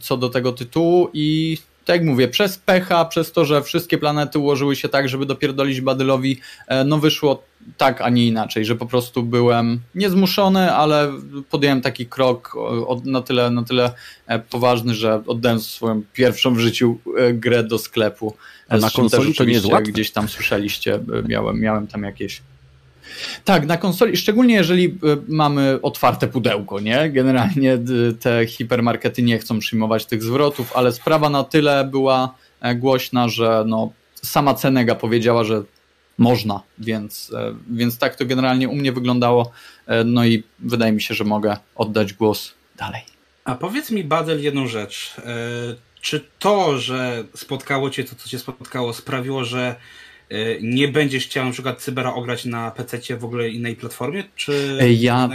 [0.00, 4.38] co do tego tytułu i tak jak mówię, przez pecha, przez to, że wszystkie planety
[4.38, 7.42] ułożyły się tak, żeby dopierdolić Badylowi, e, no wyszło
[7.76, 11.12] tak, a nie inaczej, że po prostu byłem niezmuszony, ale
[11.50, 12.56] podjąłem taki krok
[13.04, 13.92] na tyle, na tyle
[14.26, 18.34] e, poważny, że oddałem swoją pierwszą w życiu e, grę do sklepu.
[18.68, 19.92] A na konsoli to nie jest łatwe.
[19.92, 22.42] Gdzieś tam słyszeliście, miałem, miałem tam jakieś
[23.44, 24.92] tak, na konsoli, szczególnie jeżeli y,
[25.28, 27.10] mamy otwarte pudełko, nie?
[27.10, 27.78] Generalnie
[28.20, 33.64] te hipermarkety nie chcą przyjmować tych zwrotów, ale sprawa na tyle była e, głośna, że
[33.66, 35.62] no, sama Cenega powiedziała, że
[36.18, 39.50] można, więc, e, więc tak to generalnie u mnie wyglądało.
[39.86, 43.02] E, No i wydaje mi się, że mogę oddać głos dalej.
[43.44, 45.14] A powiedz mi, Badel, jedną rzecz.
[45.18, 45.24] E,
[46.00, 49.76] Czy to, że spotkało cię to, co cię spotkało, sprawiło, że e,
[50.62, 54.24] nie będziesz chciał na przykład Cybera ograć na PC w ogóle innej platformie?
[54.36, 55.28] Czy Ja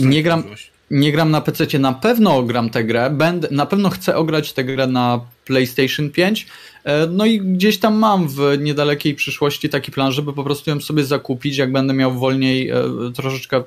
[0.00, 0.70] nie gram, możliwość?
[0.90, 4.64] nie gram na PC, na pewno gram tę grę, będę, na pewno chcę ograć tę
[4.64, 6.46] grę na PlayStation 5.
[6.84, 10.80] E, No i gdzieś tam mam w niedalekiej przyszłości taki plan, żeby po prostu ją
[10.80, 12.82] sobie zakupić, jak będę miał wolniej, e,
[13.14, 13.62] troszeczkę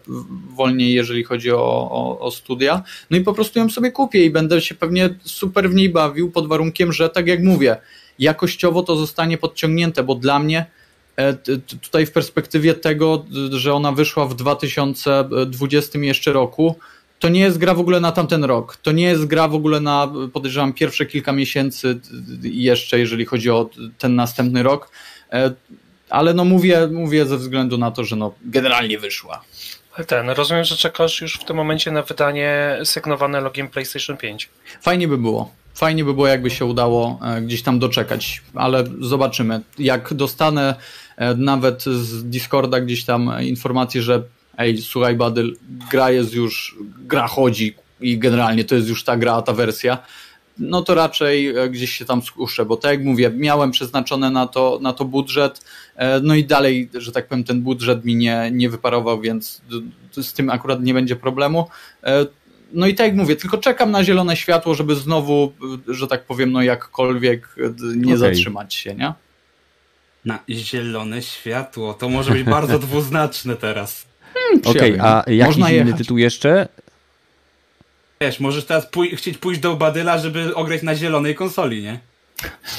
[0.55, 2.83] wolniej, jeżeli chodzi o, o, o studia.
[3.11, 6.31] No i po prostu ją sobie kupię i będę się pewnie super w niej bawił,
[6.31, 7.77] pod warunkiem, że tak jak mówię,
[8.19, 10.65] jakościowo to zostanie podciągnięte, bo dla mnie
[11.15, 11.33] e,
[11.81, 16.75] tutaj w perspektywie tego, że ona wyszła w 2020 jeszcze roku,
[17.19, 18.75] to nie jest gra w ogóle na tamten rok.
[18.75, 21.99] To nie jest gra w ogóle na, podejrzewam, pierwsze kilka miesięcy
[22.41, 24.91] jeszcze, jeżeli chodzi o ten następny rok.
[25.31, 25.53] E,
[26.09, 29.43] Ale no mówię, mówię ze względu na to, że no generalnie wyszła.
[30.07, 34.49] Ten, rozumiem, że czekasz już w tym momencie na wydanie sygnowane logiem PlayStation 5.
[34.81, 35.51] Fajnie by było.
[35.77, 39.61] Fajnie by było, jakby się udało e, gdzieś tam doczekać, ale zobaczymy.
[39.79, 40.75] Jak dostanę
[41.17, 44.23] e, nawet z Discorda gdzieś tam informację, że
[44.57, 45.55] ej, słuchaj Badyl,
[45.91, 49.97] gra jest już, gra chodzi i generalnie to jest już ta gra, ta wersja,
[50.59, 54.47] no to raczej e, gdzieś się tam skuszę, bo tak jak mówię, miałem przeznaczone na
[54.47, 55.61] to, na to budżet,
[56.23, 59.61] no i dalej, że tak powiem, ten budżet mi nie, nie wyparował, więc
[60.17, 61.67] z tym akurat nie będzie problemu.
[62.73, 65.53] No i tak jak mówię, tylko czekam na zielone światło, żeby znowu,
[65.87, 67.61] że tak powiem, no jakkolwiek e,
[67.95, 68.17] nie Okej.
[68.17, 69.13] zatrzymać się, nie?
[70.25, 71.93] Na zielone światło.
[71.93, 74.05] To może być bardzo dwuznaczne teraz.
[74.65, 75.97] Okej, a jakiś Można inny jechać.
[75.97, 76.67] tytuł jeszcze?
[78.21, 81.99] Wiesz, możesz teraz pój- chcieć pójść do Badyla, żeby ograć na zielonej konsoli, nie?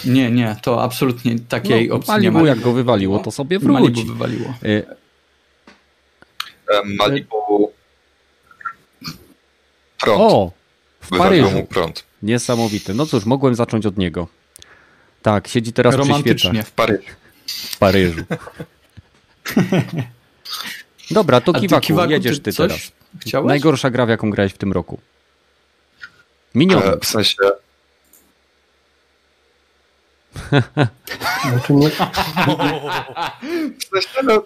[0.05, 2.49] Nie, nie, to absolutnie takiej No, opcji nie Malibu ma.
[2.49, 4.09] jak go wywaliło, to sobie Malibu wróci.
[4.09, 4.55] wywaliło.
[4.65, 4.85] Y,
[6.85, 7.73] Malibu...
[10.01, 10.21] Prąd.
[10.21, 10.53] O,
[11.01, 11.51] w Paryżu.
[11.51, 12.05] mu prąd.
[12.23, 12.95] Niesamowite.
[12.95, 14.29] No cóż, mogłem zacząć od niego.
[15.23, 16.51] Tak, siedzi teraz przy Romantycznie.
[16.51, 17.03] świecach W Paryżu.
[17.47, 18.23] w Paryżu.
[21.11, 22.93] Dobra, to Kiwaku, Kiwaku, jedziesz ty ty coś teraz.
[23.21, 23.49] Chciałeś?
[23.49, 24.99] Najgorsza gra, w jaką grałeś w tym roku.
[26.55, 26.87] Miniony.
[26.87, 27.37] E, W sensie,
[31.51, 34.43] Znaczy nie, w sensie no,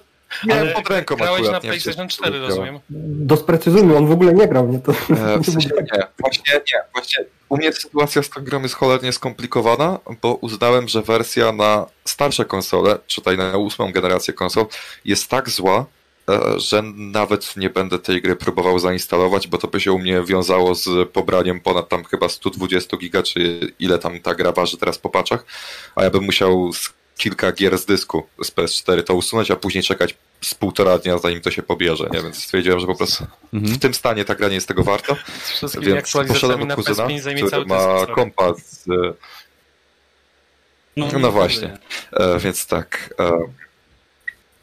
[0.46, 2.48] miałem Ale pod ręką Grałeś na PlayStation to 4, działa.
[2.48, 2.78] rozumiem?
[3.26, 4.92] dosprecyzujmy, on w ogóle nie grał, nie to.
[4.92, 9.12] E, W sensie nie, właśnie nie, właśnie u mnie sytuacja z tą grą jest cholernie
[9.12, 14.66] skomplikowana, bo uznałem, że wersja na starsze konsole, czy tutaj na ósmą generację konsol,
[15.04, 15.86] jest tak zła,
[16.30, 20.22] e, że nawet nie będę tej gry próbował zainstalować, bo to by się u mnie
[20.24, 24.98] wiązało z pobraniem ponad tam chyba 120 giga, czy ile tam ta gra waży teraz
[24.98, 25.44] po paczach,
[25.96, 26.70] a ja bym musiał
[27.16, 31.40] kilka gier z dysku z PS4 to usunąć, a później czekać z półtora dnia, zanim
[31.40, 32.22] to się pobierze, nie?
[32.22, 33.74] Więc stwierdziłem, że po prostu Mhm.
[33.74, 35.16] w tym stanie ta gra nie jest tego warta.
[35.44, 38.56] Z wszystkimi Więc poszedłem do kuzyna, PS5 zajmie który ma kompas.
[38.84, 39.16] z-
[40.96, 41.78] No, właśnie.
[42.12, 43.14] E, więc tak.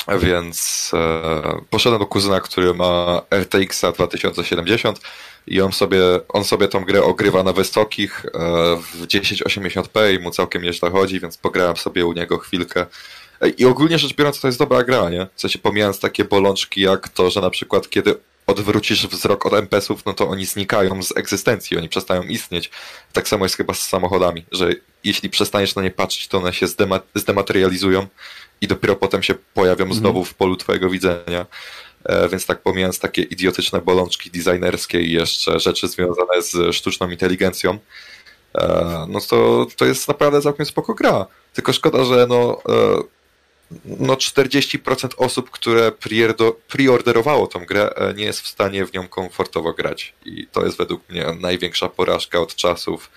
[0.08, 5.00] E, więc e, poszedłem do kuzyna, który ma RTX 2070
[5.50, 8.30] i on sobie, on sobie tą grę ogrywa na wysokich e,
[8.94, 12.86] w 1080p i mu całkiem nieźle chodzi, więc pograłem sobie u niego chwilkę.
[13.42, 15.28] E, I ogólnie rzecz biorąc, to jest dobra gra, nie?
[15.36, 18.16] W sensie pomijając takie bolączki jak to, że na przykład kiedy
[18.48, 22.70] odwrócisz wzrok od MPS-ów, no to oni znikają z egzystencji, oni przestają istnieć.
[23.14, 24.70] Tak samo jest chyba z samochodami, że
[25.04, 28.08] jeśli przestaniesz na nie patrzeć, to one się zdema- zdematerializują
[28.62, 31.46] i dopiero potem się pojawią znowu w polu twojego widzenia.
[32.06, 37.78] E, Więc tak pomijając takie idiotyczne bolączki designerskie i jeszcze rzeczy związane z sztuczną inteligencją,
[38.56, 41.26] e, no to, to jest naprawdę całkiem spoko gra.
[41.54, 43.04] Tylko szkoda, że no, e,
[43.86, 45.92] no 40% osób, które
[46.68, 50.14] preorderowało tą grę, nie jest w stanie w nią komfortowo grać.
[50.26, 53.12] I to jest według mnie największa porażka od czasów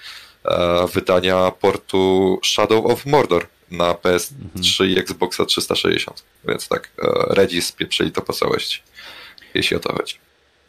[0.94, 6.24] wydania portu Shadow of Mordor na PS3 i Xboxa 360.
[6.48, 8.82] Więc tak, e, Redzi spieprzyli to po całości,
[9.54, 10.14] jeśli o to chodzi.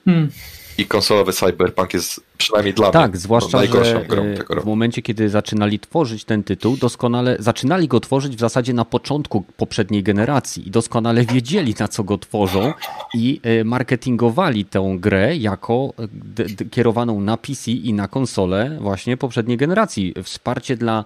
[0.06, 0.32] Hmm.
[0.78, 4.66] I konsolowy Cyberpunk jest przynajmniej dla mnie Tak, zwłaszcza, najgorszą że grą e, tego w
[4.66, 10.04] momencie, kiedy zaczynali tworzyć ten tytuł, doskonale zaczynali go tworzyć w zasadzie na początku poprzedniej
[10.04, 12.74] generacji i doskonale wiedzieli, na co go tworzą
[13.14, 15.94] i e, marketingowali tę grę jako
[16.40, 20.14] e, kierowaną na PC i na konsole właśnie poprzedniej generacji.
[20.24, 21.06] Wsparcie dla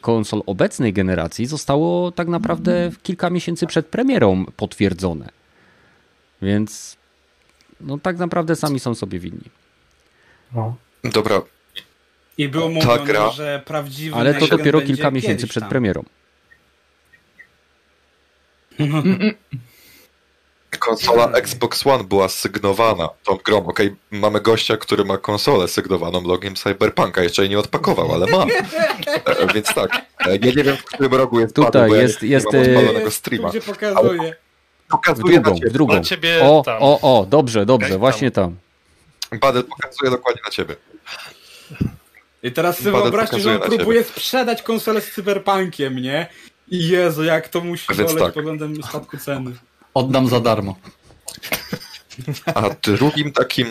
[0.00, 5.28] konsol obecnej generacji zostało tak naprawdę kilka miesięcy przed premierą potwierdzone.
[6.42, 6.96] Więc
[7.80, 9.50] no tak naprawdę sami są sobie winni.
[11.04, 11.42] Dobra,
[12.38, 15.70] I było Ta mówione, gra- że prawdziwy Ale to dopiero kilka miesięcy przed tam.
[15.70, 16.04] premierą.
[20.78, 23.56] konsola Xbox One była sygnowana tą grą.
[23.66, 27.22] Okej, mamy gościa, który ma konsolę sygnowaną logiem Cyberpunka.
[27.22, 28.44] Jeszcze jej nie odpakował, ale ma.
[29.24, 29.90] E, więc tak,
[30.26, 32.46] e, ja nie wiem, w którym rogu jest Tutaj Badu, bo ja jest- nie jest,
[32.52, 33.50] mam odpalonego streama.
[33.52, 34.32] Tu gdzie pokazuje.
[34.32, 34.45] W
[34.88, 35.70] Pokazuje drugą, na ciebie.
[35.70, 35.94] w drugą.
[35.94, 36.76] Na ciebie O, tam.
[36.80, 38.56] o, o, dobrze, dobrze, Okej, właśnie tam.
[39.40, 40.76] Badel pokazuje dokładnie na ciebie.
[42.42, 46.26] I teraz sobie Badel wyobraźcie, że on próbuje sprzedać konsolę z cyberpunkiem, nie?
[46.68, 48.18] I Jezu, jak to musi boleć tak.
[48.18, 49.52] pod względem spadku ceny.
[49.94, 50.76] Oddam za darmo.
[52.54, 53.68] A drugim takim...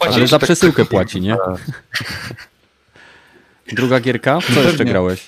[0.00, 1.36] Ale za tak- przesyłkę płaci, nie?
[3.72, 4.38] Druga gierka?
[4.54, 5.26] Co jeszcze grałeś?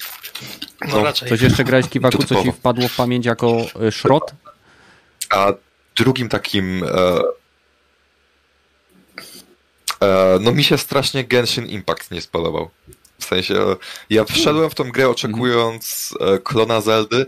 [0.88, 1.28] No raczej.
[1.28, 3.56] Coś jeszcze grałeś, Kiwaku, co ci wpadło w pamięć jako
[3.88, 4.34] y, szrot?
[5.34, 5.52] A
[5.96, 6.84] drugim takim.
[6.84, 7.20] E,
[10.00, 12.70] e, no mi się strasznie Genshin Impact nie spodobał.
[13.18, 13.54] W sensie,
[14.10, 17.26] ja wszedłem w tą grę oczekując e, klona Zeldy,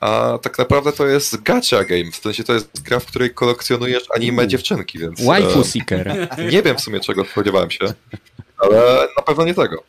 [0.00, 2.10] a tak naprawdę to jest gacha game.
[2.12, 5.24] W sensie to jest gra, w której kolekcjonujesz anime dziewczynki, więc.
[5.24, 6.28] Waifu Seeker.
[6.52, 7.84] nie wiem w sumie czego spodziewałem się,
[8.58, 9.82] ale na pewno nie tego.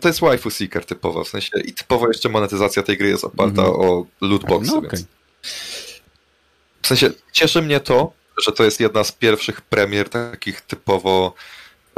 [0.00, 3.62] To jest waifu seeker typowo, w sensie i typowo jeszcze monetyzacja tej gry jest oparta
[3.62, 3.80] Mhm.
[3.80, 5.04] o lootboxy, No więc okej.
[6.82, 8.12] W sensie cieszy mnie to,
[8.46, 11.34] że to jest jedna z pierwszych premier takich typowo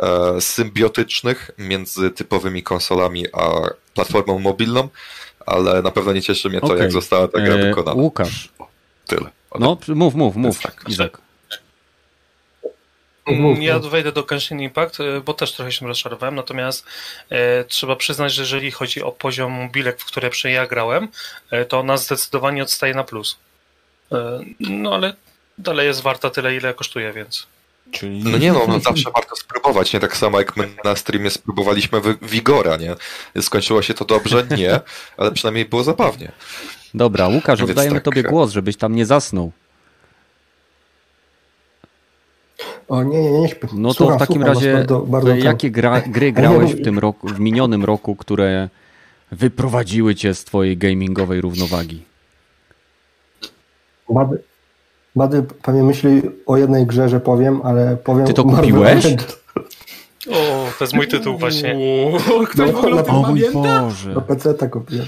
[0.03, 3.51] e, symbiotycznych między typowymi konsolami a
[3.95, 4.89] platformą mobilną,
[5.47, 6.79] ale na pewno nie cieszy mnie to, Okej.
[6.79, 8.03] jak została ta gra E, wykonana.
[8.03, 8.49] Łukasz.
[9.07, 9.31] Tyle.
[9.59, 10.85] No, mów, mów, mów, tak.
[10.89, 11.19] Izak.
[13.27, 16.87] Mm, Ja wejdę do Genshin Impact, y, bo też trochę się rozczarowałem, natomiast
[17.31, 21.09] e, trzeba przyznać, że jeżeli chodzi o poziom mobilek, w które ja grałem,
[21.51, 23.39] e, to ona zdecydowanie odstaje na plus.
[24.13, 25.15] E, no ale
[25.59, 27.47] dalej jest warta tyle, ile kosztuje, więc.
[27.91, 31.31] Czyli No nie no, no zawsze warto spróbować, nie tak samo jak my na streamie
[31.31, 32.95] spróbowaliśmy wi- Wigora, nie?
[33.43, 34.47] Skończyło się to dobrze?
[34.57, 34.81] Nie,
[35.17, 36.33] ale przynajmniej było zabawnie.
[36.95, 39.53] Dobra, Łukasz, Więc oddajemy tak, tobie głos, żebyś tam nie zasnął.
[42.89, 43.69] O nie, nie, nie śpię.
[43.73, 46.99] No to Słucham, w takim słucham razie, bardzo, bardzo jakie gra, gry grałeś w tym
[46.99, 48.69] roku, w minionym roku, które
[49.33, 52.03] wyprowadziły cię z twojej gamingowej równowagi?
[54.11, 54.43] Bady,
[55.17, 58.27] Bady pewnie myśli o jednej grze, że powiem, ale powiem...
[58.27, 59.07] Ty to kupiłeś?
[60.31, 61.75] O, to jest mój tytuł właśnie.
[61.75, 63.81] Uuu, ktoś w ogóle o O mój pamięta?
[63.81, 64.15] Boże.
[64.15, 65.07] Do PC kupiłem.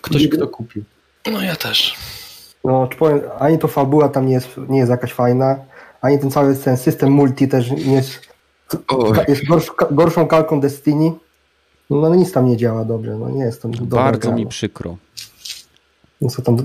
[0.00, 0.84] Ktoś, kto kupił.
[1.32, 1.96] No ja też.
[2.64, 5.56] No, czy powiem, ani to fabuła tam nie jest, nie jest jakaś fajna,
[6.00, 8.20] ani ten cały ten system multi też nie jest,
[8.88, 9.18] Oj.
[9.28, 11.12] jest gorsz, gorszą kalką Destiny.
[11.90, 14.48] No, no nic tam nie działa dobrze, no nie jest tam dobra Bardzo mi no.
[14.48, 14.96] przykro.
[16.20, 16.56] No co tam...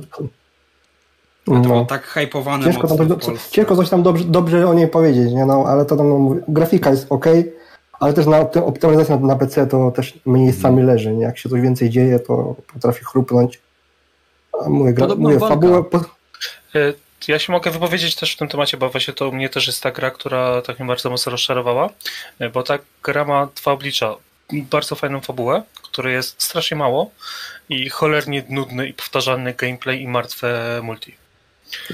[1.46, 1.86] To No.
[1.86, 3.52] tak hypowane Ciężko, tam, w Polsce.
[3.52, 5.46] ciężko coś tam dobrze, dobrze o niej powiedzieć, nie?
[5.46, 7.26] No, ale to tam no, mówię, grafika jest ok,
[8.00, 11.24] ale też na opty- optymalizacja na, na PC to też miejscami leży, nie?
[11.24, 13.60] Jak się coś więcej dzieje, to potrafi chrupnąć.
[14.66, 15.98] A mówię, gra, mówię fabułę, po,
[16.76, 16.94] E,
[17.28, 19.84] Ja się mogę wypowiedzieć też w tym temacie, bo właśnie to u mnie też jest
[19.84, 21.90] ta gra, która tak mnie bardzo mocno rozczarowała,
[22.40, 24.16] e, bo ta gra ma dwa oblicza.
[24.54, 27.12] Bardzo fajną fabułę, której jest strasznie mało
[27.70, 31.16] i cholernie nudny i powtarzalny gameplay i martwe multi.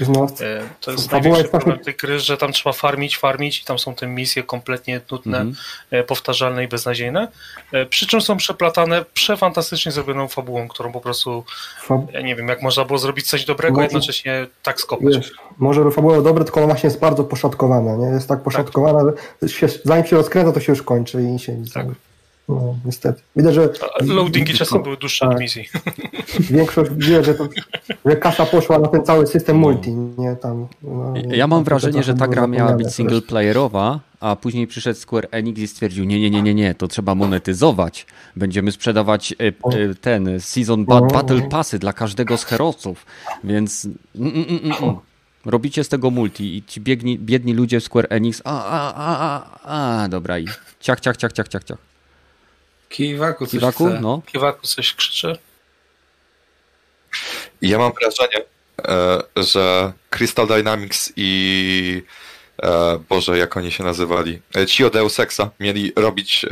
[0.08, 3.78] No, E, To jest największy problem tej gry, że tam trzeba farmić, farmić i tam
[3.78, 5.56] są te misje kompletnie nudne, Mhm.
[5.90, 7.28] e, powtarzalne i beznadziejne.
[7.72, 11.44] E, Przy czym są przeplatane przefantastycznie zrobioną fabułą, którą po prostu,
[12.12, 15.16] ja nie wiem, jak można było zrobić coś dobrego, Może- jednocześnie tak skopać.
[15.16, 18.06] wiesz, może fabuła dobre, tylko ona właśnie jest bardzo poszatkowana, nie?
[18.06, 21.56] Jest tak poszatkowana, że się, zanim się rozkręca, to się już kończy i się...
[21.74, 21.86] Tak.
[22.48, 23.22] No, niestety.
[23.36, 23.68] Widać, że
[24.00, 25.40] Loadingi czasem były dłuższe od Tak.
[25.40, 25.68] misji.
[26.50, 27.48] większość wie, że, to,
[28.04, 30.66] że kasa poszła na ten cały system multi, nie tam.
[30.82, 35.60] No, Ja mam wrażenie, że ta gra miała być singleplayerowa, a później przyszedł Square Enix
[35.60, 38.06] i stwierdził, nie, nie, nie, nie, nie, to trzeba monetyzować.
[38.36, 40.84] Będziemy sprzedawać e, e, ten Season.
[40.84, 43.06] Battle Passy dla każdego z herosów,
[43.44, 44.96] więc mm, mm, mm.
[45.44, 49.42] robicie z tego multi i ci biegni, biedni ludzie w Square Enix, a, a, a,
[49.64, 50.46] a, a, dobra i
[50.80, 51.88] ciach, ciach, ciach, ciach, ciach, ciach.
[52.88, 54.00] Kiwaku coś Kiwaku, chce.
[54.00, 54.22] no.
[54.26, 55.38] Kiwaku coś krzyczy.
[57.62, 58.44] Ja mam wrażenie,
[58.88, 62.02] e, że Crystal Dynamics i
[62.62, 64.40] e, Boże, jak oni się nazywali?
[64.56, 66.46] E, Ci od Deus Exa mieli robić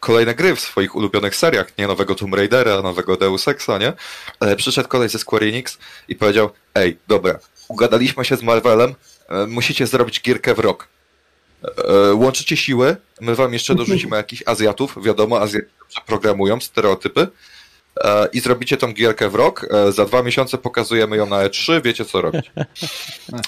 [0.00, 3.92] kolejne gry w swoich ulubionych seriach, nie nowego Tomb Raidera, nowego Deus Exa, nie?
[4.40, 5.78] Ale przyszedł kolej ze Square Enix
[6.08, 7.38] i powiedział, ej, dobra,
[7.68, 8.94] ugadaliśmy się z Marvelem,
[9.48, 10.88] musicie zrobić gierkę w rok.
[11.88, 15.66] E, łączycie siły, my wam jeszcze dorzucimy jakichś Azjatów, wiadomo, Azjaci
[16.06, 17.28] programują stereotypy,
[18.04, 21.82] e, i zrobicie tą gierkę w rok, e, za dwa miesiące pokazujemy ją na E3,
[21.82, 22.50] wiecie co robić.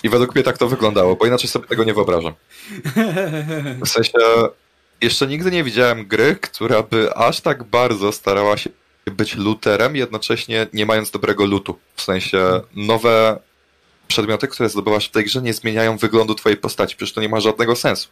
[0.03, 2.33] I według mnie tak to wyglądało, bo inaczej sobie tego nie wyobrażam.
[3.85, 4.13] W sensie,
[5.01, 8.71] jeszcze nigdy nie widziałem gry, która by aż tak bardzo starała się
[9.07, 11.79] być looterem, jednocześnie nie mając dobrego lootu.
[11.97, 13.39] W sensie, nowe
[14.09, 17.41] przedmioty, które zdobywasz w tej grze, nie zmieniają wyglądu twojej postaci, przecież to nie ma
[17.41, 18.09] żadnego sensu.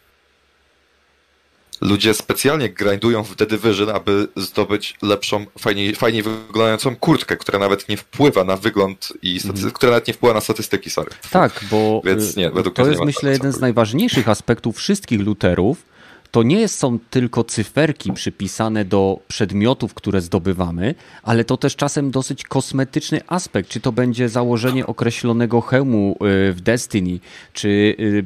[1.81, 7.89] Ludzie specjalnie grindują w The Division, aby zdobyć lepszą, fajniej, fajniej wyglądającą kurtkę, która nawet
[7.89, 9.71] nie wpływa na wygląd i staty- Mhm.
[9.71, 11.11] która nawet nie wpływa na statystyki, sorry.
[11.31, 15.92] Tak, bo Więc nie, y, to jest myślę jeden z najważniejszych aspektów wszystkich luterów.
[16.33, 22.43] To nie są tylko cyferki przypisane do przedmiotów, które zdobywamy, ale to też czasem dosyć
[22.43, 23.69] kosmetyczny aspekt.
[23.69, 26.15] Czy to będzie założenie określonego hełmu
[26.49, 27.19] y, w Destiny,
[27.53, 28.25] czy y,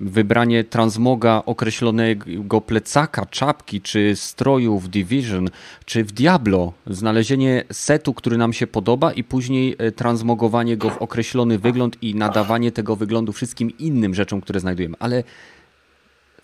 [0.00, 5.48] wybranie transmoga określonego plecaka, czapki, czy stroju w Division,
[5.84, 6.72] czy w Diablo.
[6.86, 12.14] Znalezienie setu, który nam się podoba i później e, transmogowanie go w określony wygląd i
[12.14, 14.96] nadawanie tego wyglądu wszystkim innym rzeczom, które znajdujemy.
[14.98, 15.24] Ale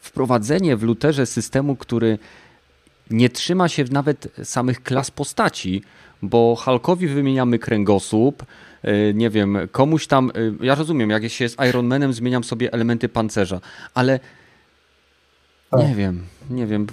[0.04, 2.18] wprowadzenie w luterze systemu, który
[3.10, 5.82] nie trzyma się nawet samych klas postaci,
[6.22, 8.42] bo Hulkowi wymieniamy kręgosłup,
[8.82, 12.72] e, nie wiem, komuś tam, e, ja rozumiem, jak się jest Iron Manem, zmieniam sobie
[12.72, 13.60] elementy pancerza,
[13.94, 14.20] ale
[15.70, 15.80] Tak.
[15.80, 16.86] nie wiem, nie wiem,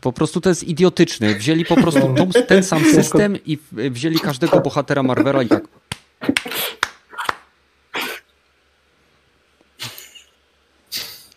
[0.00, 1.34] po prostu to jest idiotyczne.
[1.34, 3.58] Wzięli po prostu tą, ten sam system i
[3.90, 5.68] wzięli każdego bohatera Marvela i tak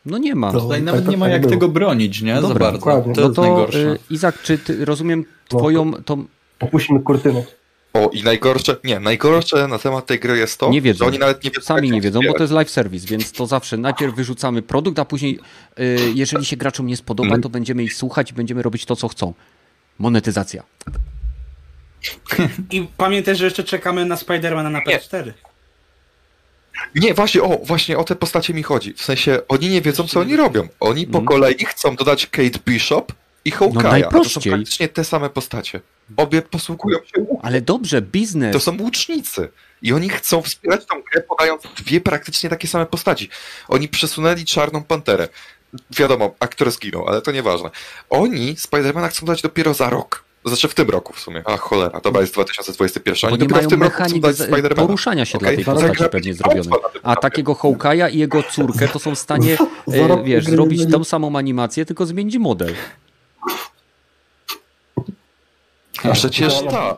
[0.05, 0.51] no nie ma.
[0.51, 0.61] No.
[0.61, 1.51] Tutaj nawet tak- nie ma jak było.
[1.53, 2.35] tego bronić, nie?
[2.35, 2.77] Za Dobra, bardzo.
[2.77, 3.13] dokładnie.
[3.15, 3.79] To No jest to najgorsze.
[3.79, 6.25] y, Izak, czy ty, rozumiem twoją, tą,
[6.59, 7.43] Opuścimy kurtynę.
[7.93, 10.97] O, i najgorsze, nie, najgorsze na temat tej gry jest to, Nie wiedzą.
[10.97, 13.45] że oni nawet nie wiedzą, Sami nie wiedzą, bo to jest live service, więc to
[13.47, 15.39] zawsze najpierw wyrzucamy produkt, a później,
[15.79, 19.07] y, jeżeli się graczom nie spodoba, to będziemy ich słuchać i będziemy robić to, co
[19.07, 19.33] chcą.
[19.99, 20.63] Monetyzacja.
[22.71, 25.31] I pamiętaj, że jeszcze czekamy na Spidermana na PS4.
[26.95, 28.93] Nie, właśnie, o, właśnie o te postacie mi chodzi.
[28.93, 30.67] W sensie, oni nie wiedzą, co oni robią.
[30.79, 31.25] Oni po Mhm.
[31.25, 33.13] kolei chcą dodać Kate Bishop
[33.45, 33.69] i Hawkeye'a.
[33.69, 34.51] a to są najprościej.
[34.53, 35.81] praktycznie te same postacie.
[36.17, 37.37] Obie posługują się łukiem.
[37.45, 38.53] Ale dobrze, biznes.
[38.53, 39.49] To są łucznicy.
[39.81, 43.29] I oni chcą wspierać tą grę, podając dwie praktycznie takie same postaci.
[43.67, 45.27] Oni przesunęli Czarną Panterę.
[45.97, 47.69] Wiadomo, aktor zginął, ale to nieważne.
[48.09, 50.23] Oni Spidermana chcą dać dopiero za rok.
[50.45, 51.41] Znaczy w tym roku w sumie.
[51.45, 53.29] A cholera, dobra, jest 2021.
[53.29, 55.65] Bo Oni nie dopiero mają w tym roku chcą dać poruszania się Okej, dla tej
[55.65, 56.69] to postaci pewnie zrobione.
[57.03, 59.57] A takiego Hawkeye'a i jego córkę to są w stanie,
[59.93, 62.73] e, wiesz, zrobić tą samą animację, tylko zmienić model.
[66.03, 66.97] A przecież ta,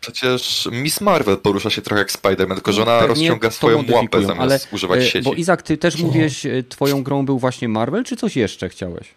[0.00, 3.84] przecież Miss Marvel porusza się trochę jak Spider-Man, tylko że ona Pewnie rozciąga to swoją
[3.90, 5.24] łapę zamiast ale, używać e, sieci.
[5.24, 9.08] Bo Izak, ty też mówiłeś, e, twoją grą był właśnie Marvel, czy coś jeszcze chciałeś?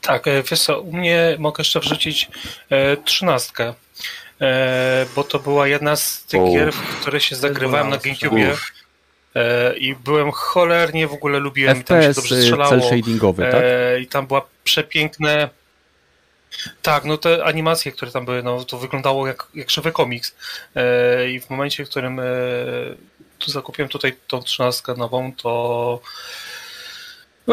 [0.00, 2.28] Tak, e, wiesz co, u mnie mogę jeszcze wrzucić
[2.70, 3.74] e, trzynastkę,
[4.40, 6.52] e, bo to była jedna z tych O.
[6.52, 8.56] gier, w które się zagrywałem na GameCube
[9.76, 12.70] i byłem cholernie w ogóle lubiłem i tam się FPS dobrze strzelało.
[12.70, 13.62] cel shadingowy, tak?
[14.00, 15.48] I tam była przepiękne.
[16.82, 20.34] Tak, no te animacje, które tam były, no to wyglądało jak, jak żywy komiks.
[21.28, 22.20] I w momencie, w którym
[23.38, 26.00] tu zakupiłem tutaj tą trzynastkę nową, to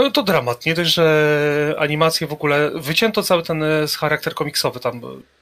[0.04, 0.66] no to dramat.
[0.66, 5.02] Nie dość, że animacje w ogóle wycięto cały ten e, charakter komiksowy, tam e,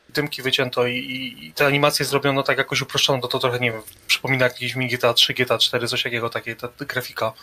[0.10, 3.72] dymki wycięto i, i, i te animacje zrobiono tak jakoś uproszczono, to, to trochę nie
[3.72, 7.34] wiem, przypomina jakieś mi GTA 3, GTA 4, coś takiego, takie ta, ta grafika.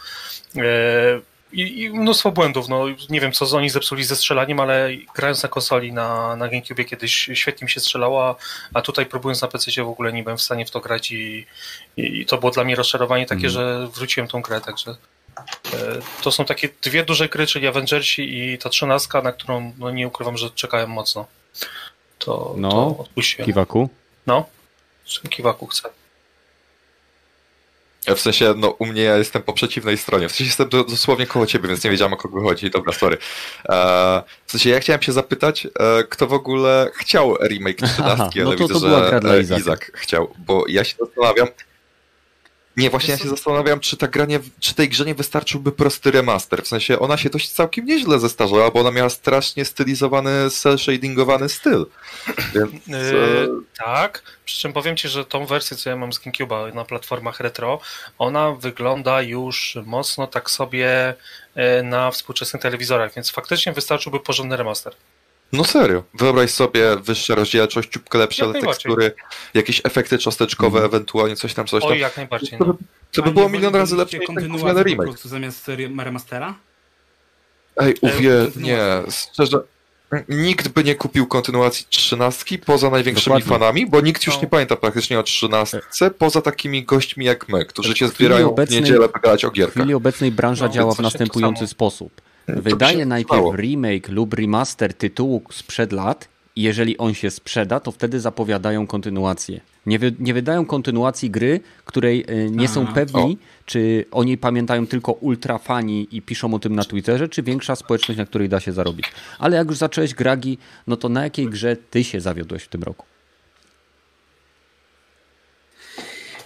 [0.57, 0.63] E,
[1.53, 2.69] i, I mnóstwo błędów.
[2.69, 6.85] No, nie wiem, co oni zepsuli ze strzelaniem, ale grając na konsoli na, na GameCube
[6.85, 8.37] kiedyś świetnie mi się strzelało,
[8.75, 11.47] a, tutaj próbując na PC w ogóle nie byłem w stanie w to grać i,
[11.97, 14.97] i, to było dla mnie rozczarowanie takie, że wróciłem tą grę, także
[16.23, 20.09] to są takie dwie duże gry, czyli Avengersi i ta trzynastka, na którą no, nie
[20.09, 21.27] ukrywam, że czekałem mocno.
[22.19, 23.47] To, No, to odpuściłem.
[23.47, 23.89] Kiwaku?
[24.27, 24.45] No,
[25.31, 25.89] kiwaku chcę.
[28.17, 30.29] W sensie, no u mnie ja jestem po przeciwnej stronie.
[30.29, 32.71] W sensie jestem do- dosłownie koło ciebie, więc nie wiedziałem o kogo chodzi.
[32.71, 33.19] Dobra, sorry.
[33.69, 38.31] E, w sensie ja chciałem się zapytać, e, kto w ogóle chciał remake 13, Aha,
[38.37, 39.61] no ale to- widzę, to była że e, Izaka.
[39.61, 41.49] Izak chciał, bo ja się zastanawiam.
[42.77, 46.11] Nie, właśnie ja się zastanawiam, czy ta gra nie, czy tej grze nie wystarczyłby prosty
[46.11, 46.63] remaster.
[46.63, 51.87] W sensie ona się dość całkiem nieźle zestarzała, bo ona miała strasznie stylizowany, cel-shadingowany styl.
[52.55, 56.21] Więc, e, Yy, tak, przy czym powiem Ci, że tą wersję, co ja mam z
[56.21, 57.81] GameCube'a na platformach retro,
[58.19, 61.15] ona wygląda już mocno tak sobie
[61.55, 64.95] e, na współczesnych telewizorach, więc faktycznie wystarczyłby porządny remaster.
[65.53, 66.05] No serio.
[66.15, 69.13] Wyobraź sobie wyższa rozdzielczość, ciupkę lepsze Jak tekstury,
[69.55, 70.85] jakieś efekty cząsteczkowe, Mhm.
[70.85, 71.93] ewentualnie coś tam, coś tam.
[71.93, 72.59] Oj, jak najbardziej.
[72.59, 72.77] To by, No.
[73.13, 75.07] to by było milion razy lepsze niż ten kontynuacji gówniany po remake.
[75.09, 76.55] prostu zamiast re- remastera?
[77.77, 78.13] Ej, uwie,
[78.45, 78.63] kontynuacji.
[78.63, 79.59] nie, szczerze,
[80.29, 83.59] nikt by nie kupił kontynuacji trzynastki poza największymi Dokładnie.
[83.59, 84.43] fanami, bo nikt już No.
[84.43, 88.79] nie pamięta praktycznie o trzynastce, poza takimi gośćmi jak my, którzy się W zbierają obecnej-
[88.79, 89.75] w niedzielę grać o W gierkach.
[89.75, 91.69] chwili obecnej branża No, działa w następujący samo.
[91.69, 92.21] sposób.
[92.49, 98.21] Wydaje najpierw remake lub remaster tytułu sprzed lat i jeżeli on się sprzeda, to wtedy
[98.21, 99.61] zapowiadają kontynuację.
[99.87, 102.93] Nie, wy, nie wydają kontynuacji gry, której e, nie są Aha.
[102.95, 108.19] pewni, czy oni pamiętają tylko ultrafani i piszą o tym na Twitterze, czy większa społeczność,
[108.19, 109.07] na której da się zarobić.
[109.39, 112.83] Ale jak już zacząłeś gragi, no to na jakiej grze ty się zawiodłeś w tym
[112.83, 113.07] roku?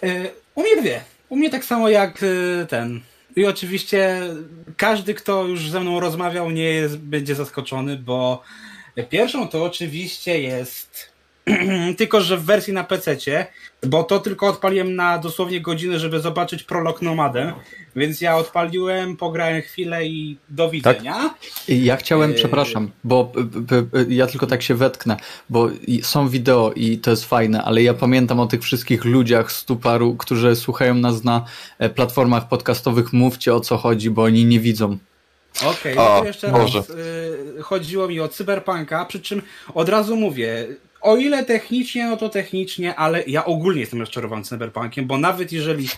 [0.02, 1.00] E, U mnie dwie.
[1.28, 3.00] U mnie tak samo jak e, ten.
[3.36, 4.20] I oczywiście
[4.76, 8.42] każdy, kto już ze mną rozmawiał, nie jest, będzie zaskoczony, bo
[9.10, 11.15] pierwszą to oczywiście jest
[11.98, 13.16] tylko, że w wersji na PC,
[13.86, 17.52] bo to tylko odpaliłem na dosłownie godzinę, żeby zobaczyć prolog Nomadę,
[17.96, 21.34] więc ja odpaliłem, pograłem chwilę i do widzenia.
[21.68, 22.36] Ja chciałem, Yy.
[22.36, 23.32] przepraszam, bo
[24.08, 25.16] ja tylko tak się wetknę,
[25.50, 25.68] bo
[26.02, 30.16] są wideo i to jest fajne, ale ja pamiętam o tych wszystkich ludziach z Tuparu,
[30.16, 31.44] którzy słuchają nas na
[31.78, 33.12] e, platformach podcastowych.
[33.12, 34.98] Mówcie o co chodzi, bo oni nie widzą.
[35.64, 36.78] Okej, no A, to jeszcze może.
[36.78, 36.90] raz.
[36.90, 39.42] Y, chodziło mi o cyberpunka, przy czym
[39.74, 40.66] od razu mówię,
[41.06, 45.88] o ile technicznie, no to technicznie, ale ja ogólnie jestem rozczarowany cyberpunkiem, bo nawet jeżeli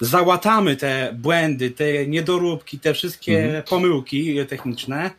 [0.00, 5.10] załatamy te błędy, te niedoróbki, te wszystkie pomyłki techniczne,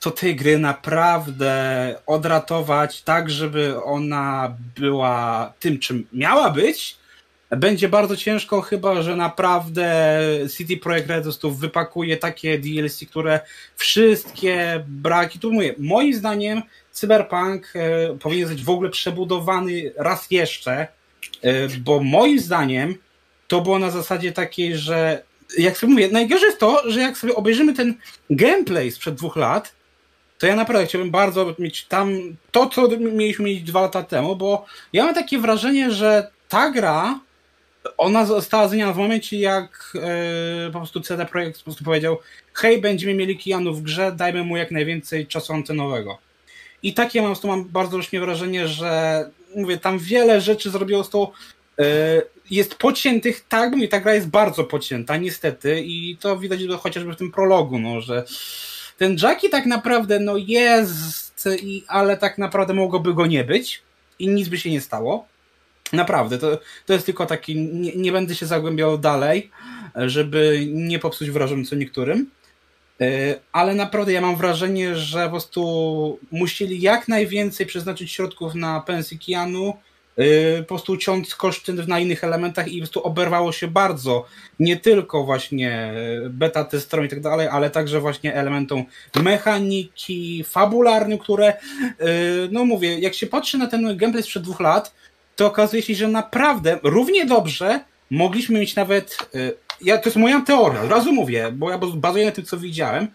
[0.00, 6.96] to tej gry naprawdę odratować tak, żeby ona była tym, czym miała być,
[7.50, 10.18] będzie bardzo ciężko, chyba że naprawdę
[10.56, 13.40] CD Projekt Red wypakuje takie DLC, które
[13.76, 15.38] wszystkie braki.
[15.38, 16.62] Tu mówię, moim zdaniem
[16.92, 20.88] Cyberpunk e, powinien być w ogóle przebudowany raz jeszcze, e,
[21.68, 22.94] bo moim zdaniem
[23.48, 25.22] to było na zasadzie takiej, że
[25.58, 27.94] jak sobie mówię, najgorsze jest to, że jak sobie obejrzymy ten
[28.30, 29.74] gameplay sprzed dwóch lat,
[30.38, 32.12] to ja naprawdę chciałbym bardzo mieć tam
[32.50, 37.20] to, co mieliśmy mieć dwa lata temu, bo ja mam takie wrażenie, że ta gra
[37.96, 42.18] ona została zmieniona w momencie, jak e, po prostu CD Projekt po prostu powiedział
[42.56, 46.18] hej, będziemy mieli Keanu w grze, dajmy mu jak najwięcej czasu antenowego.
[46.82, 51.10] I takie mam, tu mam bardzo rośnie wrażenie, że mówię, tam wiele rzeczy zrobiło z
[51.10, 51.28] tą
[51.78, 51.84] e,
[52.50, 57.16] jest pociętych, tak, mówię, ta gra jest bardzo pocięta, niestety, i to widać chociażby w
[57.16, 58.24] tym prologu, no, że
[58.98, 63.82] ten Jackie tak naprawdę, no jest, i, ale tak naprawdę mogłoby go nie być
[64.18, 65.26] i nic by się nie stało.
[65.92, 69.50] Naprawdę, to, to jest tylko taki, nie, nie będę się zagłębiał dalej,
[69.96, 72.30] żeby nie popsuć wrażenia co niektórym.
[73.00, 78.80] E, ale naprawdę ja mam wrażenie, że po prostu musieli jak najwięcej przeznaczyć środków na
[78.80, 79.74] pensję Keanu,
[80.16, 84.26] e, po prostu ciąć koszty na innych elementach i po prostu oberwało się bardzo.
[84.60, 85.94] Nie tylko właśnie
[86.30, 88.84] beta testorom i tak dalej, ale także właśnie elementom
[89.22, 91.56] mechaniki, fabularnym, które, e,
[92.50, 94.94] no mówię, jak się patrzy na ten gameplay sprzed dwóch lat,
[95.36, 97.80] to okazuje się, że naprawdę równie dobrze
[98.10, 99.18] mogliśmy mieć nawet
[99.80, 103.08] ja, to jest moja teoria, od razu mówię, bo ja bazuję na tym, co widziałem,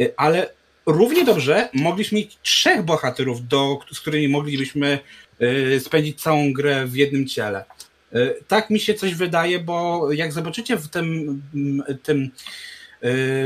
[0.00, 0.50] y, ale
[0.86, 4.98] równie dobrze mogliśmy mieć trzech bohaterów, do, z którymi moglibyśmy
[5.42, 7.64] y, spędzić całą grę w jednym ciele.
[8.14, 11.42] Y, tak mi się coś wydaje, bo jak zobaczycie w tym,
[12.02, 12.30] tym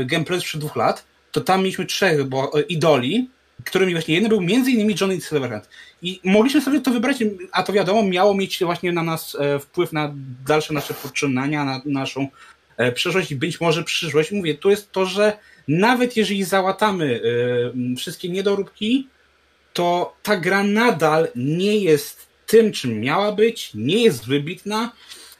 [0.05, 3.29] gameplay sprzed dwóch lat, to tam mieliśmy trzech bo, idoli,
[3.65, 5.69] którymi właśnie jeden był między innymi Johnny Silverhand.
[6.01, 7.17] I mogliśmy sobie to wybrać,
[7.51, 10.13] a to wiadomo, miało mieć właśnie na nas e, wpływ na
[10.45, 12.27] dalsze nasze poczynania, na naszą
[12.77, 14.31] E, przeszłość i być może przyszłość.
[14.31, 15.37] Mówię, tu jest to, że
[15.67, 17.21] nawet jeżeli załatamy
[17.93, 19.07] e, wszystkie niedoróbki,
[19.73, 24.91] to ta gra nadal nie jest tym, czym miała być, nie jest wybitna,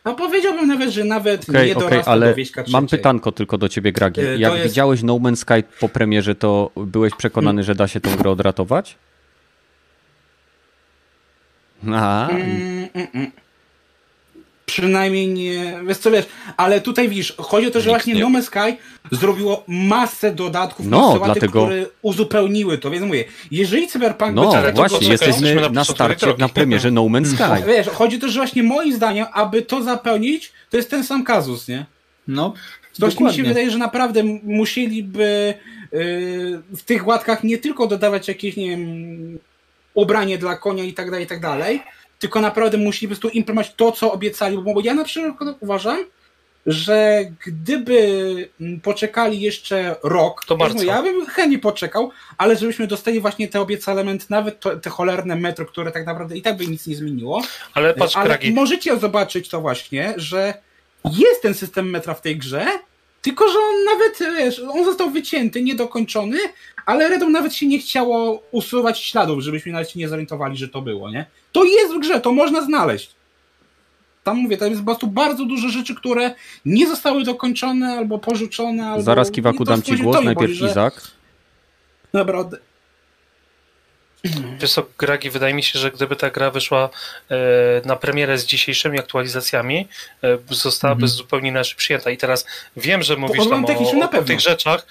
[0.03, 3.69] a powiedziałbym nawet, że nawet okay, nie dorasta okay, ale do Mam pytanko tylko do
[3.69, 4.21] ciebie, Gragi.
[4.21, 4.65] E, Jak jest...
[4.65, 8.97] widziałeś No Man's Sky po premierze, to byłeś przekonany, że da się tą grę odratować?
[11.91, 12.29] A.
[12.29, 13.31] Mm, mm, mm.
[14.73, 16.25] Przynajmniej nie, wiesz co wiesz,
[16.57, 18.21] ale tutaj widzisz, chodzi o to, że Nikt właśnie nie.
[18.21, 18.77] No Man's Sky
[19.11, 21.65] zrobiło masę dodatków, no, dlatego...
[21.65, 24.33] które uzupełniły to, więc mówię, jeżeli Cyberpunk...
[24.33, 27.67] No będzie, właśnie, jesteśmy na, na starcie, na premierze No Man's Sky.
[27.67, 31.67] Wiesz, chodzi też, że właśnie moim zdaniem, aby to zapełnić, to jest ten sam kazus,
[31.67, 31.85] nie?
[32.27, 32.53] No,
[32.99, 35.53] Właśnie mi się wydaje, że naprawdę musieliby
[35.91, 35.99] yy,
[36.77, 39.39] w tych łatkach nie tylko dodawać jakieś, nie wiem,
[39.93, 41.83] ubranie dla konia i tak dalej, i tak dalej,
[42.23, 45.97] tylko naprawdę musieli po prostu implementować to, co obiecali, bo ja na przykład uważam,
[46.65, 48.49] że gdyby
[48.83, 50.83] poczekali jeszcze rok, to bardzo.
[50.83, 55.35] ja bym chętnie poczekał, ale żebyśmy dostali właśnie te obiecane elementy, nawet to, te cholerne
[55.35, 57.41] metro, które tak naprawdę i tak by nic nie zmieniło.
[57.73, 58.53] Ale patrz, ale Kragi.
[58.53, 60.53] możecie zobaczyć to właśnie, że
[61.05, 62.65] jest ten system metra w tej grze,
[63.23, 66.37] tylko, że on nawet, wiesz, on został wycięty, niedokończony,
[66.85, 70.81] ale Redom nawet się nie chciało usuwać śladów, żebyśmy nawet się nie zorientowali, że to
[70.81, 71.25] było, nie?
[71.51, 73.15] To jest w grze, to można znaleźć.
[74.23, 76.35] Tam mówię, tam jest po prostu bardzo dużo rzeczy, które
[76.65, 78.87] nie zostały dokończone albo porzucone.
[78.87, 81.01] Albo Zaraz Kiwaku dam ci głos, najpierw boli, Izak.
[82.13, 82.57] Naprawdę.
[84.61, 86.89] Wiesz co, Gragi, wydaje mi się, że gdyby ta gra wyszła
[87.29, 87.35] e,
[87.85, 89.87] na premierę z dzisiejszymi aktualizacjami,
[90.23, 91.13] e, zostałaby mm -hmm.
[91.17, 92.09] zupełnie inaczej przyjęta.
[92.11, 92.45] I teraz
[92.77, 94.85] wiem, że mówisz tam o, o tych rzeczach,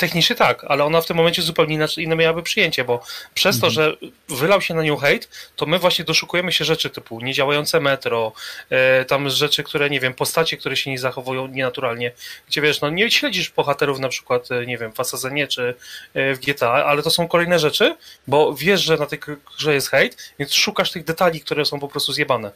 [0.00, 3.02] Technicznie tak, ale ona w tym momencie zupełnie inaczej, inne miałaby przyjęcie, bo
[3.34, 3.60] przez mhm.
[3.60, 3.96] to, że
[4.28, 8.32] wylał się na nią hejt, to my właśnie doszukujemy się rzeczy typu niedziałające metro,
[8.70, 12.12] e, tam rzeczy, które, nie wiem, postacie, które się nie zachowują nienaturalnie,
[12.48, 15.74] gdzie wiesz, no nie śledzisz bohaterów na przykład, e, nie wiem, w Assassinie czy
[16.14, 17.96] e, w GTA, ale to są kolejne rzeczy,
[18.26, 19.18] bo wiesz, że na tej
[19.58, 22.50] grze jest hejt, więc szukasz tych detali, które są po prostu zjebane.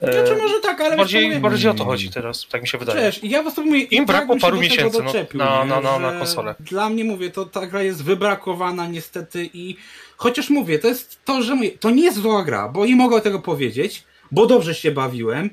[0.00, 0.96] Znaczy może tak, ale...
[0.96, 3.02] Bardziej, mówię, bardziej o to chodzi teraz, tak mi się wydaje.
[3.02, 3.80] Wiesz, ja po prostu mówię...
[3.80, 4.98] Im brakło paru miesięcy
[5.34, 6.54] no, na, na, na, na konsolę.
[6.60, 9.76] Dla mnie, mówię, to ta gra jest wybrakowana niestety i...
[10.16, 13.20] Chociaż mówię, to jest to, że mówię, to nie jest zła gra, bo nie mogę
[13.20, 15.50] tego powiedzieć, bo dobrze się bawiłem,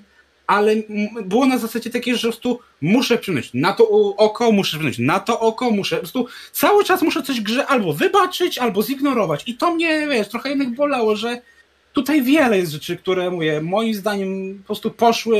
[0.47, 0.75] ale
[1.23, 5.19] było na zasadzie takie, że po prostu muszę przymyć na to oko, muszę przymyć na
[5.19, 9.57] to oko, muszę po prostu cały czas muszę coś grze albo wybaczyć, albo zignorować i
[9.57, 11.41] to mnie, wiesz, trochę jednak bolało, że
[11.95, 15.39] Tutaj wiele jest rzeczy, które mówię, moim zdaniem po prostu poszły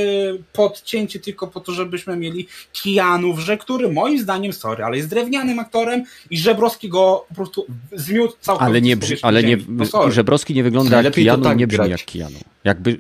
[0.53, 4.97] pod cięcie tylko po to, żebyśmy mieli Kianu w grze, który moim zdaniem, sorry, ale
[4.97, 8.65] jest drewnianym aktorem i Żebrowski go po prostu zmiótł całkowicie.
[8.65, 12.39] Ale nie, ale nie, no Żebrowski nie wygląda jak Kianu, tak nie brzmi jak Kianu.
[12.63, 12.99] Jakby...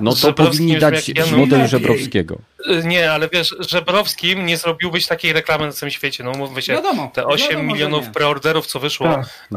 [0.00, 2.38] No to powinni dać model Żebrowskiego.
[2.84, 6.24] Nie, ale wiesz, Żebrowskim nie zrobiłbyś takiej reklamy na całym świecie.
[6.24, 9.06] No mówmy się, wiadomo, te 8 wiadomo, milionów preorderów, co wyszło,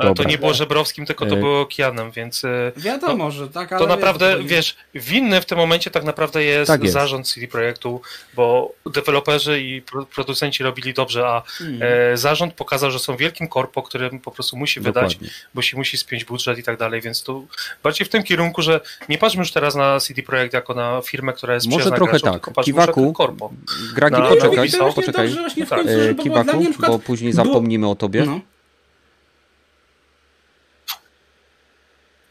[0.02, 0.15] tak.
[0.15, 2.45] to nie było Żebrowskim, tylko to e, było Kianem, więc...
[2.45, 3.81] E, wiadomo, no, że tak, ale...
[3.81, 6.93] To naprawdę, wiesz, winny w tym momencie tak naprawdę jest, tak jest.
[6.93, 8.02] zarząd CD Projektu,
[8.34, 9.81] bo deweloperzy i
[10.15, 11.81] producenci robili dobrze, a hmm.
[12.14, 15.18] e, zarząd pokazał, że są wielkim korpo, którym po prostu musi Dokładnie.
[15.18, 17.43] wydać, bo się musi spiąć budżet i tak dalej, więc to
[17.84, 21.34] bardziej w tym kierunku, że nie patrzmy już teraz na CD Projekt jako na firmę,
[21.34, 22.50] która jest Może trochę tak.
[22.64, 23.52] Kiwaku, korpo.
[23.96, 25.30] Gragi, no, poczekaj, no, poczekaj.
[25.30, 25.80] Dobrze, tak.
[25.88, 26.92] e, Kiwaku, przykład...
[26.92, 28.26] bo później zapomnimy o tobie.
[28.26, 28.40] No.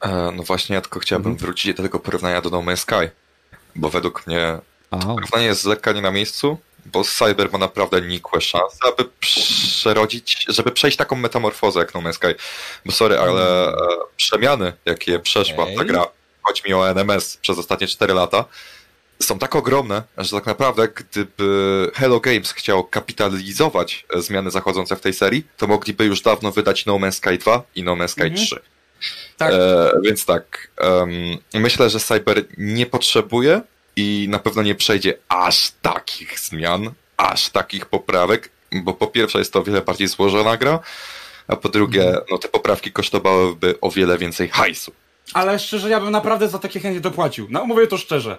[0.05, 1.47] E, no właśnie, ja tylko chciałbym mhm.
[1.47, 3.11] wrócić do tego porównania do No Man's Sky,
[3.77, 4.59] bo według mnie
[4.91, 5.15] oh.
[5.15, 10.71] porównanie jest lekka nie na miejscu, bo Cyber ma naprawdę nikłe szanse, aby przerodzić, żeby
[10.71, 12.35] przejść taką metamorfozę jak No Man's Sky.
[12.87, 13.75] Bo sorry, ale e,
[14.17, 15.87] przemiany, jakie przeszła ta Okej.
[15.87, 16.07] gra,
[16.45, 18.45] chodzi mi o NMS przez ostatnie 4 lata,
[19.23, 25.15] są tak ogromne, że tak naprawdę gdyby Hello Games chciał kapitalizować zmiany zachodzące w tej
[25.15, 28.47] serii, to mogliby już dawno wydać No Man's Sky 2 i No Man's Sky Mhm.
[28.47, 28.61] 3.
[29.37, 29.53] Tak.
[29.53, 31.11] E, więc tak, em,
[31.55, 33.61] myślę, że Cyber nie potrzebuje
[33.97, 39.53] i na pewno nie przejdzie aż takich zmian, aż takich poprawek, bo po pierwsze jest
[39.53, 40.79] to o wiele bardziej złożona gra,
[41.49, 42.25] a po drugie, Mhm.
[42.31, 44.93] no te poprawki kosztowałyby o wiele więcej hajsu.
[45.35, 47.47] Ale szczerze, ja bym naprawdę za takie chętnie dopłacił.
[47.51, 48.39] No, mówię to szczerze.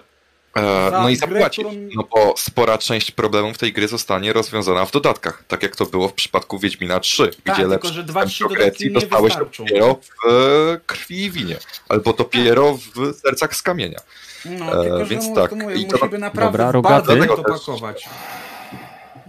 [0.56, 4.84] E, no i grę, zapłacić, którą- no bo spora część problemów tej gry zostanie rozwiązana
[4.86, 8.04] w dodatkach, tak jak to było w przypadku Wiedźmina 3, Tak, gdzie tylko lepszy że
[8.04, 11.56] dwa, progresji dostałeś dopiero w e, krwi i winie,
[11.88, 13.98] albo dopiero w sercach z kamienia.
[14.44, 17.06] No, E, tylko, że więc tak, mówię, i to- musimy naprawdę Dobra, bardzo Rogaty.
[17.06, 18.08] to Dlatego też- pakować.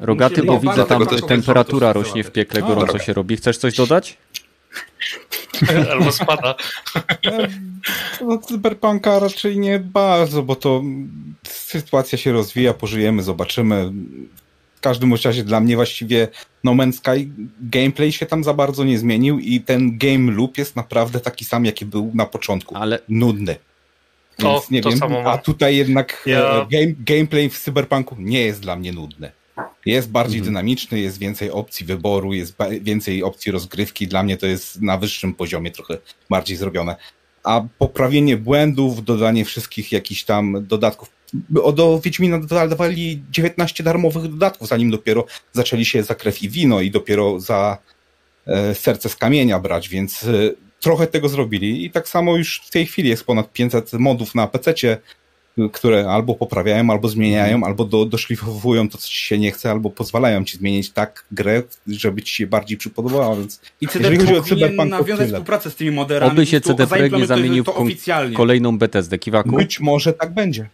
[0.02, 3.38] Rogaty, bo bardzo widzę tam temperatura rośnie w piekle, No, gorąco się robi.
[3.38, 4.18] Chcesz coś dodać?
[5.92, 6.56] Albo spada.
[8.22, 10.84] No, Cyberpunka raczej nie bardzo, bo to
[11.48, 13.92] sytuacja się rozwija, pożyjemy, zobaczymy.
[14.76, 16.28] W każdym razie dla mnie właściwie
[16.64, 17.30] No Man's Sky
[17.62, 21.66] gameplay się tam za bardzo nie zmienił i ten game loop jest naprawdę taki sam,
[21.66, 22.76] jaki był na początku.
[22.76, 23.56] Ale Nudny.
[24.38, 28.42] To- Więc nie to wiem, a tutaj jednak Ja- e, game, gameplay w Cyberpunku nie
[28.42, 29.32] jest dla mnie nudny.
[29.86, 30.54] Jest bardziej Mhm.
[30.54, 34.08] dynamiczny, jest więcej opcji wyboru, jest więcej opcji rozgrywki.
[34.08, 35.98] Dla mnie to jest na wyższym poziomie trochę
[36.30, 36.96] bardziej zrobione.
[37.44, 41.10] A poprawienie błędów, dodanie wszystkich jakichś tam dodatków.
[41.64, 46.82] O, do Wiedźmina dodawali 19 darmowych dodatków, zanim dopiero zaczęli się za krew i wino
[46.82, 47.78] i dopiero za
[48.48, 50.28] e, serce z kamienia brać, więc e,
[50.80, 51.86] trochę tego zrobili.
[51.86, 54.98] I tak samo już w tej chwili jest ponad 500 modów na PC-cie,
[55.74, 59.90] które albo poprawiają, albo zmieniają, albo do, doszlifowują to, co ci się nie chce, albo
[59.90, 64.40] pozwalają ci zmienić tak grę, żeby ci się bardziej przypodobała, więc I CD Jeżeli chodzi
[64.40, 65.28] o powinien nawiązać tyle.
[65.28, 66.32] współpracę z tymi moderami.
[66.32, 67.86] Oby się CD Projekt nie zamienił to
[68.30, 69.20] w kolejną Bethesdę.
[69.20, 69.52] Kiwaku?
[69.52, 70.70] być może tak będzie.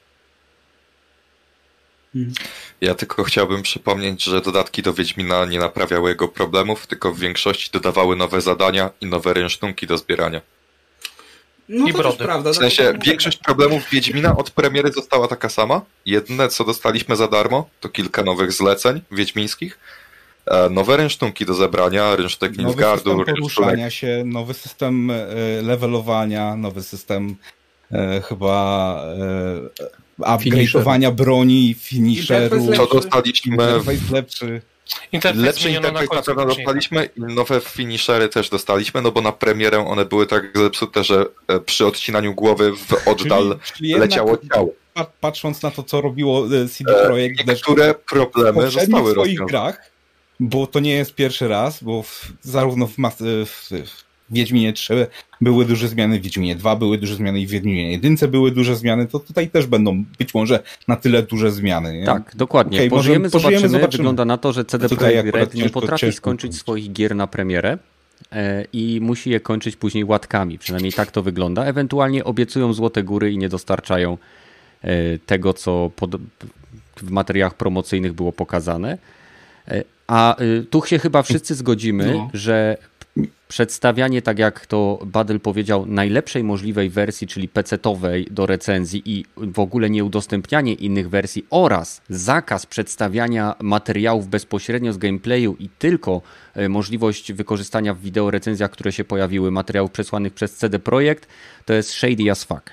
[2.81, 7.69] Ja tylko chciałbym przypomnieć, że dodatki do Wiedźmina nie naprawiały jego problemów, tylko w większości
[7.73, 10.41] dodawały nowe zadania i nowe rynsztunki do zbierania.
[11.73, 12.17] No I to brody.
[12.17, 12.51] prawda.
[12.51, 15.81] W sensie większość problemów Wiedźmina od premiery została taka sama.
[16.05, 19.79] Jedyne, co dostaliśmy za darmo, to kilka nowych zleceń wiedźmińskich,
[20.45, 25.25] e, nowe rynsztunki do zebrania, rynsztunek Nowy Nilfgaardu, system rynsztunek poruszania się, nowy system e,
[25.61, 27.35] levelowania, nowy system
[27.91, 28.95] e, chyba
[30.19, 32.75] e, upgrade'owania broni, finisherów.
[32.77, 34.61] Co dostaliśmy, Interfejs lepszy.
[35.11, 35.69] Interfejs lepszy
[36.25, 41.03] pewno dostaliśmy i nowe finishery też dostaliśmy, no bo na premierę one były tak zepsute,
[41.03, 44.69] że e, przy odcinaniu głowy w oddal Czyli, leciało ciało.
[44.93, 49.47] pa- Patrząc na to, co robiło e, CD Projekt Niektóre problemy zostały rozwiązane.
[49.47, 49.91] grach,
[50.39, 55.07] bo to nie jest pierwszy raz, bo w, zarówno w, mas- w, w Wiedźminie 3
[55.41, 58.75] były duże zmiany, w Wiedźminie 2 były duże zmiany i w Wiedźminie 1 były duże
[58.75, 61.97] zmiany, to tutaj też będą być może na tyle duże zmiany.
[61.97, 62.05] Nie?
[62.05, 62.77] Tak, dokładnie.
[62.77, 63.97] Okej, może pożyjemy, pożyjemy, zobaczymy.
[63.97, 67.77] Wygląda na to, że CD Projekt Red nie potrafi skończyć swoich gier na premierę
[68.31, 70.59] e, i musi je kończyć później łatkami.
[70.59, 71.65] Przynajmniej tak to wygląda.
[71.65, 74.17] Ewentualnie obiecują złote góry i nie dostarczają
[74.81, 75.91] e, tego, co
[76.97, 78.97] w materiałach promocyjnych było pokazane.
[79.67, 80.35] E, A
[80.69, 82.29] tu się chyba wszyscy zgodzimy, No.
[82.33, 82.77] że
[83.53, 89.59] przedstawianie, tak jak to Badel powiedział, najlepszej możliwej wersji, czyli PC-towej do recenzji i w
[89.59, 96.21] ogóle nie udostępnianie innych wersji oraz zakaz przedstawiania materiałów bezpośrednio z gameplayu i tylko
[96.53, 101.27] e, możliwość wykorzystania w wideo recenzjach, które się pojawiły, materiałów przesłanych przez CD Projekt,
[101.65, 102.69] to jest shady as fuck.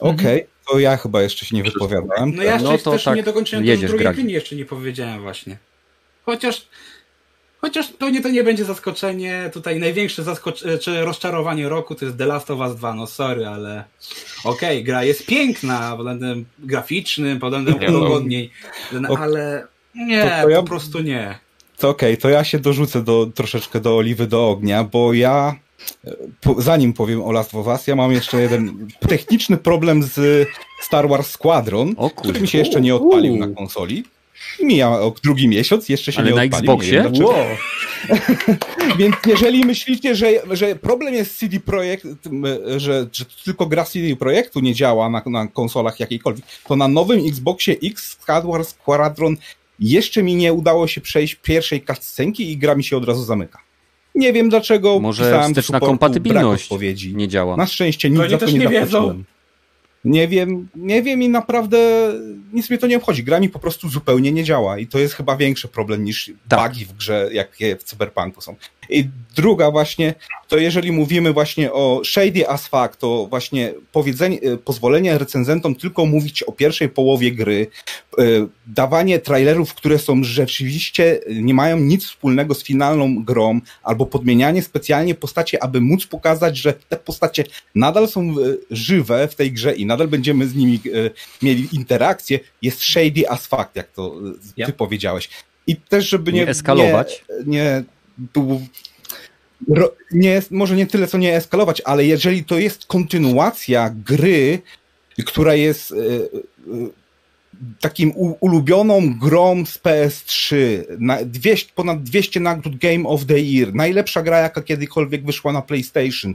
[0.00, 2.34] Okej, to ja chyba jeszcze się nie wypowiadałem.
[2.36, 5.22] No ja No jeszcze to też tak, nie dokończyłem jedziesz, drugiej opinii, jeszcze nie powiedziałem
[5.22, 5.58] właśnie.
[6.24, 6.68] Chociaż
[7.62, 9.50] chociaż pewnie to nie będzie zaskoczenie.
[9.52, 12.94] Tutaj największe zaskoczenie, czy rozczarowanie roku to jest The Last of Us 2.
[12.94, 13.84] No sorry, ale
[14.44, 17.98] okej, gra jest piękna pod względem graficznym, pod względem no.
[17.98, 18.50] udogodnień,
[18.92, 21.38] no, ale nie, to ja- po prostu nie.
[21.78, 25.54] To okej, to ja się dorzucę do, troszeczkę do oliwy do ognia, bo ja,
[26.40, 30.48] po, zanim powiem o Last of Us, ja mam jeszcze jeden techniczny problem z
[30.82, 34.04] Star Wars Squadron, O który mi się jeszcze nie odpalił na konsoli.
[34.62, 36.66] Mija o drugi miesiąc, jeszcze się Ale nie na odpalił.
[36.66, 37.00] nie Xboxie?
[37.02, 37.34] dlaczego.
[38.98, 42.06] Więc jeżeli myślicie, że, że problem jest CD Projekt,
[42.76, 47.26] że, że tylko gra CD Projektu nie działa na, na konsolach jakiejkolwiek, to na nowym
[47.28, 48.18] Xboxie X
[48.64, 49.36] Squadron
[49.80, 53.58] jeszcze mi nie udało się przejść pierwszej cutscenki i gra mi się od razu zamyka.
[54.14, 55.00] Nie wiem dlaczego.
[55.00, 57.16] Może wsteczna kompatybilność brak odpowiedzi.
[57.16, 57.56] nie działa.
[57.56, 59.24] Na szczęście nic Oni za to też nie nie wiedzą.
[60.04, 62.12] Nie wiem, nie wiem i naprawdę
[62.52, 63.24] nic mnie to nie obchodzi.
[63.24, 66.72] Gra mi po prostu zupełnie nie działa i to jest chyba większy problem niż Tak.
[66.72, 68.56] bugi w grze, jakie w Cyberpunku są.
[68.90, 70.14] I druga właśnie,
[70.48, 76.06] to jeżeli mówimy właśnie o shady as fuck, to właśnie powiedzenie, e, pozwolenie recenzentom tylko
[76.06, 77.66] mówić o pierwszej połowie gry,
[78.18, 78.22] e,
[78.66, 85.14] dawanie trailerów, które są rzeczywiście, nie mają nic wspólnego z finalną grą, albo podmienianie specjalnie
[85.14, 87.44] postaci, aby móc pokazać, że te postacie
[87.74, 88.34] nadal są e,
[88.70, 90.80] żywe w tej grze i nadal będziemy z nimi
[91.42, 94.14] mieli interakcję, jest shady as fuck, jak to
[94.66, 95.28] ty powiedziałeś.
[95.66, 97.24] I też, żeby nie, Nie eskalować.
[97.46, 97.84] Nie, nie,
[98.18, 98.66] był-
[100.12, 104.58] nie, może nie tyle, co nie eskalować, ale jeżeli to jest kontynuacja gry,
[105.26, 107.02] która jest e, e,
[107.80, 110.56] takim ulubioną grą z PS3,
[110.98, 115.62] na 200, ponad 200 nagród Game of the Year, najlepsza gra, jaka kiedykolwiek wyszła na
[115.62, 116.34] PlayStation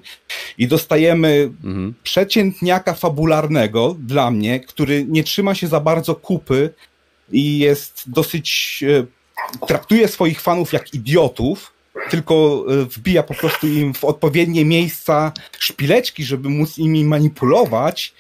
[0.58, 1.94] i dostajemy Mhm.
[2.04, 6.70] przeciętniaka fabularnego dla mnie, który nie trzyma się za bardzo kupy
[7.32, 8.84] i jest dosyć.
[9.68, 11.74] Traktuje swoich fanów jak idiotów,
[12.10, 18.14] tylko e, wbija po prostu im w odpowiednie miejsca szpileczki, żeby móc nimi manipulować.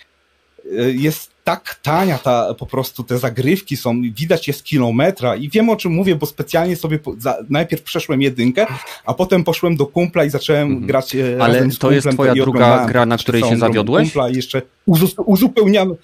[0.80, 5.70] E, Jest tak tania ta, po prostu te zagrywki są, widać jest kilometra i wiem
[5.70, 8.66] o czym mówię, bo specjalnie sobie po, za, najpierw przeszłem jedynkę,
[9.06, 10.86] a potem poszłem do kumpla i zacząłem Mhm.
[10.88, 14.04] grać e, Ale to jest twoja druga gra, na której się zawiodłeś?
[14.04, 15.96] Kumpla i jeszcze uzu- uzupełniamy.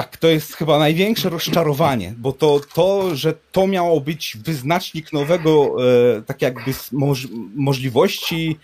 [0.00, 5.76] Tak, to jest chyba największe rozczarowanie, bo to, to że to miało być wyznacznik nowego,
[6.18, 8.58] e, tak jakby moż, możliwości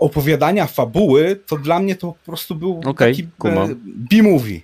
[0.00, 4.60] opowiadania fabuły, to dla mnie to po prostu był Okej, taki e, B-movie.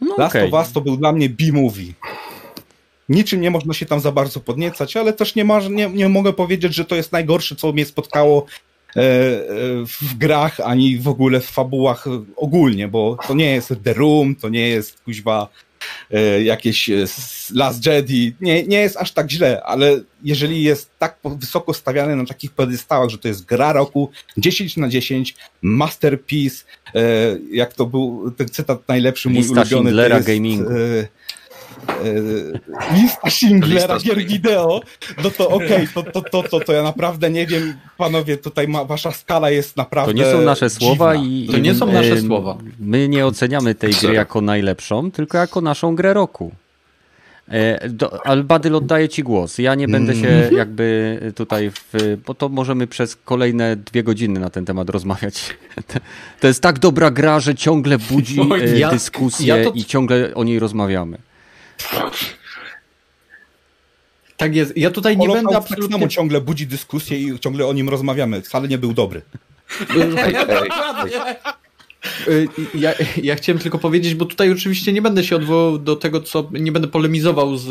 [0.00, 0.48] No Last okej.
[0.48, 1.92] of Us to był dla mnie B-movie.
[3.08, 6.32] Niczym nie można się tam za bardzo podniecać, ale też nie, ma, nie, nie mogę
[6.32, 8.46] powiedzieć, że to jest najgorsze, co mnie spotkało
[9.86, 14.34] w grach, ani w ogóle w fabułach e, ogólnie, bo to nie jest The Room,
[14.34, 15.48] to nie jest kuźwa
[16.10, 17.04] e, jakieś e,
[17.54, 22.26] Last Jedi, nie, nie jest aż tak źle, ale jeżeli jest tak wysoko stawiane na
[22.26, 26.64] takich pedestałach, że to jest gra roku 10 na 10, masterpiece,
[26.94, 27.00] e,
[27.52, 30.70] jak to był ten cytat najlepszy, mój Lista ulubiony, Schindlera to jest, gamingu.
[31.88, 34.80] E, lista Schindlera Lista gier wideo,
[35.24, 38.84] no to okej, to, to, to, to, to ja naprawdę nie wiem, panowie, tutaj ma,
[38.84, 41.28] wasza skala jest To naprawdę nie są nasze słowa dziwna.
[41.30, 41.48] i.
[41.52, 42.56] To nie są nasze e, słowa.
[42.80, 46.52] My nie oceniamy tej gry jako najlepszą, tylko jako naszą grę roku.
[47.48, 49.58] E, do, ale Badyl oddaję ci głos.
[49.58, 50.56] Ja nie będę się Mhm.
[50.56, 55.56] jakby tutaj, w, bo to możemy przez kolejne dwie godziny na ten temat rozmawiać.
[56.40, 59.84] To jest tak dobra gra, że ciągle budzi Oj, e, ja- dyskusję ja to- i
[59.84, 61.18] ciągle o niej rozmawiamy.
[64.36, 64.76] Tak jest.
[64.76, 66.08] Ja tutaj nie Holocaust będę tak samo absolutnie...
[66.08, 68.42] ciągle budzi dyskusję i ciągle o nim rozmawiamy.
[68.42, 69.22] Wcale nie był dobry.
[69.90, 70.36] Ej, ej,
[71.06, 71.65] Y,
[72.74, 72.92] Ja,
[73.22, 76.72] ja chciałem tylko powiedzieć, bo tutaj oczywiście nie będę się odwołał do tego, co nie
[76.72, 77.64] będę polemizował z,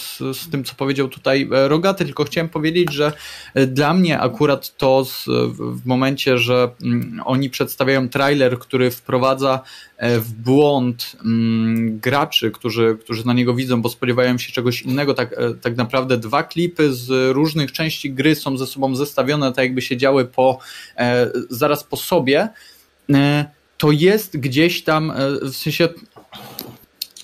[0.00, 3.12] z, z tym, co powiedział tutaj e, Rogaty, tylko chciałem powiedzieć, że
[3.54, 5.24] e, dla mnie akurat to z,
[5.56, 9.60] w momencie, że mm, oni przedstawiają trailer, który wprowadza
[9.96, 15.14] e, w błąd mm, graczy, którzy, którzy na niego widzą, bo spodziewają się czegoś innego.
[15.14, 19.82] Tak, tak naprawdę dwa klipy z różnych części gry są ze sobą zestawione, tak jakby
[19.82, 20.58] się działy po,
[21.50, 22.48] zaraz po sobie.
[23.82, 25.88] To jest gdzieś tam, e, w sensie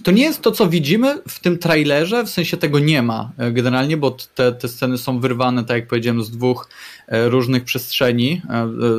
[0.04, 3.52] to nie jest to, co widzimy w tym trailerze, w sensie tego nie ma e,
[3.52, 6.68] generalnie, bo te, te sceny są wyrwane, tak jak powiedziałem, z dwóch
[7.08, 8.42] e, różnych przestrzeni,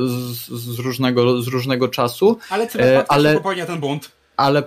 [0.06, 4.10] z, z, różnego, z różnego czasu, Ale Cyberpunk ale- popełnia ten błąd.
[4.36, 4.62] ale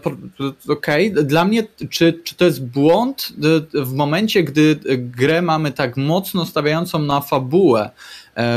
[0.68, 3.34] okej, dla mnie, czy, czy to jest błąd
[3.74, 7.90] w momencie, gdy grę mamy tak mocno stawiającą na fabułę,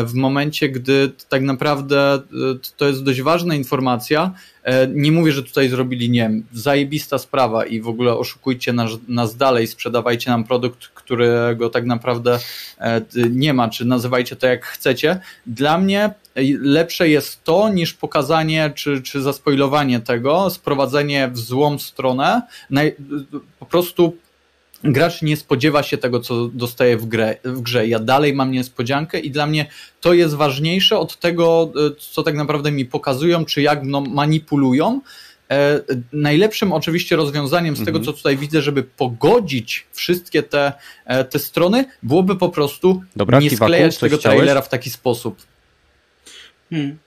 [0.07, 4.33] w momencie, gdy tak naprawdę y, to jest dość ważna informacja,
[4.63, 8.91] e, nie mówię, że tutaj zrobili, nie wiem, zajebista sprawa i w ogóle oszukujcie nas,
[9.09, 12.39] nas dalej, sprzedawajcie nam produkt, którego tak naprawdę
[12.79, 15.21] e, nie ma, czy nazywajcie to jak chcecie.
[15.47, 16.11] Dla mnie
[16.61, 22.43] lepsze jest to, niż pokazanie czy, czy zaspoilowanie tego, sprowadzenie w złą stronę.
[23.59, 24.17] Po prostu
[24.93, 27.87] gracz nie spodziewa się tego, co dostaje w, grę, w grze.
[27.87, 29.67] Ja dalej mam niespodziankę i dla mnie
[30.01, 35.01] to jest ważniejsze od tego, co tak naprawdę mi pokazują, czy jak mną manipulują.
[35.51, 35.81] E,
[36.13, 40.73] najlepszym oczywiście rozwiązaniem z tego, co tutaj widzę, żeby pogodzić wszystkie te,
[41.05, 44.37] e, te strony, byłoby po prostu Dobra, nie Kiwaku, sklejać tego chciałeś?
[44.37, 45.43] trailera w taki sposób.
[46.71, 46.99] Hmm.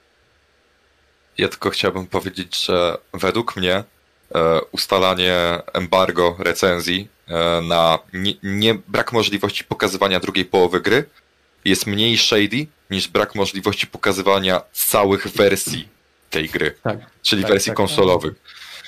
[1.37, 3.83] Ja tylko chciałbym powiedzieć, że według mnie e,
[4.71, 5.35] ustalanie
[5.73, 11.03] embargo recenzji e, na nie, nie, brak możliwości pokazywania drugiej połowy gry
[11.65, 15.87] jest mniej shady niż brak możliwości pokazywania całych wersji
[16.29, 16.99] tej gry, Tak.
[17.21, 18.33] czyli Tak, wersji tak, konsolowych.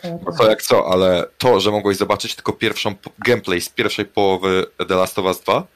[0.03, 4.65] No to jak co, ale to, że mogłeś zobaczyć tylko pierwszą gameplay z pierwszej połowy
[4.87, 5.67] The Last of Us 2,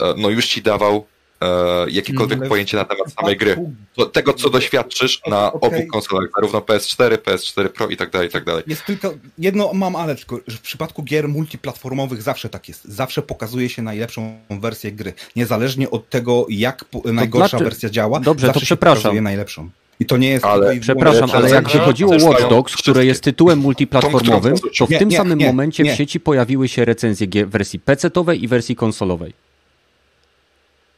[0.00, 1.06] e, no już ci dawał
[1.44, 3.56] e, jakiekolwiek w pojęcie na temat samej gry.
[3.96, 5.80] To, tego, co doświadczysz na Okej.
[5.80, 8.62] obu konsolach, zarówno PS4, PS4 Pro i tak dalej, i tak dalej.
[8.66, 12.84] Jest tylko jedno mam ale tylko, że w przypadku gier multiplatformowych zawsze tak jest.
[12.84, 15.12] Zawsze pokazuje się najlepszą wersję gry.
[15.36, 18.20] Niezależnie od tego, jak po, najgorsza znaczy- wersja działa.
[18.20, 19.02] Dobrze, to zawsze się przepraszam.
[19.02, 19.70] pokazuje najlepszą.
[20.00, 24.54] I to nie jest Ale- Przepraszam, ale jak wychodziło Watch Dogs, które jest tytułem multiplatformowym,
[24.78, 28.44] to w Nie, tym nie, samym nie, momencie w sieci pojawiły się recenzje wersji PC-owej
[28.44, 29.32] i wersji konsolowej.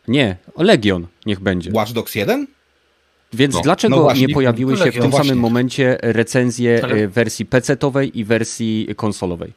[0.09, 1.71] Nie, Legion niech będzie.
[1.75, 2.47] Watch Dogs 1?
[3.33, 5.29] Więc No, dlaczego no właśnie, nie pojawiły no się w Legion, tym właśnie.
[5.29, 9.53] samym momencie recenzje Ale- e, wersji PC-owej i wersji konsolowej?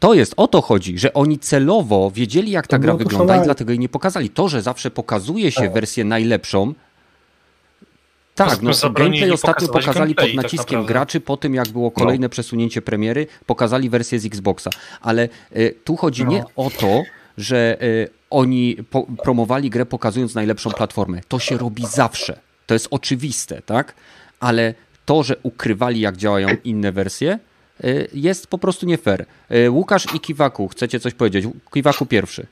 [0.00, 3.72] To jest, o to chodzi, że oni celowo wiedzieli, jak ta gra wygląda i dlatego
[3.72, 4.30] jej nie pokazali.
[4.30, 5.72] To, że zawsze pokazuje się Tak.
[5.72, 6.74] wersję najlepszą,
[8.34, 10.92] tak, no gameplay ostatnio pokazali pod gameplay tak naciskiem naprawdę.
[10.92, 14.70] graczy, po tym jak było kolejne przesunięcie premiery, pokazali wersję z Xboxa.
[15.00, 17.02] Ale e, tu chodzi nie o to,
[17.38, 18.76] że e, oni
[19.22, 21.20] promowali grę pokazując najlepszą platformę.
[21.28, 22.40] To się robi zawsze.
[22.66, 23.94] To jest oczywiste, tak?
[24.40, 27.38] Ale to, że ukrywali jak działają inne wersje,
[27.84, 29.26] e, jest po prostu nie fair.
[29.48, 31.46] E, Łukasz i Kiwaku, chcecie coś powiedzieć?
[31.74, 32.46] Kiwaku pierwszy.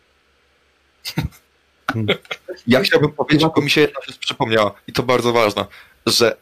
[2.66, 5.65] Ja chciałbym powiedzieć, bo mi się jedna rzecz przypomniała i to bardzo ważne,
[6.07, 6.36] że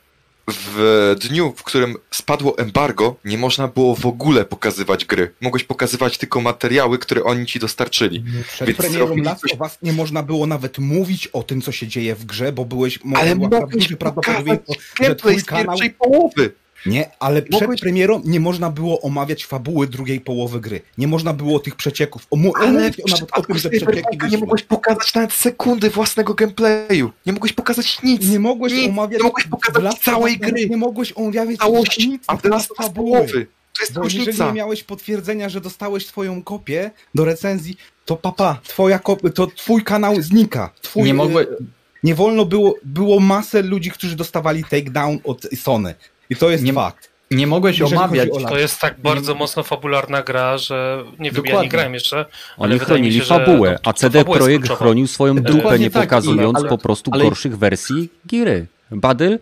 [0.56, 5.34] w dniu, w którym spadło embargo, nie można było w ogóle pokazywać gry.
[5.40, 8.24] Mogłeś pokazywać tylko materiały, które oni ci dostarczyli.
[8.52, 11.86] Przed Więc premierą Last coś- Us nie można było nawet mówić o tym, co się
[11.86, 12.98] dzieje w grze, bo byłeś...
[13.14, 14.60] Ale mogłeś pokazać
[15.02, 15.64] że twój z kanał...
[15.64, 16.52] pierwszej połowy.
[16.86, 20.80] Nie, ale przed Mogłeś- premierą nie można było omawiać fabuły drugiej połowy gry.
[20.98, 22.26] Nie można było tych przecieków.
[22.30, 22.96] Omu- Ale nawet
[23.32, 27.10] o tym, że przecieki nie mogłeś pokazać nawet sekundy własnego gameplayu.
[27.26, 28.28] Nie mogłeś pokazać nic.
[28.30, 28.88] Nie mogłeś nic.
[28.88, 30.68] omawiać Nie mogłeś pokazać całej gry.
[30.68, 33.46] Nie mogłeś omawiać Całości, nic a teraz połowy.
[33.76, 38.60] To jest Bo jeżeli nie miałeś potwierdzenia, że dostałeś swoją kopię do recenzji, to papa,
[38.64, 40.70] twoja kop- to twój kanał znika.
[40.82, 41.56] Twój, Nie mogłe- e,
[42.04, 45.94] Nie wolno było, było masę ludzi, którzy dostawali takedown od Sony.
[46.30, 47.08] I to jest Nie- fakt.
[47.30, 48.28] Nie mogłeś Jeżeli omawiać.
[48.48, 51.62] To jest tak bardzo mocno fabularna gra, że nie wiem, ja Dokładnie.
[51.62, 52.24] nie grałem jeszcze,
[52.58, 55.90] ale Oni chronili się, że fabułę, to- a CD Projekt chronił swoją dupę, Dokładnie nie
[55.90, 58.66] tak, pokazując ale- po prostu ale- gorszych wersji giry.
[58.90, 59.38] Badyl?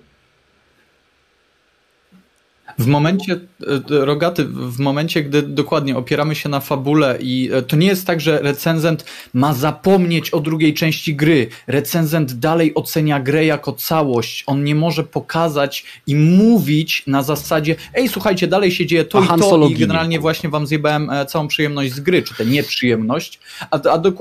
[2.79, 3.41] W momencie, e,
[3.89, 8.21] Rogaty, w momencie, gdy dokładnie opieramy się na fabule i e, to nie jest tak,
[8.21, 9.05] że recenzent
[9.35, 11.49] ma zapomnieć o drugiej części gry.
[11.67, 14.45] Recenzent dalej ocenia grę jako całość.
[14.47, 19.37] On nie może pokazać i mówić na zasadzie ej, słuchajcie, dalej się dzieje to A
[19.37, 23.41] i to i generalnie właśnie wam zjebałem e, całą przyjemność z gry, czy tę nieprzyjemność.
[23.71, 24.13] A, a do,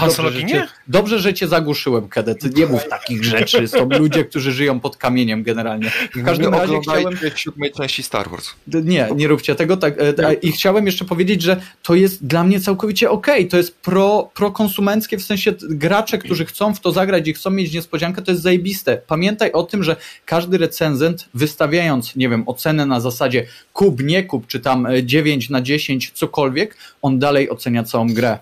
[0.00, 2.56] dobrze, że cię, dobrze, że cię zagłuszyłem, Kedet.
[2.56, 3.68] Nie mów takich rzeczy.
[3.68, 5.90] Są ludzie, którzy żyją pod kamieniem generalnie.
[6.14, 7.06] W każdym razie chciałem...
[7.06, 8.50] oglądajcie siódmej części Star Wars.
[8.66, 9.76] Nie, nie róbcie tego.
[9.76, 13.48] Tak, e, e, I chciałem jeszcze powiedzieć, że to jest dla mnie całkowicie okej.
[13.48, 17.74] To jest pro, prokonsumenckie, w sensie gracze, którzy chcą w to zagrać i chcą mieć
[17.74, 19.00] niespodziankę, to jest zajebiste.
[19.06, 24.46] Pamiętaj o tym, że każdy recenzent wystawiając, nie wiem, ocenę na zasadzie kup, nie kup,
[24.46, 28.38] czy tam e, 9 na 10, cokolwiek, on dalej ocenia całą grę.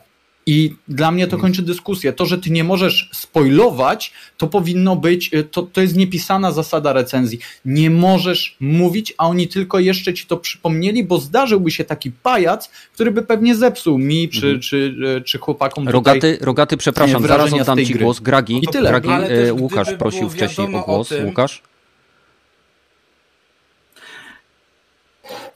[0.52, 2.12] I dla mnie to kończy dyskusję.
[2.12, 6.92] To, że ty nie możesz spoilować, to powinno być, y, to, to jest niepisana zasada
[6.92, 7.38] recenzji.
[7.64, 12.70] Nie możesz mówić, a oni tylko jeszcze ci to przypomnieli, bo zdarzyłby się taki pajac,
[12.94, 14.60] który by pewnie zepsuł mi czy, Mhm.
[14.60, 15.88] czy, y, czy chłopakom.
[15.88, 18.04] Rogaty, rogaty przepraszam, zaraz oddam ci gry.
[18.04, 18.20] głos.
[18.20, 18.88] Gragi, I tyle.
[18.90, 21.08] Gragi też e, Łukasz prosił wcześniej o wiadomo o głos.
[21.08, 21.62] tym- Łukasz?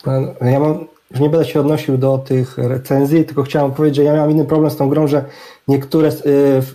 [0.06, 0.12] No,
[0.50, 4.12] Ja mam, już nie będę się odnosił do tych recenzji, tylko chciałem powiedzieć, że ja
[4.14, 5.24] miałem inny problem z tą grą, że
[5.68, 6.10] niektóre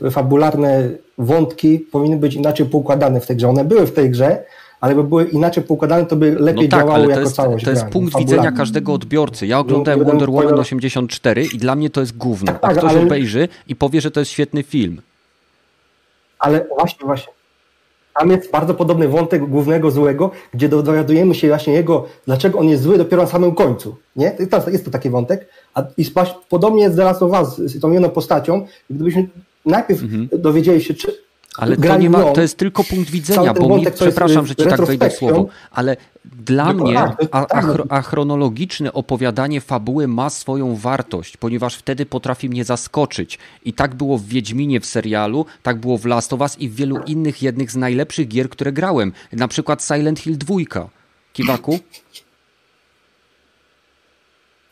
[0.06, 3.49] y, fabularne wątki powinny być inaczej poukładane w tej grze.
[3.49, 4.44] One były w tej grze,
[4.82, 7.36] ale by były inaczej poukładane, to by No lepiej tak, działało ale to jako jest,
[7.36, 7.66] całość.
[7.66, 8.36] to jest punkt fabularnie.
[8.38, 9.48] widzenia każdego odbiorcy.
[9.48, 12.52] Ja oglądałem będę Wonder Woman opowiadał- 84 i dla mnie to jest gówno.
[12.52, 15.02] A Tak, ktoś ale- obejrzy i powie, że to jest świetny film.
[16.40, 17.34] Ale właśnie, właśnie.
[18.19, 22.83] Tam jest bardzo podobny wątek głównego złego, gdzie dowiadujemy się właśnie jego, dlaczego on jest
[22.83, 23.95] zły dopiero na samym końcu.
[24.15, 24.35] Nie?
[24.39, 25.47] Jest, to taki wątek.
[25.73, 26.05] A, I
[26.49, 28.65] podobnie jest zaraz o was z tą jedną postacią.
[28.89, 29.27] Gdybyśmy
[29.65, 30.29] najpierw Mhm.
[30.33, 31.28] dowiedzieli się, czy
[31.60, 34.86] Ale to nie ma, to jest tylko punkt widzenia, bo mi, przepraszam, że ci tak
[34.86, 37.69] wejdę w słowo, ale dla mnie tak, to- a, tak, no.
[37.72, 43.40] achro, a chronologiczne opowiadanie fabuły ma swoją wartość, ponieważ wtedy potrafi mnie zaskoczyć.
[43.65, 46.76] I tak było w Wiedźminie w serialu, tak było w Last of Us i w
[46.76, 49.14] wielu innych jednych z najlepszych gier, które grałem.
[49.31, 50.56] Na przykład Silent Hill 2.
[51.34, 51.80] Kiwaku?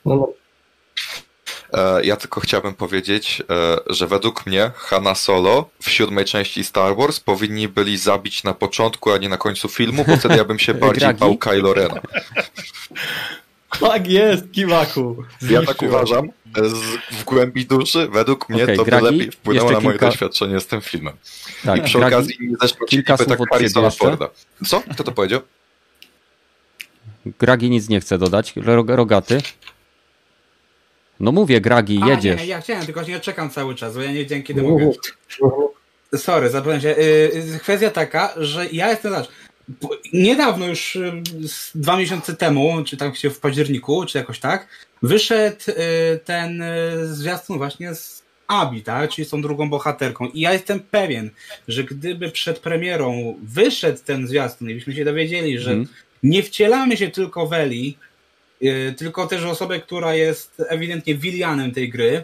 [0.05, 0.29] no, no,
[2.03, 7.19] Ja tylko chciałbym powiedzieć, e, że według mnie Hanna Solo w siódmej części Star Wars
[7.19, 10.73] powinni byli zabić na początku, a nie na końcu filmu, bo wtedy ja bym się
[10.87, 12.01] bardziej bał Kylo Rena.
[13.79, 15.23] Tak jest, Kiwaku.
[15.49, 16.29] Ja tak uważam.
[16.55, 16.73] Z,
[17.11, 20.67] w głębi duszy, według mnie Okej, to by lepiej wpłynęło na moje kilka- doświadczenie z
[20.67, 21.13] tym filmem.
[21.65, 23.89] Tak, I przy Gragi, okazji nie zeszło ci kilka słów tak od Harrisona.
[23.89, 24.29] Forda.
[24.67, 24.81] Co?
[24.93, 25.41] Kto to powiedział?
[27.39, 28.53] Gragi nic nie chce dodać.
[28.55, 29.41] Rog- Rogaty.
[31.19, 32.41] No mówię, Gragi, A, jedziesz.
[32.41, 34.91] Nie, ja chciałem, tylko nie czekam cały czas, bo ja nie wiedziałem kiedy mogę.
[36.15, 36.89] Sorry, zapomniałem się.
[36.89, 37.01] Y,
[37.55, 39.27] y, Kwestia taka, że ja jestem, zobacz,
[39.79, 40.97] po- niedawno już,
[41.75, 44.67] dwa miesiące temu, czy tam się w październiku, czy jakoś tak,
[45.03, 45.73] wyszedł y,
[46.25, 46.63] ten
[47.03, 50.25] zwiastun właśnie z Abi, tak, czyli z tą drugą bohaterką.
[50.27, 51.29] I ja jestem pewien,
[51.67, 55.87] że gdyby przed premierą wyszedł ten zwiastun i byśmy się dowiedzieli, że Mhm.
[56.23, 57.97] nie wcielamy się tylko w Eli,
[58.97, 62.23] tylko też osobę, która jest ewidentnie Willianem tej gry,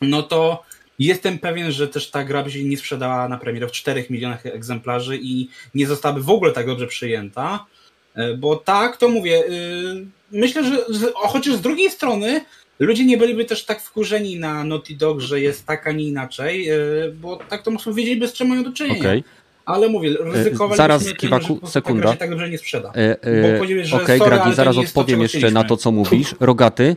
[0.00, 0.62] no to
[0.98, 4.46] jestem pewien, że też ta gra by się nie sprzedała na premierę w 4 milionach
[4.46, 7.66] egzemplarzy i nie zostałaby w ogóle tak dobrze przyjęta.
[8.14, 12.40] E, Bo tak, to mówię, y, myślę, że chociaż z drugiej strony
[12.78, 16.72] ludzie nie byliby też tak wkurzeni na Naughty Dog, że jest tak, a nie inaczej,
[16.72, 19.00] y, bo tak to mocno wiedzieliby, z czym mają do czynienia.
[19.00, 19.24] Okej.
[19.68, 22.16] Ale mówię, ryzykowalibyśmy zaraz, tym, Kiwaku, prostu sekunda.
[22.16, 22.92] tak dobrze nie sprzeda.
[22.96, 25.50] E, e, Bo powiedziałeś, że Okej, ale Gragi, to zaraz nie to, odpowiem czego jeszcze
[25.50, 26.34] na to, co mówisz.
[26.40, 26.96] Rogaty.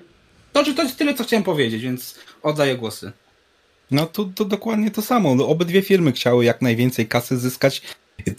[0.53, 3.11] To, czy to jest tyle, co chciałem powiedzieć, więc oddaję głosy.
[3.91, 5.35] No to, to dokładnie to samo.
[5.35, 7.81] No, obydwie firmy chciały jak najwięcej kasy zyskać,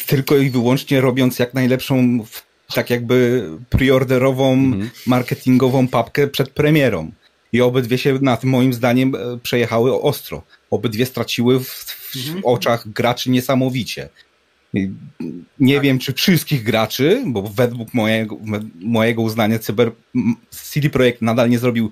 [0.07, 2.19] tylko i wyłącznie robiąc jak najlepszą,
[2.75, 4.91] tak jakby preorderową, Mhm.
[5.07, 7.11] marketingową papkę przed premierą.
[7.53, 10.43] I obydwie się na tym moim zdaniem e, przejechały ostro.
[10.73, 12.41] Obydwie straciły w, w Mhm.
[12.45, 14.09] oczach graczy niesamowicie.
[15.61, 18.37] Nie wiem, czy wszystkich graczy, bo według mojego,
[18.81, 19.93] mojego uznania Cyber
[20.51, 21.91] CD Projekt nadal nie zrobił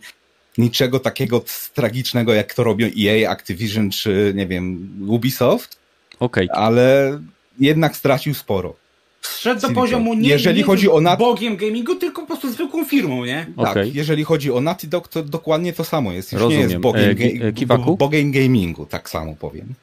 [0.58, 1.44] niczego takiego
[1.74, 5.78] tragicznego, jak to robią EA, Activision czy, nie wiem, Ubisoft,
[6.20, 6.48] Okej.
[6.52, 7.18] ale
[7.60, 8.76] jednak stracił sporo.
[9.20, 12.84] Zszedł do poziomu nie, Jeżeli nie chodzi o nat- bogiem gamingu, tylko po prostu zwykłą
[12.84, 13.46] firmą, nie?
[13.64, 16.32] Tak, jeżeli chodzi o Naughty Dog, to dokładnie to samo jest.
[16.32, 16.70] Już nie Rozumiem.
[16.70, 19.74] jest bogiem, E, ga- e, bogiem gamingu, tak samo powiem.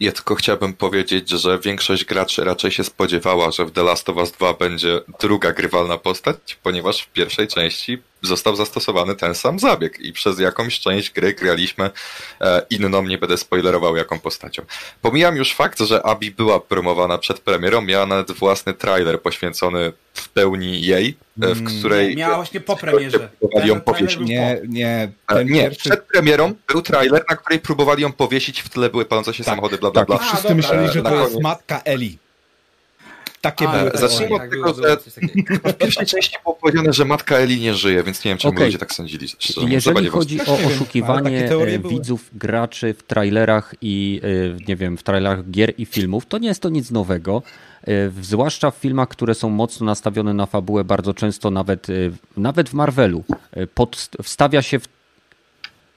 [0.00, 4.16] Ja tylko chciałbym powiedzieć, że większość graczy raczej się spodziewała, że w The Last of
[4.16, 10.00] Us 2 będzie druga grywalna postać, ponieważ w pierwszej części został zastosowany ten sam zabieg
[10.00, 11.90] i przez jakąś część gry graliśmy
[12.40, 14.62] e, inną, nie będę spoilerował jaką postacią.
[15.02, 20.28] Pomijam już fakt, że Abi była promowana przed premierą, miała nawet własny trailer poświęcony w
[20.28, 21.78] pełni jej, e, w Mm.
[21.78, 22.16] której...
[22.16, 23.28] Miała właśnie po premierze.
[23.38, 24.18] Próbowali ją powiesić.
[24.20, 25.80] Nie, nie, E, Nie, pierwszy...
[25.90, 29.52] przed premierą był trailer, na której próbowali ją powiesić, w tle były palące się Tak,
[29.52, 30.16] samochody, bla bla Tak, bla.
[30.16, 30.54] i wszyscy dobra.
[30.56, 32.18] myśleli, że Na to jest matka Eli.
[33.40, 34.96] Takie A, były tak, te zacznijmy od tak, tego, że-.
[35.72, 38.66] W pierwszej części było powiedziane, że matka Eli nie żyje, więc nie wiem, czemu Okej.
[38.66, 39.28] ludzie tak sądzili.
[39.56, 41.78] Mówiąc, Jeżeli chodzi o oszukiwanie e, były.
[41.78, 46.48] widzów, graczy w trailerach i e, nie wiem, w trailerach gier i filmów, to nie
[46.48, 47.42] jest to nic nowego.
[47.82, 51.86] E, Zwłaszcza w filmach, które są mocno nastawione na fabułę, bardzo często nawet,
[52.36, 53.24] nawet w Marvelu
[53.74, 54.97] pod, wstawia się w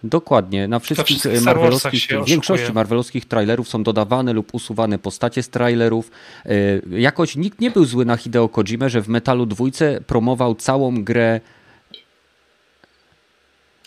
[0.04, 5.00] Dokładnie, na wszystkich wszystkich e, marvelowskich, się w większości marvelowskich trailerów są dodawane lub usuwane
[5.00, 6.12] postacie z trailerów.
[6.46, 6.52] E,
[7.00, 11.40] Jakoś nikt nie był zły na Hideo Kojimę, że w Metalu dwójce promował całą grę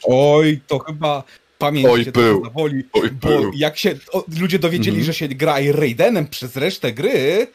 [0.04, 1.22] Oj, to chyba
[1.58, 2.44] pamięć Oj, cię był.
[2.44, 3.50] zawoli, Oj, bo był.
[3.54, 5.04] jak się o, ludzie dowiedzieli, Mhm.
[5.06, 7.46] że się gra Raidenem przez resztę gry,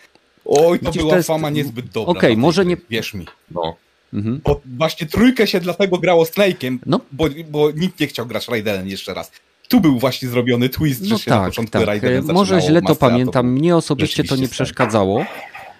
[0.45, 2.11] oj, to Widzisz, była to jest- fama niezbyt dobra.
[2.11, 3.25] Okej, dla tej może nie- Wierz mi.
[3.51, 3.75] No.
[4.13, 4.41] Mhm.
[4.43, 6.99] Bo właśnie trójkę się dlatego grało Snake'em, No.
[7.11, 9.31] bo, bo nikt nie chciał grać Raidenem jeszcze raz.
[9.67, 12.01] Tu był właśnie zrobiony twist, że No się na tak, początku tak.
[12.33, 13.47] Może źle to pamiętam.
[13.51, 15.25] Mnie osobiście to nie przeszkadzało,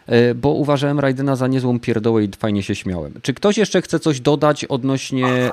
[0.08, 3.14] e, bo uważałem Raidena za niezłą pierdołę i fajnie się śmiałem.
[3.22, 5.52] Czy ktoś jeszcze chce coś dodać odnośnie e,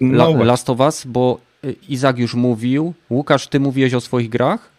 [0.00, 0.44] La, No, właśnie.
[0.44, 1.04] Last of Us?
[1.06, 2.94] Bo e, Izak już mówił.
[3.10, 4.77] Łukasz, ty mówiłeś o swoich grach?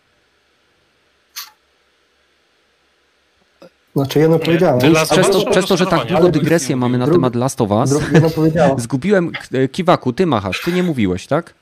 [3.96, 4.80] Znaczy jedno powiedziałem.
[4.80, 7.62] Ty Last of Przez to, przez to że tak długo dygresję mamy na temat Last
[7.62, 7.94] of Us,
[8.36, 8.80] powiedziałem.
[8.90, 11.54] zgubiłem e, Kiwaku, ty machasz, ty nie mówiłeś, tak?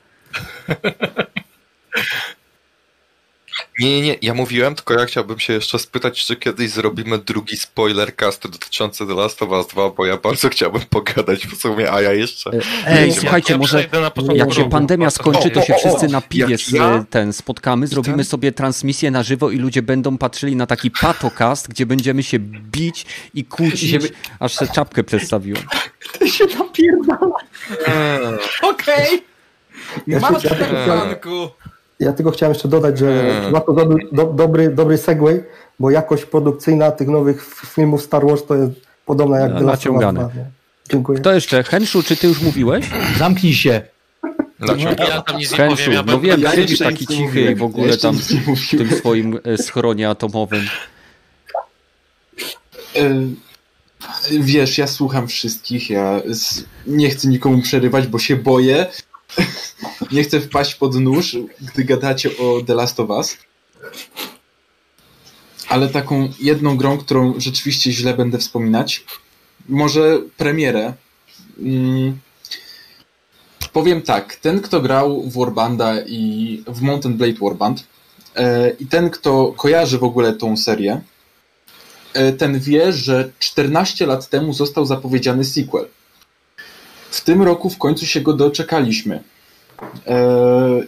[3.78, 7.56] Nie, nie, nie, ja mówiłem, tylko ja chciałbym się jeszcze spytać, czy kiedyś zrobimy drugi
[7.56, 12.00] spoilercast dotyczący The Last of Us 2, bo ja bardzo chciałbym pogadać w sumie, a
[12.02, 12.50] ja jeszcze...
[12.50, 13.86] E, Ej, słuchajcie, ja może
[14.34, 18.16] jak się pandemia skończy, to się o, o, wszyscy na piwie ja- ten spotkamy, zrobimy
[18.16, 22.38] ten- sobie transmisję na żywo i ludzie będą patrzyli na taki patokast, gdzie będziemy się
[22.38, 24.10] bić i kłócić, Żeby-
[24.40, 25.62] aż se czapkę przedstawiłem.
[26.18, 27.32] Ty się napierdala.
[28.62, 29.22] Okej!
[30.06, 30.48] Ja Masz się-
[32.00, 33.44] ja- tylko chciałem jeszcze dodać, że Eee.
[33.46, 35.42] chyba to dobry, do, dobry, dobry segway,
[35.78, 38.72] bo jakość produkcyjna tych nowych filmów Star Wars to jest
[39.06, 40.20] podobna jak No, naciągane.
[40.20, 40.44] 2, nie?
[40.90, 41.18] Dziękuję.
[41.20, 41.62] Kto jeszcze?
[41.64, 42.86] Henszu, czy ty już mówiłeś?
[43.18, 43.82] Zamknij się.
[44.60, 45.04] Dlaczego?
[45.04, 47.22] Ja tam nic nie Henszu, powiem, ja no wiem, ja siedzisz jeszcze taki nie cichy
[47.26, 47.52] mówiłem.
[47.52, 48.14] i w ogóle tam
[48.46, 50.62] nie w tym swoim e, schronie atomowym.
[52.96, 53.10] E,
[54.40, 56.20] Wiesz, ja słucham wszystkich, ja
[56.86, 58.86] nie chcę nikomu przerywać, bo się boję.
[60.12, 63.36] Nie chcę wpaść pod nóż, gdy gadacie o The Last of Us.
[65.68, 69.04] Ale taką jedną grą, którą rzeczywiście źle będę wspominać,
[69.68, 70.94] może premierę.
[71.58, 72.18] Mm.
[73.72, 77.86] Powiem tak, ten kto grał w Warbanda i w Mountain Blade Warband
[78.36, 81.00] e, i ten kto kojarzy w ogóle tą serię,
[82.14, 85.88] e, ten wie, że 14 lat temu został zapowiedziany sequel.
[87.10, 89.22] W tym roku w końcu się go doczekaliśmy.
[90.06, 90.16] E,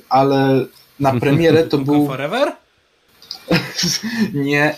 [0.09, 0.67] ale
[1.01, 2.07] na premierę to był...
[2.07, 2.53] Forever?
[4.35, 4.77] nie,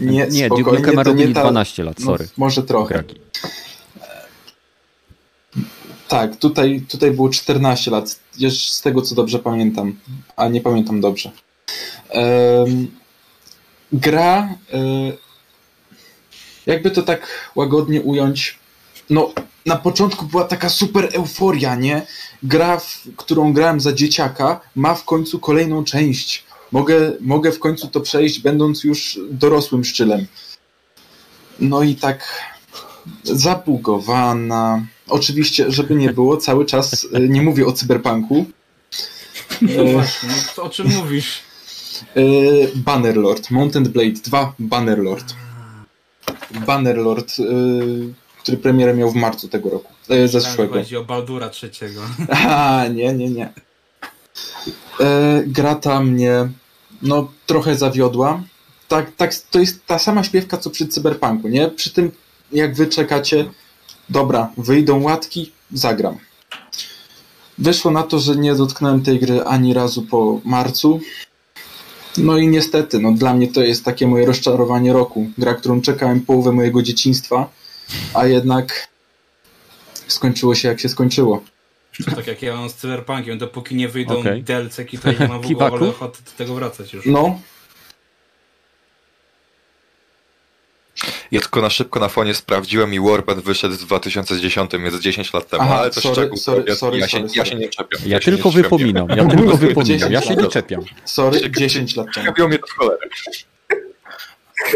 [0.00, 2.28] nie, Nie, Duke Nukem robili nie ta- 12 lat, no, sorry.
[2.36, 3.04] może trochę.
[6.08, 9.96] Tak, tutaj, tutaj było 14 lat, jeszcze z tego co dobrze pamiętam,
[10.36, 11.30] a nie pamiętam dobrze.
[12.10, 12.90] Em,
[13.92, 14.78] gra, e,
[16.66, 18.58] jakby to tak łagodnie ująć,
[19.10, 19.32] no
[19.66, 22.06] na początku była taka super euforia, nie?
[22.42, 26.44] Gra, w, którą grałem za dzieciaka, ma w końcu kolejną część.
[26.72, 30.26] Mogę, mogę w końcu to przejść, będąc już dorosłym szczylem.
[31.60, 32.42] No i tak
[33.22, 34.86] zabugowana.
[35.08, 38.46] Oczywiście, żeby nie było, cały czas e, nie mówię o cyberpunku.
[39.62, 41.42] No właśnie, no, o czym mówisz?
[42.16, 42.22] E,
[42.74, 45.34] Bannerlord, Mountain Blade 2 Bannerlord.
[46.66, 47.44] Bannerlord, e,
[48.48, 50.74] który premierę miał w marcu tego roku, e, zeszłego.
[50.74, 52.00] Chodzi o Baldura trzeciego.
[52.48, 53.52] A, nie, nie, nie.
[55.00, 56.48] E, gra ta mnie
[57.02, 58.42] no, trochę zawiodła.
[58.88, 61.68] Tak, tak, to jest ta sama śpiewka, co przy Cyberpunku, nie?
[61.68, 62.10] Przy tym,
[62.52, 63.50] jak wy czekacie,
[64.08, 66.18] dobra, wyjdą łatki, zagram.
[67.58, 71.00] Wyszło na to, że nie dotknąłem tej gry ani razu po marcu.
[72.18, 75.30] No i niestety, no dla mnie to jest takie moje rozczarowanie roku.
[75.38, 77.50] Gra, którą czekałem połowę mojego dzieciństwa,
[78.14, 78.88] a jednak
[80.06, 81.44] skończyło się jak się skończyło.
[82.16, 84.42] Tak jak ja mam z Cyberpunkiem, dopóki nie wyjdą Okej.
[84.42, 87.06] DLC-ki, to nie mam w ogóle ochoty do tego wracać już.
[87.06, 87.40] No,
[91.30, 95.48] Ja tylko na szybko na fonie sprawdziłem i Warband wyszedł w 2010, więc 10 lat
[95.48, 96.36] temu, Aha, ale to sorry, szczegół.
[96.36, 98.00] sorry, ja, sorry, ja, się, sorry, ja się nie czepiam.
[98.06, 100.82] Ja się tylko wypominam, ja tylko wypominam, ja się nie 10 czepiam.
[101.04, 102.26] sorry, 10 lat temu.
[102.26, 103.00] Czepią mnie to w cholerę.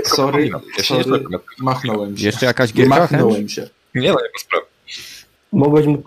[0.04, 0.50] Sorry.
[0.78, 1.24] Ja sorry,
[1.58, 2.24] machnąłem się.
[2.26, 2.98] Jeszcze jakaś gierka?
[3.00, 3.62] Machnąłem się.
[3.62, 4.66] Nie no, nie ma sprawy.
[5.52, 6.02] Mogłeś mu...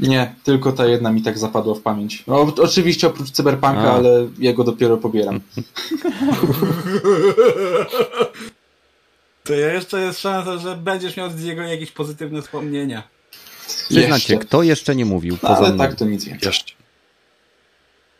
[0.00, 2.24] Nie, tylko ta jedna mi tak zapadła w pamięć.
[2.26, 3.94] No, o- oczywiście oprócz Cyberpunka, A.
[3.94, 5.40] ale jego dopiero pobieram.
[9.44, 13.02] To jeszcze jest szansa, że będziesz miał z niego jakieś pozytywne wspomnienia.
[13.88, 15.78] Przyznacie, kto jeszcze nie mówił poza Ale mną?
[15.78, 16.46] tak to nic więcej.
[16.48, 16.74] Jeszcze.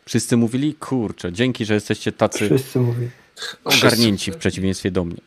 [0.05, 0.73] Wszyscy mówili?
[0.73, 3.09] Kurczę, dzięki, że jesteście tacy Wszyscy mówią.
[3.63, 5.17] Ogarnięci w przeciwieństwie do mnie.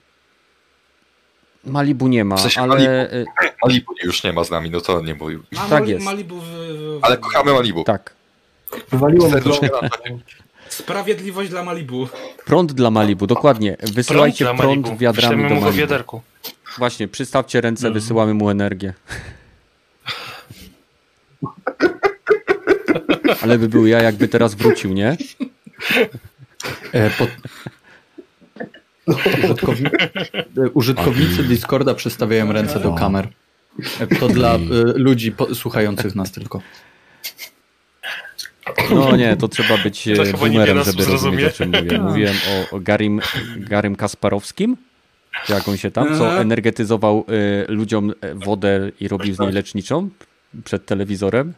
[1.64, 3.12] Malibu nie ma, W sensie ale...
[3.12, 3.24] y,
[3.66, 5.42] Malibu już nie ma z nami, no to nie mówił.
[5.70, 6.04] Tak jest.
[6.04, 7.84] Malibu w, w, Ale kochamy Malibu.
[7.84, 8.14] Tak.
[8.92, 9.70] Na czacie.
[10.68, 12.08] Sprawiedliwość dla Malibu.
[12.44, 13.76] Prąd dla Malibu, dokładnie.
[13.94, 14.96] Wysyłajcie prąd, Malibu.
[14.96, 15.78] wiadrami Wyślemy do Malibu.
[15.78, 16.22] wiaderku.
[16.78, 18.94] Właśnie, przystawcie ręce, wysyłamy mu energię.
[23.42, 25.16] Ale by był ja, jakby teraz wrócił, nie?
[26.92, 27.28] E, pod...
[29.44, 29.86] Użytkowni...
[29.86, 33.28] e, Użytkownicy Discorda przystawiają ręce do kamer.
[34.20, 34.58] To dla e,
[34.94, 36.62] ludzi po- słuchających nas tylko.
[38.90, 41.98] No nie, to trzeba być To e, boomerem, żeby osób rozumieć, o czym mówię.
[41.98, 42.34] Mówiłem
[42.72, 43.20] o, o Garim,
[43.56, 44.76] Garym Kasparowskim,
[45.46, 47.24] czy jak on się tam, co energetyzował
[47.68, 50.08] e, ludziom e, wodę i robił z niej leczniczą
[50.64, 51.52] przed telewizorem.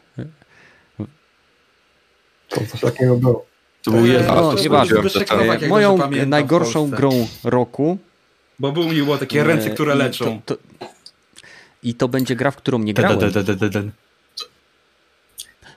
[2.49, 3.45] To coś takiego było.
[3.83, 4.27] To był jeden.
[4.27, 4.97] No, nieważne.
[5.69, 7.97] Moją najgorszą grą roku
[8.59, 10.41] Bo był mi było takie ręce, E, które leczą.
[11.83, 13.19] I to będzie gra, w którą nie grałem.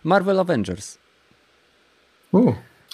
[0.05, 0.99] Marvel Avengers.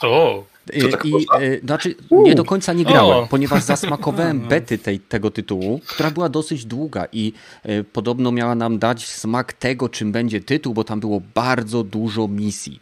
[0.02, 3.26] O, I, tak i e, znaczy nie do końca nie grałem, O.
[3.26, 7.32] ponieważ zasmakowałem bety tej, tego tytułu, która była dosyć długa i
[7.62, 12.28] e, podobno miała nam dać smak tego, czym będzie tytuł, bo tam było bardzo dużo
[12.28, 12.80] misji.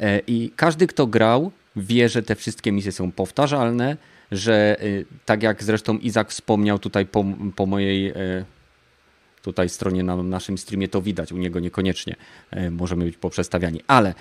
[0.00, 3.96] E, I każdy, kto grał, wie, że te wszystkie misje są powtarzalne,
[4.32, 4.84] że e,
[5.24, 7.24] tak jak zresztą Izak wspomniał tutaj po,
[7.56, 8.14] po mojej e,
[9.42, 12.16] tutaj stronie na naszym streamie to widać, u niego niekoniecznie
[12.50, 14.14] e, możemy być poprzestawiani, ale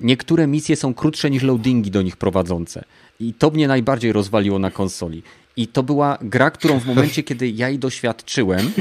[0.00, 2.84] niektóre misje są krótsze niż loadingi do nich prowadzące
[3.20, 5.22] i to mnie najbardziej rozwaliło na konsoli.
[5.56, 8.72] I to była gra, którą w momencie, kiedy ja jej doświadczyłem,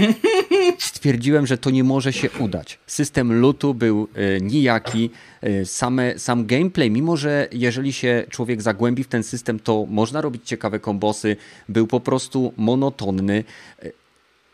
[0.80, 2.80] stwierdziłem, że to nie może się udać.
[2.88, 5.10] System lutu był e, nijaki,
[5.41, 10.22] e, same, sam gameplay, mimo że jeżeli się człowiek zagłębi w ten system, to można
[10.22, 11.36] robić ciekawe kombosy,
[11.70, 13.44] był po prostu monotonny.
[13.84, 13.91] E,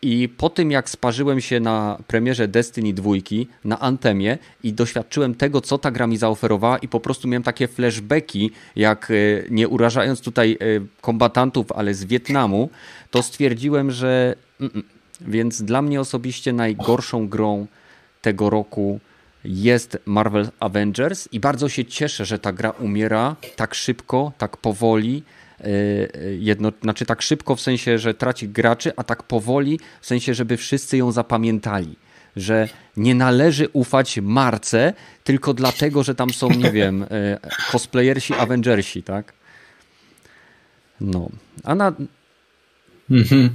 [0.06, 3.12] I po tym, jak sparzyłem się na premierze Destiny 2,
[3.64, 7.68] na Antemie i doświadczyłem tego, co ta gra mi zaoferowała i po prostu miałem takie
[7.68, 9.14] flashbacki, jak e,
[9.50, 10.66] nie urażając tutaj e,
[11.00, 12.70] kombatantów, ale z Wietnamu,
[13.10, 14.86] to stwierdziłem, że mm, mm.
[15.20, 17.66] więc dla mnie osobiście najgorszą grą
[18.22, 19.00] tego roku
[19.44, 25.22] jest Marvel Avengers i bardzo się cieszę, że ta gra umiera tak szybko, tak powoli,
[26.38, 30.56] jedno, znaczy tak szybko w sensie, że traci graczy, a tak powoli w sensie, żeby
[30.56, 31.96] wszyscy ją zapamiętali.
[32.36, 34.92] Że nie należy ufać marce
[35.24, 37.38] tylko dlatego, że tam są, nie wiem, e,
[37.72, 39.32] cosplayersi, Avengersi, tak?
[41.00, 41.28] No.
[41.64, 41.92] A na...
[43.10, 43.50] Mhm.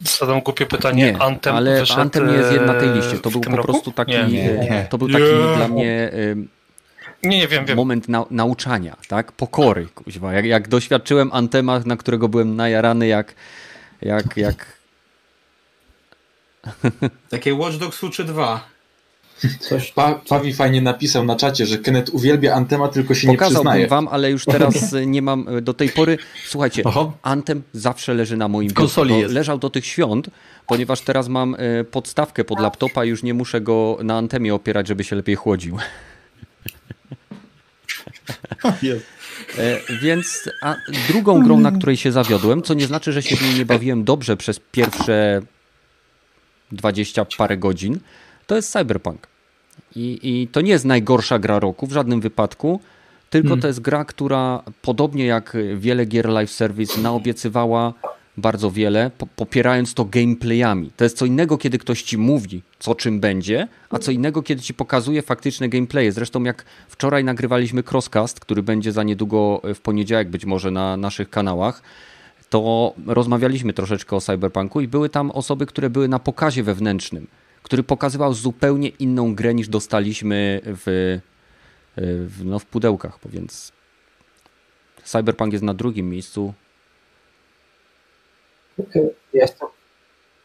[0.00, 1.04] Zadam głupie pytanie.
[1.12, 3.18] Nie, Anthem ale wyszedł, Anthem nie jest na tej e, liście.
[3.18, 3.62] To w był po roku?
[3.62, 4.28] prostu taki, Nie.
[4.28, 4.86] Nie.
[4.90, 5.56] to był taki Nie.
[5.56, 6.10] dla mnie
[7.22, 7.76] Nie, nie wiem, wiem.
[7.76, 9.32] moment na, nauczania, tak?
[9.32, 10.32] Pokory, kuźwa.
[10.32, 13.34] Jak, jak doświadczyłem Antema, na którego byłem najarany jak,
[14.02, 14.80] jak, jak
[17.28, 18.68] Takie Watch Dogs Suczy 2.
[19.60, 23.60] Coś, Pa, Pawi fajnie napisał na czacie, że Kenneth uwielbia Antema, tylko się nie Pokazałbym
[23.60, 23.86] przyznaje.
[23.86, 26.18] wam, ale już teraz nie mam do tej pory.
[26.46, 27.12] Słuchajcie, Oho.
[27.22, 29.34] Antem zawsze leży na moim konsoli jest.
[29.34, 30.30] Leżał do tych świąt,
[30.66, 34.88] ponieważ teraz mam e, podstawkę pod laptopa i już nie muszę go na Antemie opierać,
[34.88, 35.78] żeby się lepiej chłodził.
[39.58, 40.76] E, Więc a
[41.08, 44.04] drugą grą, na której się zawiodłem, co nie znaczy, że się w niej nie bawiłem
[44.04, 45.42] dobrze przez pierwsze
[46.72, 48.00] 20 parę godzin,
[48.46, 49.26] to jest Cyberpunk.
[49.96, 52.80] I, I to nie jest najgorsza gra roku w żadnym wypadku,
[53.30, 57.94] tylko to jest gra, która podobnie jak wiele gier live service naobiecywała
[58.40, 60.90] bardzo wiele, po, popierając to gameplayami.
[60.96, 64.62] To jest co innego, kiedy ktoś ci mówi, co czym będzie, a co innego, kiedy
[64.62, 66.12] ci pokazuje faktyczne gameplaye.
[66.12, 71.30] Zresztą jak wczoraj nagrywaliśmy Crosscast, który będzie za niedługo w poniedziałek być może na naszych
[71.30, 71.82] kanałach,
[72.50, 77.26] to rozmawialiśmy troszeczkę o Cyberpunku i były tam osoby, które były na pokazie wewnętrznym,
[77.62, 81.20] który pokazywał zupełnie inną grę niż dostaliśmy w,
[81.96, 83.72] w, no, w pudełkach, więc
[85.04, 86.54] Cyberpunk jest na drugim miejscu.
[89.32, 89.68] Jestem,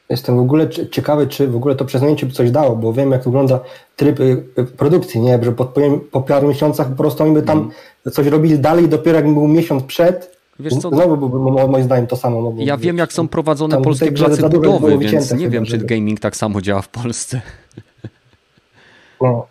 [0.10, 3.12] jestem w ogóle cie- ciekawy, czy w ogóle to przesunięcie by coś dało, bo wiem,
[3.12, 3.60] jak wygląda
[3.95, 5.40] tryb y, y, produkcji, nie?
[5.44, 5.66] Że po,
[6.12, 7.72] po, paru miesiącach po prostu oni by tam
[8.12, 12.07] coś robili dalej, dopiero jak był miesiąc przed, Wiesz co, znowu byłby mo- moim zdaniem
[12.07, 12.41] to samo.
[12.41, 12.86] mogło ja być.
[12.86, 16.36] wiem jak są prowadzone Tam polskie prace budowy, więc wycięte nie wiem, czy gaming tak
[16.36, 17.41] samo działa w Polsce.
[19.22, 19.48] No.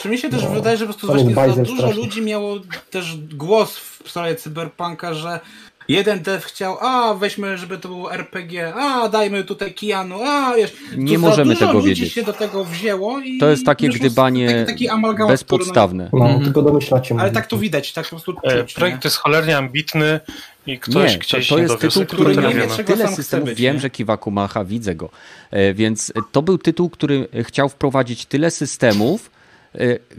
[0.00, 2.02] Czy mi się też wydaje, że po prostu właśnie za dużo straszny.
[2.02, 2.54] ludzi miało
[2.90, 5.40] też głos w sprawie cyberpunka, że
[5.88, 10.72] jeden dev chciał, a weźmy, żeby to było RPG, a dajmy tutaj Kianu, a wiesz,
[10.96, 12.12] Nie to możemy dużo tego ludzi wiedzieć.
[12.12, 16.10] się do tego wzięło i To jest takie wyszło gdybanie taki, taki bezpodstawne.
[16.12, 19.04] No, tylko domyślać się Który, ale tak to widać, tak po prostu E, czuć, Projekt
[19.04, 20.20] jest cholernie ambitny
[20.66, 23.48] i ktoś Nie, to, gdzieś to nie jest tytuł, który nie wie, tyle systemów.
[23.48, 23.80] być, Wiem, nie?
[23.80, 25.08] że Kiwaku macha, widzę go.
[25.50, 29.30] E, Więc to był tytuł, który chciał wprowadzić tyle systemów,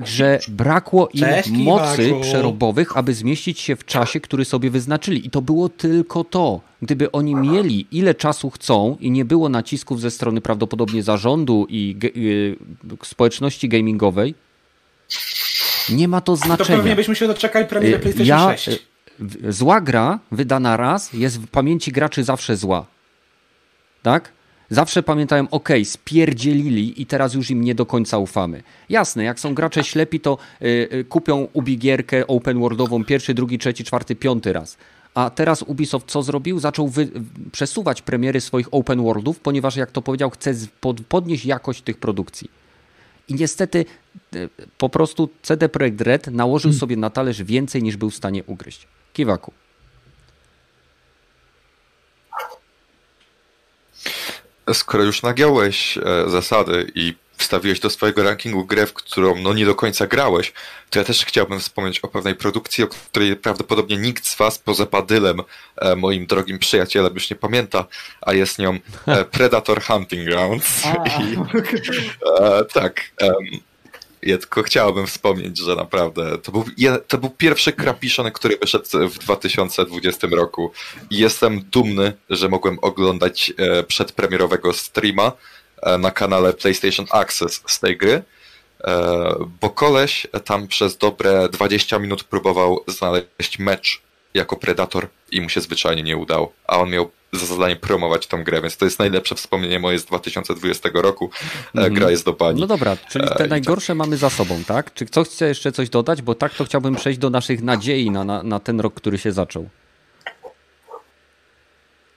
[0.05, 2.21] że brakło im Cześć, mocy Kiwaku.
[2.21, 5.27] przerobowych, aby zmieścić się w czasie, który sobie wyznaczyli.
[5.27, 6.61] I to było tylko to.
[6.81, 11.95] Gdyby oni mieli ile czasu chcą i nie było nacisków ze strony prawdopodobnie zarządu i
[12.03, 12.55] y,
[13.05, 14.35] społeczności gamingowej,
[15.89, 16.77] nie ma to To znaczenia.
[16.77, 18.67] pewnie byśmy się doczekali premiery Y, PlayStation Ja, 6.
[18.67, 18.79] y,
[19.19, 22.85] w- zła gra wydana raz jest w pamięci graczy zawsze zła.
[24.03, 24.31] Tak?
[24.69, 28.63] Zawsze pamiętają, ok, spierdzielili i teraz już im nie do końca ufamy.
[28.89, 33.83] Jasne, jak są gracze ślepi, to y, y, kupią ubigierkę open worldową pierwszy, drugi, trzeci,
[33.83, 34.77] czwarty, piąty raz.
[35.13, 36.59] A teraz Ubisoft co zrobił?
[36.59, 37.09] Zaczął wy,
[37.51, 42.51] przesuwać premiery swoich open worldów, ponieważ jak to powiedział, chce pod, podnieść jakość tych produkcji.
[43.27, 43.85] I niestety
[44.35, 48.43] y, po prostu CD Projekt Red nałożył sobie na talerz więcej niż był w stanie
[48.43, 48.87] ugryźć.
[49.13, 49.53] Kiwaku.
[54.73, 59.65] Skoro już nagiąłeś e, zasady i wstawiłeś do swojego rankingu grę, w którą no nie
[59.65, 60.53] do końca grałeś,
[60.89, 64.85] to ja też chciałbym wspomnieć o pewnej produkcji, o której prawdopodobnie nikt z was poza
[64.85, 65.41] Badylem,
[65.77, 67.85] e, moim drogim przyjacielem, już nie pamięta,
[68.21, 70.85] a jest nią e, Predator Hunting Grounds.
[70.85, 71.37] I,
[72.41, 73.11] e, tak.
[73.17, 73.33] em,
[74.23, 76.65] ja tylko chciałbym wspomnieć, że naprawdę to był,
[77.07, 80.71] to był pierwszy Krapiszon, który wyszedł w 2020 roku.
[81.09, 85.31] I jestem dumny, że mogłem oglądać e, przedpremierowego streama
[85.81, 88.23] e, na kanale PlayStation Access z tej gry,
[88.83, 94.01] e, bo koleś tam przez dobre 20 minut próbował znaleźć mecz
[94.33, 98.43] jako Predator i mu się zwyczajnie nie udało, a on miał za zadanie promować tą
[98.43, 101.29] grę, więc to jest najlepsze wspomnienie moje z 2020 roku.
[101.75, 101.93] Mhm.
[101.93, 102.61] Gra jest do bani.
[102.61, 104.93] No dobra, czyli E, te i najgorsze mamy za sobą, tak?
[104.93, 106.21] Czy ktoś chce jeszcze coś dodać?
[106.21, 109.31] Bo tak to chciałbym przejść do naszych nadziei na, na, na ten rok, który się
[109.31, 109.69] zaczął.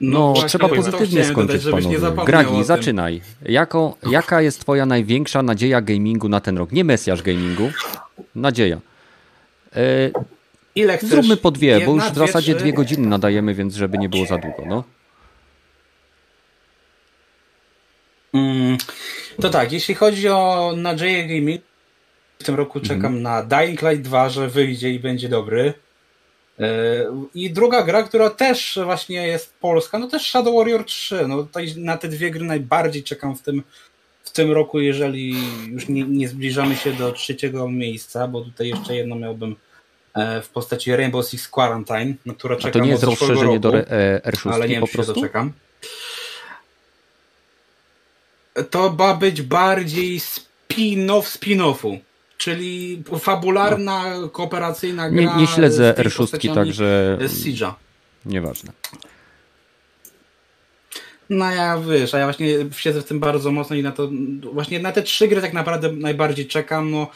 [0.01, 2.25] No, właśnie, trzeba pozytywnie skończyć, dodać, żebyś nie panowie.
[2.25, 3.21] Gragi, zaczynaj.
[3.41, 6.71] Jako, jaka jest twoja największa nadzieja gamingu na ten rok?
[6.71, 7.71] Nie Mesjasz gamingu,
[8.35, 8.77] nadzieja.
[9.75, 10.11] E,
[10.75, 11.09] Ile chcesz?
[11.09, 12.63] zróbmy po dwie, bo Jedna, już w dwie, zasadzie trzy?
[12.63, 14.63] dwie godziny nadajemy, więc żeby nie było za długo.
[14.65, 14.75] No.
[14.75, 14.83] Mm,
[19.41, 21.61] to tak, jeśli chodzi o nadzieję gaming,
[22.39, 23.21] w tym roku czekam Mhm.
[23.21, 25.73] na Dying Light 2, że wyjdzie i będzie dobry.
[26.59, 26.65] Yy,
[27.35, 31.27] I druga gra, która też właśnie jest polska, no też Shadow Warrior 3.
[31.27, 31.47] No
[31.77, 33.63] na te dwie gry najbardziej czekam w tym,
[34.23, 35.35] w tym roku, jeżeli
[35.71, 39.55] już nie, nie zbliżamy się do trzeciego miejsca, bo tutaj jeszcze jedno miałbym
[40.13, 43.71] e, w postaci Rainbow Six Quarantine, na które A czekam to nie jest rozszerzenie do
[43.71, 45.13] roku, re- e, R6 ale nie wiem, po czy się prostu?
[45.13, 45.51] doczekam.
[48.69, 51.99] To ma być bardziej spin-off spin-offu,
[52.37, 55.21] czyli fabularna, kooperacyjna gra.
[55.21, 57.73] Nie, nie śledzę z tymi R6, postaciami także Z Siege'a.
[58.25, 58.71] nieważne.
[61.29, 62.47] No ja wiesz, a ja właśnie
[62.77, 64.09] siedzę w tym bardzo mocno i na to
[64.53, 66.91] właśnie na te trzy gry tak naprawdę najbardziej czekam.
[66.91, 67.07] No,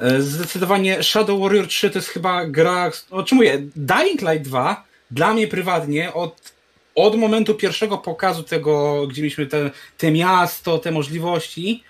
[0.00, 4.84] e, zdecydowanie Shadow Warrior 3 to jest chyba gra, o czym mówię, Dying Light 2
[5.10, 6.52] dla mnie prywatnie od,
[7.04, 11.84] od momentu pierwszego pokazu tego, gdzie mieliśmy te, te miasto, te możliwości,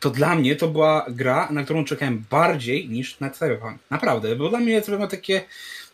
[0.00, 3.78] to dla mnie to była gra, na którą czekałem bardziej niż na Cyberpunk.
[3.90, 5.44] Naprawdę, bo dla mnie Cyberpunk takie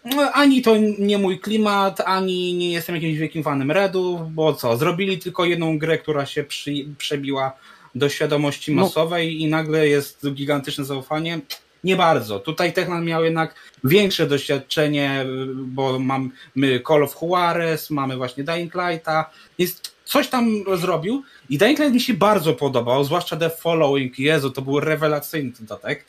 [0.05, 4.77] no, ani to nie mój klimat, ani nie jestem jakimś wielkim fanem Redów, bo co,
[4.77, 7.53] zrobili tylko jedną grę, która się przy, przebiła
[7.95, 8.83] do świadomości No.
[8.83, 11.41] masowej i nagle jest gigantyczne zaufanie.
[11.85, 12.39] Nie bardzo.
[12.41, 13.55] Tutaj Techland miał jednak
[13.85, 15.25] większe doświadczenie,
[15.57, 19.31] bo mamy Call of Juarez, mamy właśnie Dying Lighta.
[19.59, 24.19] Jest, coś tam zrobił i Dying Light mi się bardzo podobał, zwłaszcza The Following.
[24.19, 26.05] Jezu, to był rewelacyjny dodatek.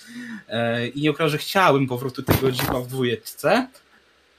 [0.49, 3.67] E, I nie ukrywam, że chciałem powrotu tego Jeepa w dwójeczce.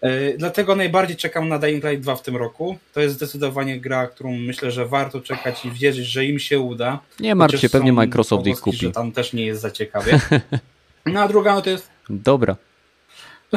[0.01, 2.79] E, Dlatego najbardziej czekam na Dying Light 2 w tym roku.
[2.95, 6.99] To jest zdecydowanie gra, którą myślę, że warto czekać i wierzyć, że im się uda.
[7.21, 8.77] Nie martw się, pewnie Microsoft ich kupi.
[8.77, 10.21] że tam też nie jest za ciekawie.
[11.07, 12.57] No a druga no to jest Dobra.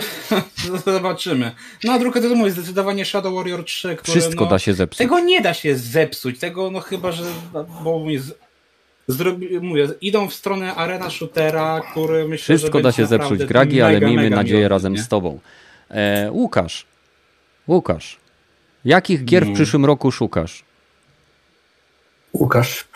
[0.86, 1.52] Zobaczymy.
[1.84, 4.98] No a druga to mówię, zdecydowanie Shadow Warrior 3, które Wszystko no, da się zepsuć.
[4.98, 7.24] Tego nie da się zepsuć, tego no chyba, że
[7.84, 8.06] bo
[9.08, 13.30] zrobi, mówię idą w stronę arena shootera, który myślę, że Wszystko da będzie się zepsuć,
[13.32, 15.02] naprawdę Gragi, ale mega, miejmy mega nadzieję razem nie?
[15.02, 15.40] z tobą.
[15.90, 16.86] E, Łukasz.
[17.68, 18.18] Łukasz.
[18.86, 20.64] Jakich gier w przyszłym roku szukasz?
[22.34, 22.88] Łukasz.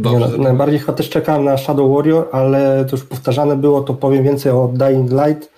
[0.00, 3.80] Dobrze, nie, no, najbardziej chyba też czekałem na Shadow Warrior, ale to już powtarzane było,
[3.80, 5.50] to powiem więcej o Dying Light.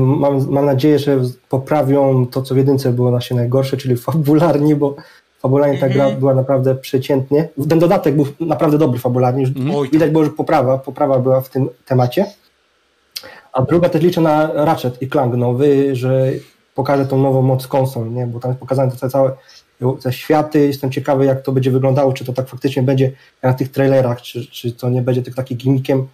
[0.00, 4.76] Mam, mam nadzieję, że poprawią to, co w jedynce było na się najgorsze, czyli fabularnie,
[4.76, 4.96] bo
[5.38, 6.20] fabularnie ta gra Mhm.
[6.20, 7.48] była naprawdę przeciętnie.
[7.68, 9.90] Ten dodatek był naprawdę dobry fabularnie, już Mhm.
[9.92, 12.26] Widać było, że poprawa, poprawa była w tym temacie.
[13.52, 16.30] A druga też liczę na Ratchet i Clank nowy, że
[16.74, 18.26] pokaże tą nową moc konsol, nie?
[18.26, 19.32] bo tam jest pokazane te całe
[20.02, 20.66] te światy.
[20.66, 24.46] Jestem ciekawy, jak to będzie wyglądało, czy to tak faktycznie będzie na tych trailerach, czy,
[24.46, 26.06] czy to nie będzie tylko takim gimmickiem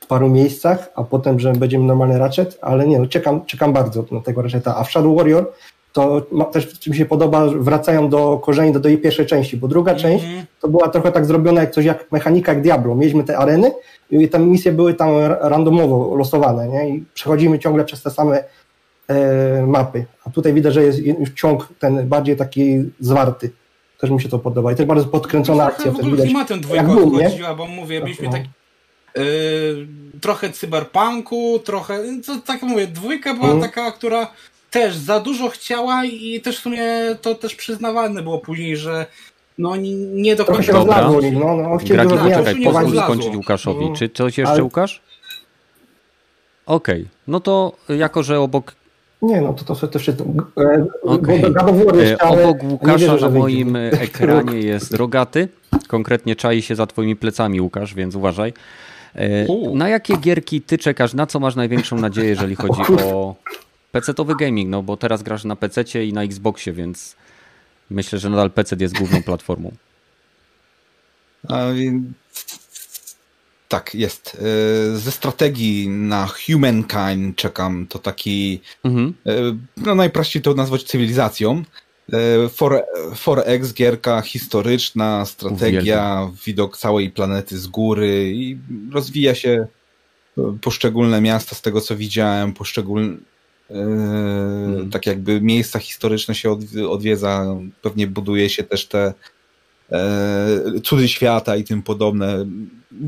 [0.00, 4.04] w paru miejscach, a potem, że będziemy normalny Ratchet, ale nie, no czekam, czekam bardzo
[4.10, 4.76] na tego Ratcheta.
[4.76, 5.52] A w Shadow Warrior
[5.92, 9.68] to ma, też mi się podoba, że wracają do korzeni, do, jej pierwszej części, bo
[9.68, 10.46] druga część Mhm.
[10.60, 12.94] to była trochę tak zrobiona jak coś jak mechanika jak Diablo.
[12.94, 13.72] Mieliśmy te areny
[14.10, 16.88] i tam misje były tam ra- randomowo losowane, nie?
[16.88, 18.44] I przechodzimy ciągle przez te same
[19.66, 20.04] mapy.
[20.24, 23.50] A tutaj widać, że jest już ciąg ten bardziej taki zwarty.
[24.00, 24.72] Też mi się to podoba.
[24.72, 25.90] I też bardzo podkręcona akcja.
[25.90, 26.26] w ogóle widać.
[26.26, 28.32] klimatem dwójka odchodziła, bo mówię, byliśmy No.
[28.32, 28.42] tak
[29.16, 29.86] yy,
[30.20, 33.62] trochę cyberpunku, trochę, to, tak mówię, dwójka była Mhm.
[33.62, 34.30] taka, która
[34.70, 36.84] też za dużo chciała i też w sumie
[37.22, 39.06] to też przyznawane było później, że
[39.58, 41.00] no nie- nie do Trochę końca się Dobra.
[41.00, 41.40] rozlazło.
[41.40, 43.88] No, no, chcieli Gragi, to nie pozwól skończyć Łukaszowi.
[43.90, 43.96] No.
[43.96, 45.00] Czy coś jeszcze, Ale- Łukasz?
[46.66, 48.74] Okej, no to jako, że obok,
[49.24, 50.24] Nie, no to, to, to wszystko.
[50.56, 50.86] E,
[51.28, 53.38] e, jeszcze, ale obok Łukasza wierzę, na wyjdzie.
[53.38, 55.48] moim e, ekranie jest rogaty.
[55.88, 58.52] Konkretnie czai się za twoimi plecami, Łukasz, więc uważaj.
[59.14, 59.46] E.
[59.74, 61.14] Na jakie gierki ty czekasz?
[61.14, 63.34] Na co masz największą nadzieję, jeżeli chodzi o
[63.92, 64.70] PC-towy gaming?
[64.70, 67.16] No bo teraz grasz na PC i na Xboxie, więc
[67.90, 69.70] myślę, że nadal PC jest główną platformą.
[71.48, 72.04] A więc...
[73.74, 74.36] Tak, jest.
[74.94, 77.86] E, Ze strategii na Humankind czekam.
[77.86, 79.14] To taki, Mhm.
[79.26, 79.32] e,
[79.76, 81.62] no najprościej to nazwać cywilizacją.
[82.12, 82.82] E, 4,
[83.14, 88.58] 4X, gierka historyczna, strategia, widok całej planety z góry i
[88.92, 89.66] rozwija się
[90.38, 93.16] e, poszczególne miasta z tego co widziałem, poszczególne
[94.92, 99.14] tak jakby miejsca historyczne się odwi- odwiedza, pewnie buduje się też te e,
[100.84, 102.46] Cudy Świata i tym podobne.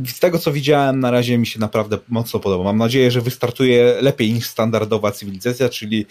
[0.07, 2.65] Z tego co widziałem, na razie mi się naprawdę mocno podoba.
[2.65, 6.07] Mam nadzieję, że wystartuje lepiej niż standardowa cywilizacja, czyli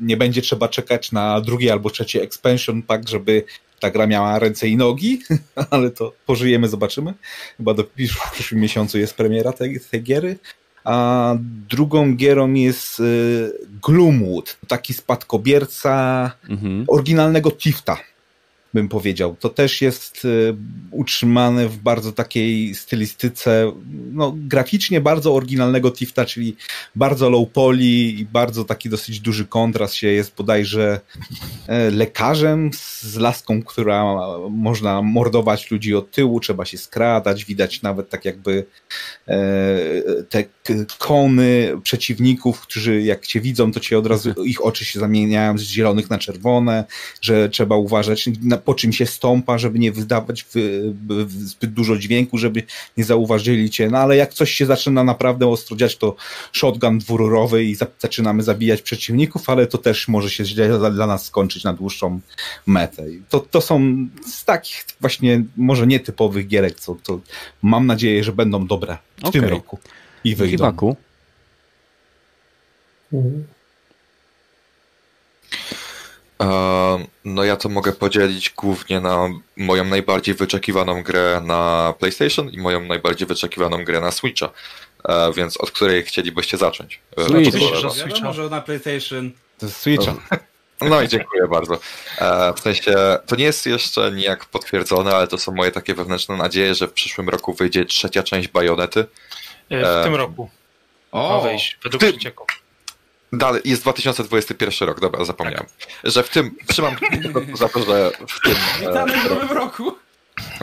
[0.00, 3.44] nie będzie trzeba czekać na drugi albo trzeci expansion pack, żeby
[3.80, 5.22] ta gra miała ręce i nogi,
[5.70, 7.14] ale to pożyjemy, zobaczymy.
[7.56, 10.38] Chyba do, w przyszłym miesiącu jest premiera tej, tej giery.
[10.84, 11.34] A
[11.68, 13.52] drugą gierą jest y,
[13.82, 16.84] Gloomwood, taki spadkobierca mhm.
[16.88, 17.98] oryginalnego Tifta
[18.74, 19.36] bym powiedział.
[19.40, 20.56] To też jest y,
[20.90, 23.72] utrzymane w bardzo takiej stylistyce,
[24.12, 26.56] no, graficznie bardzo oryginalnego Tifta, czyli
[26.96, 31.00] bardzo low poly i bardzo taki dosyć duży kontrast się jest bodajże
[31.66, 34.04] e, lekarzem z laską, która
[34.50, 38.64] można mordować ludzi od tyłu, trzeba się skradać, widać nawet tak jakby
[39.28, 39.38] e,
[40.28, 40.44] te
[40.98, 45.62] kony przeciwników, którzy jak cię widzą, to cię od razu ich oczy się zamieniają z
[45.62, 46.84] zielonych na czerwone,
[47.20, 50.46] że trzeba uważać na po czym się stąpa, żeby nie wydawać
[51.28, 52.62] zbyt dużo dźwięku, żeby
[52.96, 53.90] nie zauważyli cię.
[53.90, 56.16] No ale jak coś się zaczyna naprawdę ostro dziać, to
[56.52, 61.06] shotgun dwururowy i za, zaczynamy zabijać przeciwników, ale to też może się źle dla, dla
[61.06, 62.20] nas skończyć na dłuższą
[62.66, 63.04] metę.
[63.28, 67.20] To, to są z takich właśnie może nietypowych gierek, co to
[67.62, 69.32] mam nadzieję, że będą dobre w okay.
[69.32, 69.78] tym roku
[70.24, 70.56] i wyjdą.
[70.56, 70.96] Hibaku.
[73.12, 73.46] Mhm.
[77.24, 82.80] No ja to mogę podzielić głównie na moją najbardziej wyczekiwaną grę na PlayStation i moją
[82.80, 84.50] najbardziej wyczekiwaną grę na Switcha.
[85.04, 87.00] E, więc od której chcielibyście zacząć?
[87.16, 87.58] E, Switch.
[87.94, 88.24] Switcha.
[88.24, 89.30] Może na PlayStation.
[89.58, 90.14] To Switcha.
[90.80, 91.78] No i dziękuję bardzo.
[92.18, 92.94] E, w sensie,
[93.26, 96.92] to nie jest jeszcze nijak potwierdzone, ale to są moje takie wewnętrzne nadzieje, że w
[96.92, 99.04] przyszłym roku wyjdzie trzecia część Bajonety.
[99.70, 100.50] W tym roku.
[101.12, 102.12] O, ma wejść, według ty...
[102.12, 102.46] przecieków.
[103.32, 105.66] Dalej, jest 2021 rok, dobra, zapomniałem.
[105.78, 106.12] Tak.
[106.12, 106.96] Że w tym, trzymam
[107.54, 108.54] za to, że w tym...
[108.80, 109.96] Witamy w nowym roku!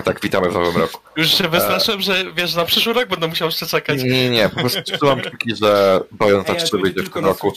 [0.05, 0.99] Tak, witamy w nowym roku.
[1.15, 4.03] Już się wystraszyłem, że wiesz, na przyszły rok będę musiał jeszcze czekać.
[4.03, 7.53] Nie, nie, nie po prostu trzymam kciuki, że Bayonetta 3 wyjdzie w tym roku.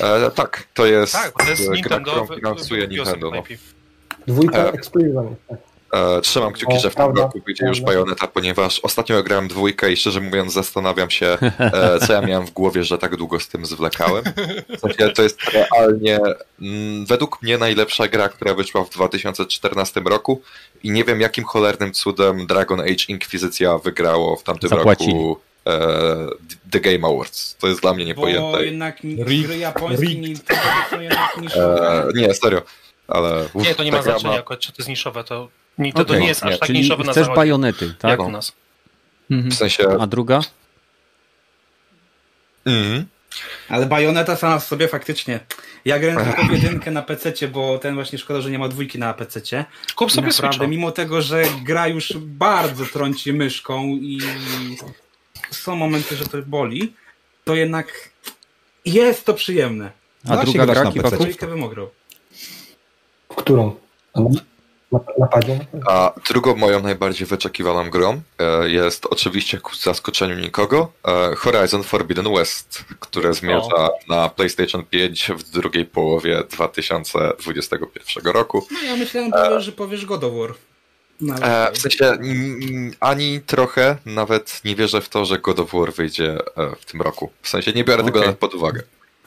[0.00, 3.30] E, tak, to jest, tak, to jest gra, Nintendo, którą finansuje Nintendo.
[3.30, 3.42] No.
[4.26, 4.86] Dwójka e, tak.
[5.50, 5.56] E,
[6.22, 10.20] trzymam kciuki, że w tym roku wyjdzie już Bayonetta, ponieważ ostatnio grałem dwójkę i szczerze
[10.20, 14.24] mówiąc zastanawiam się, e, co ja miałem w głowie, że tak długo z tym zwlekałem.
[15.14, 16.18] To jest realnie
[16.60, 20.42] mm, według mnie najlepsza gra, która wyszła w 2014 roku
[20.82, 25.12] i nie wiem jakim cholernym cudem Dragon Age Inkwizycja wygrało w tamtym Zapłacili.
[25.12, 26.26] roku e,
[26.70, 27.56] The Game Awards.
[27.56, 28.52] To jest dla mnie niepojęte.
[28.52, 30.38] Bo jednak gry japońskie nie,
[32.14, 32.62] nie, serio.
[33.08, 34.56] Ale, nie, to nie ma znaczenia, ma...
[34.56, 35.48] czy to jest niszowe, to
[35.78, 36.16] nie, to, okay.
[36.16, 38.10] to nie jest aż nie, tak czyli niszowe na chcesz bajonety, tak?
[38.10, 38.52] Jak u nas.
[39.30, 39.50] Mhm.
[39.50, 39.84] W sensie...
[40.00, 40.40] A druga?
[42.66, 43.06] Mhm.
[43.68, 45.40] Ale bajoneta sama w sobie faktycznie.
[45.84, 49.14] Ja grałem tylko jedynkę na PC, bo ten właśnie szkoda, że nie ma dwójki na
[49.14, 49.64] PC.
[49.96, 50.66] Kup sobie Naprawdę, Switcha.
[50.66, 54.20] mimo tego, że gra już bardzo trąci myszką i
[55.50, 56.92] są momenty, że to boli,
[57.44, 58.10] to jednak
[58.84, 59.90] jest to przyjemne.
[60.28, 61.16] A druga gra na PC?
[63.30, 63.76] W którą?
[64.92, 65.58] Na, napadzie?
[65.86, 72.34] A drugą moją najbardziej wyczekiwaną grą e, jest oczywiście ku zaskoczeniu nikogo e, Horizon Forbidden
[72.34, 73.98] West, które zmierza o.
[74.08, 78.66] na PlayStation 5 w drugiej połowie 2021 roku.
[78.70, 80.54] No ja myślałem, e, że powiesz God of War.
[81.20, 82.18] No, e, w sensie
[83.00, 86.38] ani trochę nawet nie wierzę w to, że God of War wyjdzie
[86.80, 87.30] w tym roku.
[87.42, 88.12] W sensie nie biorę okay.
[88.12, 88.82] tego nawet pod uwagę.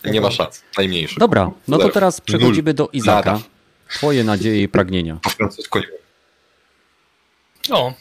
[0.06, 1.18] Nie ma szans, najmniejszych.
[1.18, 3.32] Dobra, no to teraz przechodzimy do Izaka.
[3.32, 3.51] Nada.
[3.94, 5.18] Twoje nadzieje i pragnienia.
[5.24, 6.02] Po francusku nie
[7.76, 7.94] O.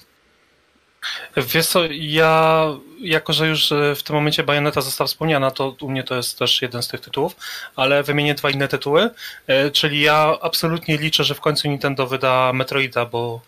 [1.37, 2.67] Wiesz co, ja
[3.01, 6.39] jako, że już e, w tym momencie Bayonetta została wspomniana, to u mnie to jest
[6.39, 7.37] też jeden z tych tytułów,
[7.77, 9.11] ale wymienię dwa inne tytuły,
[9.47, 13.41] e, czyli ja absolutnie liczę, że w końcu Nintendo wyda Metroida, bo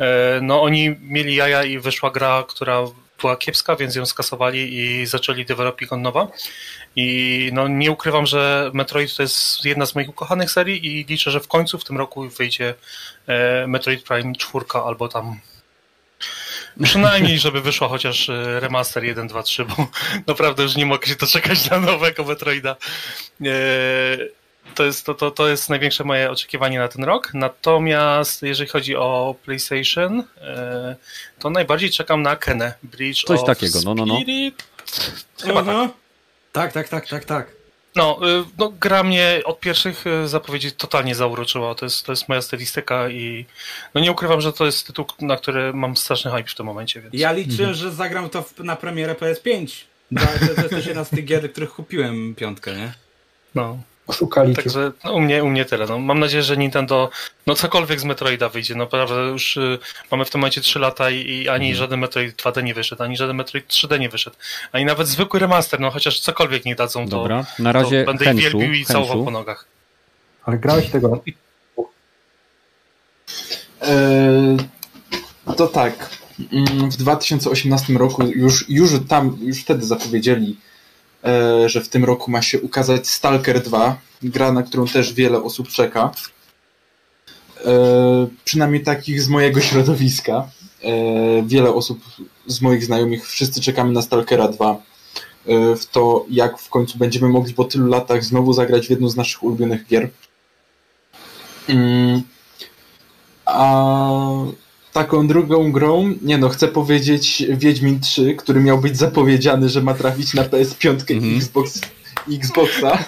[0.00, 2.82] e, no oni mieli jaja i wyszła gra, która
[3.20, 6.28] była kiepska, więc ją skasowali i zaczęli developing od nowa.
[6.96, 11.30] I no, nie ukrywam, że Metroid to jest jedna z moich ukochanych serii i liczę,
[11.30, 12.74] że w końcu w tym roku wyjdzie
[13.26, 15.40] e, Metroid Prime 4 albo tam
[16.82, 19.74] Przynajmniej, żeby wyszła chociaż e, remaster 1, 2, 3, bo
[20.26, 22.76] naprawdę już nie mogę się doczekać na nowego Metroida.
[24.70, 27.30] E, to jest, to, to, to jest największe moje oczekiwanie na ten rok.
[27.34, 30.22] Natomiast jeżeli chodzi o PlayStation,
[31.38, 34.20] to najbardziej czekam na Kenę Bridge Coś of takiego, no, no, no.
[35.42, 35.90] Chyba tak.
[36.52, 37.58] Tak, tak, tak, tak, tak.
[37.96, 41.74] No, y, no, gra mnie od pierwszych y, zapowiedzi totalnie zauroczyła.
[41.74, 43.46] To jest, to jest moja stylistyka i
[43.94, 47.00] no nie ukrywam, że to jest tytuł, na który mam straszny hype w tym momencie.
[47.00, 47.14] Więc...
[47.14, 47.74] Ja liczę, mhm.
[47.74, 49.84] że zagram to na premierę PS5.
[50.16, 52.92] To, to jest też jedna z tych gier, których kupiłem piątkę, nie?
[53.54, 53.78] No.
[54.08, 54.54] Oszukali.
[54.54, 55.86] Także no, u, mnie, u mnie tyle.
[55.86, 57.10] No, mam nadzieję, że Nintendo,
[57.46, 58.74] no cokolwiek z Metroida wyjdzie.
[58.74, 59.78] No prawda, już y,
[60.10, 63.16] mamy w tym momencie 3 lata i, i ani żaden Metroid 2D nie wyszedł, ani
[63.16, 64.36] żaden Metroid 3D nie wyszedł.
[64.72, 68.34] Ani nawet zwykły remaster, no chociaż cokolwiek nie dadzą, to, Dobra, na razie to będę
[68.34, 69.64] ich wielbił i całował po nogach.
[70.44, 71.22] Ale grałeś tego.
[73.80, 74.56] Eee,
[75.56, 76.10] to tak.
[76.52, 80.67] Mm, W 2018 roku już, już tam, już wtedy zapowiedzieli, e,
[81.66, 85.68] że w tym roku ma się ukazać Stalker 2, gra, na którą też wiele osób
[85.68, 86.10] czeka.
[87.64, 90.48] E, Przynajmniej takich z mojego środowiska.
[90.82, 90.90] E,
[91.46, 92.00] Wiele osób
[92.46, 94.76] z moich znajomych, wszyscy czekamy na Stalkera 2.
[95.46, 99.08] e, W to, jak w końcu będziemy mogli po tylu latach znowu zagrać w jedną
[99.08, 100.08] z naszych ulubionych gier.
[101.68, 102.22] Mm.
[103.46, 104.20] A
[104.98, 109.94] taką drugą grą, nie no, chcę powiedzieć Wiedźmin 3, który miał być zapowiedziany, że ma
[109.94, 111.36] trafić na PS5 i Mhm.
[111.36, 111.80] Xbox,
[112.32, 112.98] Xboxa.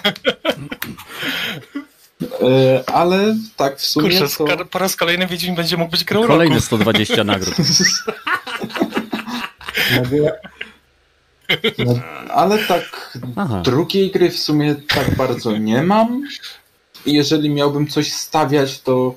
[2.41, 4.65] E, Ale tak w sumie Kurczę, to...
[4.65, 6.65] po raz kolejny Wiedźmin będzie mógł być grą Kolejne roku.
[6.65, 7.55] 120 nagród.
[9.95, 10.31] Nadzieja,
[12.29, 13.61] Ale tak Aha.
[13.65, 16.23] drugiej gry w sumie tak bardzo nie mam.
[17.05, 19.15] I jeżeli miałbym coś stawiać, to...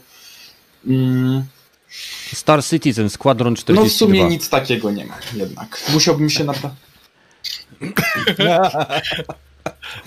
[0.86, 1.44] Mm,
[2.34, 3.98] Star Citizen Squadron no w 42.
[3.98, 5.82] sumie nic takiego nie ma jednak.
[5.92, 6.76] Musiałbym się naprawdę...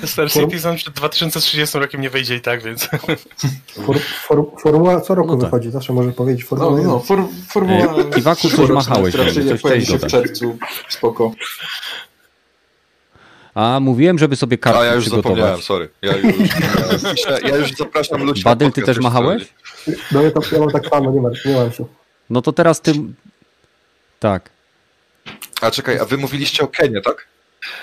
[0.05, 2.89] Star Citizen przed 2030 rokiem nie wyjdzie i tak, więc...
[3.85, 5.45] for, for, formuła co roku No tak.
[5.45, 7.95] wychodzi, zawsze może powiedzieć No, Formuła no, for, formuła...
[7.97, 9.15] Ej, Iwaku, coś machałeś
[9.61, 10.57] coś się w czerwcu.
[10.89, 11.31] Spoko.
[13.57, 15.37] A mówiłem, żeby sobie kartę A ja już przygotować.
[15.37, 15.89] zapomniałem, sorry.
[16.01, 16.25] Ja już,
[17.43, 18.41] ja, ja już zapraszam ludzi.
[18.45, 19.53] na Badyl, ty też machałeś?
[20.11, 21.85] No ja, to, ja mam tak samo, nie martw, nie mam się.
[22.29, 22.93] No to teraz ty...
[24.19, 24.49] Tak,
[25.61, 27.27] A czekaj, a wy mówiliście o Kenie, tak?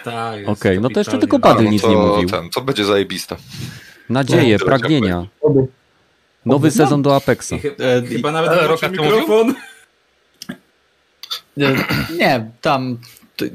[0.05, 2.29] Tak, okej, no to jeszcze tylko A, Badyl no nic to nie mówił.
[2.29, 3.37] Ten, to będzie zajebiste.
[4.11, 5.27] Nadzieje, No, pragnienia.
[5.41, 5.67] Oby.
[6.47, 7.53] Nowy sezon do Apexa.
[7.55, 8.91] I E, Chyba nawet mówił?
[9.05, 9.55] mikrofon.
[11.57, 11.69] Nie,
[12.19, 12.99] nie, tam.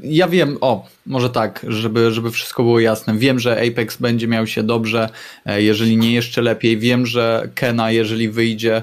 [0.02, 3.18] Ja wiem, o, może tak, żeby, żeby wszystko było jasne.
[3.18, 5.08] Wiem, że Apex będzie miał się dobrze,
[5.46, 6.78] e, jeżeli nie jeszcze lepiej.
[6.78, 8.82] Wiem, że Kena, jeżeli wyjdzie,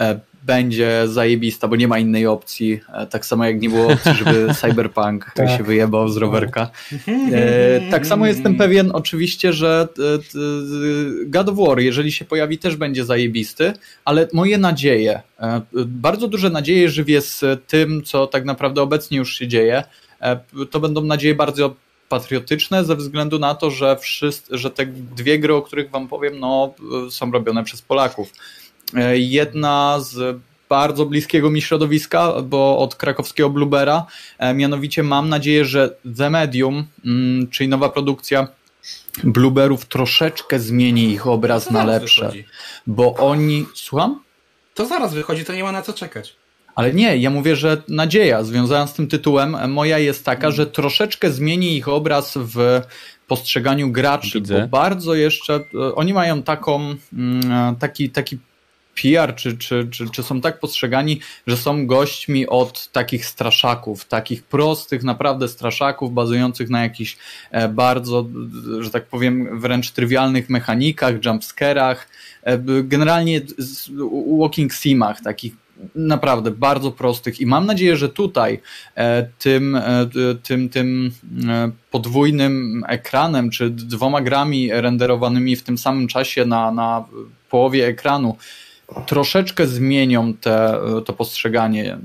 [0.00, 2.80] e, będzie zajebista, bo nie ma innej opcji.
[2.94, 5.50] E, Tak samo jak nie było opcji, żeby Cyberpunk Tak.
[5.58, 6.70] się wyjebał z rowerka.
[7.90, 9.88] Tak samo jestem pewien oczywiście, że
[11.26, 13.72] God of War, jeżeli się pojawi, też będzie zajebisty,
[14.04, 15.22] ale moje nadzieje,
[15.86, 19.84] bardzo duże nadzieje żywię z tym, co tak naprawdę obecnie już się dzieje.
[20.20, 21.74] E, To będą nadzieje bardzo
[22.08, 26.40] patriotyczne ze względu na to, że, wszyscy, że te dwie gry, o których wam powiem,
[26.40, 26.74] no,
[27.10, 28.32] są robione przez Polaków.
[28.94, 30.36] E, Jedna z
[30.68, 34.06] bardzo bliskiego mi środowiska, bo od krakowskiego Bluebera,
[34.38, 38.48] e, mianowicie mam nadzieję, że The Medium, mm, czyli nowa produkcja
[39.24, 42.44] Blueberów troszeczkę zmieni ich obraz To na lepsze, wychodzi.
[42.86, 44.20] bo oni, słucham?
[44.74, 46.36] To zaraz wychodzi, to nie ma na co czekać.
[46.74, 50.66] Ale nie, ja mówię, że nadzieja związana z tym tytułem e, moja jest taka, że
[50.66, 52.80] troszeczkę zmieni ich obraz w
[53.28, 54.60] postrzeganiu graczy, Widzę.
[54.60, 58.38] bo bardzo jeszcze e, oni mają taką mm, e, taki, taki
[59.02, 64.42] PR, czy, czy, czy, czy są tak postrzegani, że są gośćmi od takich straszaków, takich
[64.42, 67.16] prostych naprawdę straszaków, bazujących na jakichś
[67.70, 68.26] bardzo,
[68.80, 72.08] że tak powiem, wręcz trywialnych mechanikach, jumpscarach,
[72.84, 73.40] generalnie
[74.38, 75.54] walking simach, takich
[75.94, 78.60] naprawdę bardzo prostych i mam nadzieję, że tutaj
[78.94, 80.06] e, tym, e,
[80.42, 81.12] tym, tym
[81.48, 87.04] e, podwójnym ekranem, czy dwoma grami renderowanymi w tym samym czasie na, na
[87.50, 88.36] połowie ekranu
[89.06, 91.98] troszeczkę zmienią te, to postrzeganie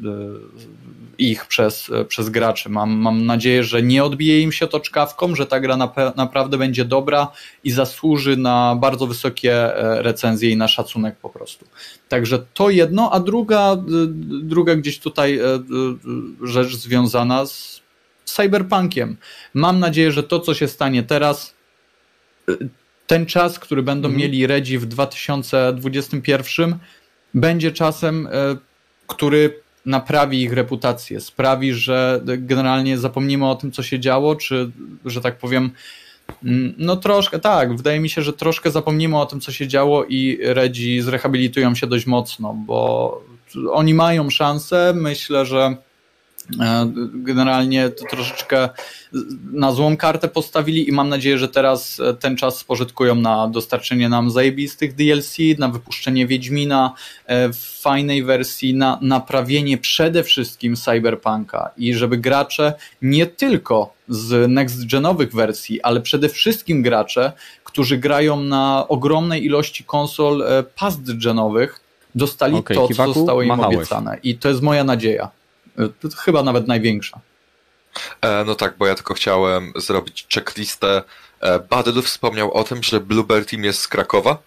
[1.19, 2.69] ich przez, przez graczy.
[2.69, 6.57] Mam, mam nadzieję, że nie odbije im się to czkawką, że ta gra nape- naprawdę
[6.57, 7.31] będzie dobra
[7.64, 11.65] i zasłuży na bardzo wysokie e, recenzje i na szacunek po prostu.
[12.09, 13.77] Także to jedno, a druga,
[14.41, 15.41] druga gdzieś tutaj e,
[16.41, 17.81] rzecz związana z
[18.25, 19.17] cyberpunkiem.
[19.53, 21.56] Mam nadzieję, że to, co się stanie teraz,
[22.49, 22.69] y,
[23.07, 26.77] ten czas, który będą mieli Redzi w 2021,
[27.33, 28.57] będzie czasem, e,
[29.07, 34.72] który naprawi ich reputację, sprawi, że generalnie zapomnimy o tym, co się działo, czy,
[35.06, 35.72] że tak powiem,
[36.43, 40.06] mm, no troszkę, tak, wydaje mi się, że troszkę zapomnimy o tym, co się działo
[40.06, 43.22] i Redzi zrehabilitują się dość mocno, bo
[43.72, 45.75] oni mają szansę, myślę, że
[47.14, 48.69] generalnie to troszeczkę
[49.52, 54.10] na złą kartę postawili i mam nadzieję, że teraz e, ten czas spożytkują na dostarczenie
[54.10, 56.94] nam zajebistych DLC, na wypuszczenie Wiedźmina
[57.26, 64.52] e, w fajnej wersji, na naprawienie przede wszystkim Cyberpunka i żeby gracze nie tylko z
[64.52, 67.32] next-genowych wersji, ale przede wszystkim gracze,
[67.64, 71.80] którzy grają na ogromnej ilości konsol e, past-genowych,
[72.16, 73.76] dostali Okej, to, Kiwaku, co zostało im machałeś.
[73.76, 74.18] obiecane.
[74.24, 75.30] I to jest moja nadzieja.
[75.99, 77.19] To chyba nawet największa.
[78.22, 81.03] E, no tak, bo ja tylko chciałem zrobić checklistę.
[81.41, 84.38] E, Badel wspomniał o tym, że Bluebird Team jest z Krakowa.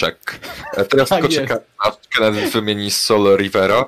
[0.00, 0.38] Check.
[0.76, 1.48] E, teraz Tak tylko jest.
[1.48, 3.84] czekam, aż Kennedy wymieni Sol Rivera,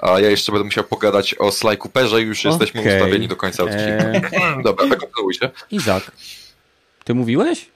[0.00, 2.96] a ja jeszcze będę musiał pogadać o Sly Cooperze i już jesteśmy Okej.
[2.96, 4.04] ustawieni do końca odcinka.
[4.04, 5.50] Eee, Dobra, to kontynuujcie.
[5.70, 6.10] Izak,
[7.04, 7.66] ty mówiłeś?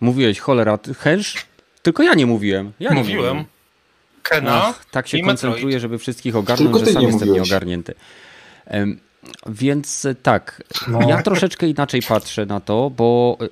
[0.00, 1.34] Mówiłeś, cholera, ty- Hensz?
[1.82, 2.72] Tylko ja nie mówiłem.
[2.80, 3.24] Ja nie Mówiłem.
[3.36, 3.44] mówiłem.
[4.30, 5.80] Kena Ach, tak się i koncentruję, Metroid.
[5.82, 7.50] żeby wszystkich ogarnąć, Tylko że sam nie jestem mówiłeś.
[7.50, 7.94] nieogarnięty.
[9.46, 11.08] Więc e, tak, No.
[11.08, 13.48] ja troszeczkę inaczej patrzę na to, bo e,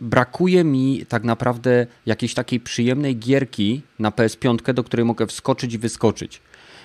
[0.00, 5.78] brakuje mi tak naprawdę jakiejś takiej przyjemnej gierki na PS5, do której mogę wskoczyć i
[5.78, 6.40] wyskoczyć.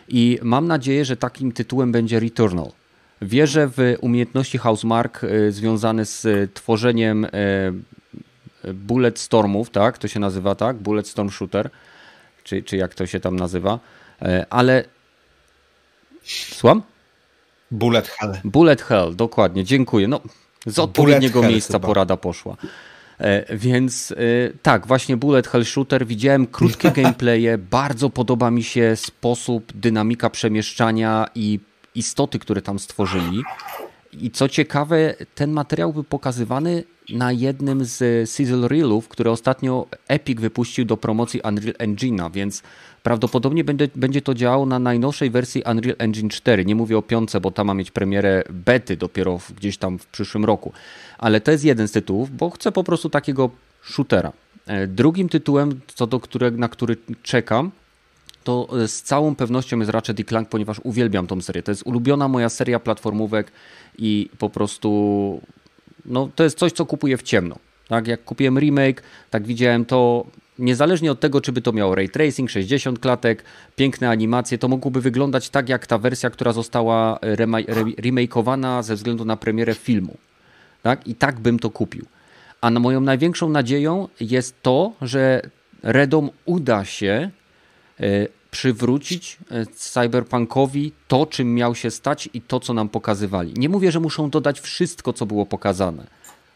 [0.09, 2.71] I mam nadzieję, że takim tytułem będzie Returnal.
[3.21, 7.27] Wierzę w umiejętności Housemark e, związane z tworzeniem
[8.73, 9.97] bullet stormów, tak?
[9.97, 10.77] To się nazywa tak?
[10.77, 11.69] Bullet storm shooter,
[12.43, 13.79] czy, czy jak to się tam nazywa.
[14.21, 14.83] E, Ale
[16.25, 16.81] Słucham?
[17.71, 18.33] Bullet hell.
[18.43, 20.07] Bullet Hell, dokładnie, dziękuję.
[20.07, 20.21] No,
[20.65, 22.57] z odpowiedniego miejsca porada poszła.
[23.17, 24.15] E, więc e,
[24.61, 26.07] tak, właśnie Bullet Hell Shooter.
[26.07, 31.59] Widziałem krótkie gameplaye, bardzo podoba mi się sposób, dynamika przemieszczania i
[31.95, 33.43] istoty, które tam stworzyli.
[34.21, 40.39] I co ciekawe, ten materiał był pokazywany na jednym z sizzle reelów, które ostatnio Epic
[40.39, 42.63] wypuścił do promocji Unreal Engine'a, więc
[43.03, 46.65] prawdopodobnie będzie, będzie to działało na najnowszej wersji Unreal Engine 4.
[46.65, 50.45] Nie mówię o piątce, bo ta ma mieć premierę bety dopiero gdzieś tam w przyszłym
[50.45, 50.73] roku.
[51.17, 53.49] Ale to jest jeden z tytułów, bo chcę po prostu takiego
[53.81, 54.31] shootera.
[54.65, 57.71] E, Drugim tytułem, co do którego, na który czekam,
[58.43, 61.63] to e, z całą pewnością jest Ratchet i Clank, ponieważ uwielbiam tą serię.
[61.63, 63.51] To jest ulubiona moja seria platformówek
[63.97, 65.41] i po prostu
[66.05, 67.55] no, to jest coś, co kupuję w ciemno.
[67.87, 70.25] Tak, jak kupiłem remake, tak widziałem to,
[70.59, 73.43] niezależnie od tego, czy by to miało ray tracing, 60 klatek,
[73.75, 79.25] piękne animacje, to mogłoby wyglądać tak jak ta wersja, która została re- remakeowana ze względu
[79.25, 80.17] na premierę filmu.
[80.81, 81.07] Tak?
[81.07, 82.05] I tak bym to kupił.
[82.61, 85.41] A moją największą nadzieją jest to, że
[85.83, 87.31] Redom uda się e,
[88.51, 93.53] przywrócić e, cyberpunkowi to, czym miał się stać i to, co nam pokazywali.
[93.57, 96.07] Nie mówię, że muszą dodać wszystko, co było pokazane,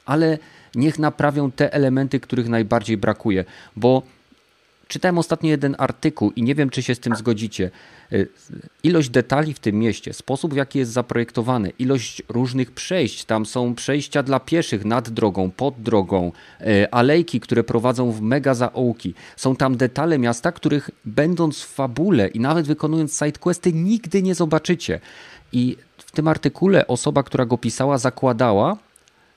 [0.05, 0.37] ale
[0.75, 4.03] niech naprawią te elementy, których najbardziej brakuje, bo
[4.87, 7.71] czytałem ostatnio jeden artykuł i nie wiem, czy się z tym zgodzicie.
[8.13, 8.27] Y,
[8.83, 13.25] Ilość detali w tym mieście, sposób w jaki jest zaprojektowany, ilość różnych przejść.
[13.25, 18.53] Tam są przejścia dla pieszych nad drogą, pod drogą, y, alejki, które prowadzą w mega
[18.53, 19.13] zaułki.
[19.35, 24.99] Są tam detale miasta, których będąc w fabule i nawet wykonując sidequesty nigdy nie zobaczycie.
[25.51, 28.77] I w tym artykule osoba, która go pisała, zakładała,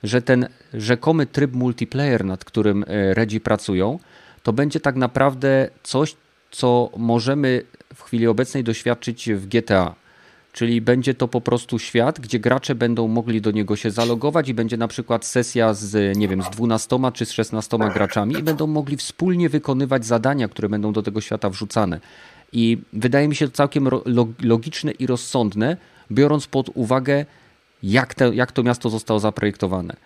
[0.02, 3.98] że ten rzekomy tryb multiplayer, nad którym e, Redzi pracują,
[4.42, 6.16] to będzie tak naprawdę coś,
[6.50, 7.62] co możemy
[7.94, 9.94] w chwili obecnej doświadczyć w GTA.
[10.52, 14.54] Czyli będzie to po prostu świat, gdzie gracze będą mogli do niego się zalogować i
[14.54, 18.66] będzie na przykład sesja z, nie wiem, z 12 czy z 16 graczami i będą
[18.66, 22.00] mogli wspólnie wykonywać zadania, które będą do tego świata wrzucane.
[22.52, 23.88] I wydaje mi się to całkiem
[24.42, 25.76] logiczne i rozsądne,
[26.12, 27.26] biorąc pod uwagę,
[27.82, 29.96] jak, te, jak to miasto zostało zaprojektowane.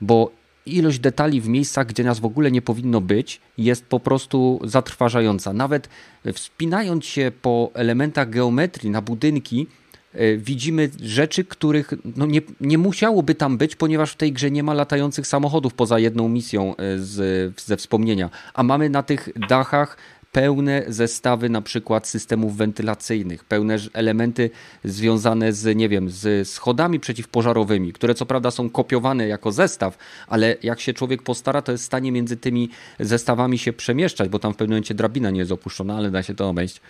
[0.00, 0.30] Bo
[0.66, 5.52] ilość detali w miejscach, gdzie nas w ogóle nie powinno być, jest po prostu zatrważająca.
[5.52, 5.88] Nawet
[6.32, 9.66] wspinając się po elementach geometrii na budynki,
[10.12, 14.62] e, widzimy rzeczy, których no nie, nie musiałoby tam być, ponieważ w tej grze nie
[14.62, 18.30] ma latających samochodów poza jedną misją e, z, ze wspomnienia.
[18.54, 19.96] A mamy na tych dachach
[20.38, 24.50] pełne zestawy na przykład systemów wentylacyjnych, pełne elementy
[24.84, 29.98] związane z, nie wiem, z schodami przeciwpożarowymi, które co prawda są kopiowane jako zestaw,
[30.28, 32.68] ale jak się człowiek postara, to jest w stanie między tymi
[33.00, 36.34] zestawami się przemieszczać, bo tam w pewnym momencie drabina nie jest opuszczona, ale da się
[36.34, 36.80] to obejść.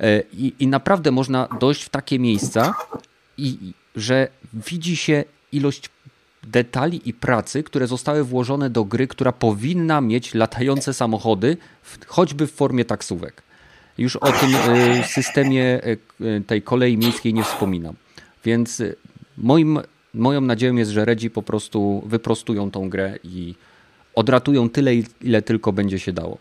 [0.00, 2.74] E, I, i naprawdę można dojść w takie miejsca,
[3.38, 5.88] i- że widzi się ilość
[6.46, 11.56] detali i pracy, które zostały włożone do gry, która powinna mieć latające samochody,
[12.06, 13.42] choćby w formie taksówek.
[13.98, 17.94] Już o tym y, systemie y, y, tej kolei miejskiej nie wspominam.
[18.44, 18.82] Więc
[19.38, 19.80] moim,
[20.14, 23.54] moją nadzieją jest, że Redzi po prostu wyprostują tą grę i
[24.14, 26.38] odratują tyle, ile tylko będzie się dało.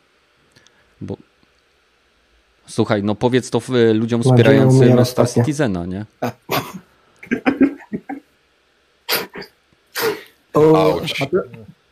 [1.02, 1.18] Bo
[2.68, 3.62] słuchaj, no powiedz to
[3.94, 5.30] ludziom wspierającym Star.
[5.30, 6.06] Citizena, nie?
[10.56, 11.14] Auć.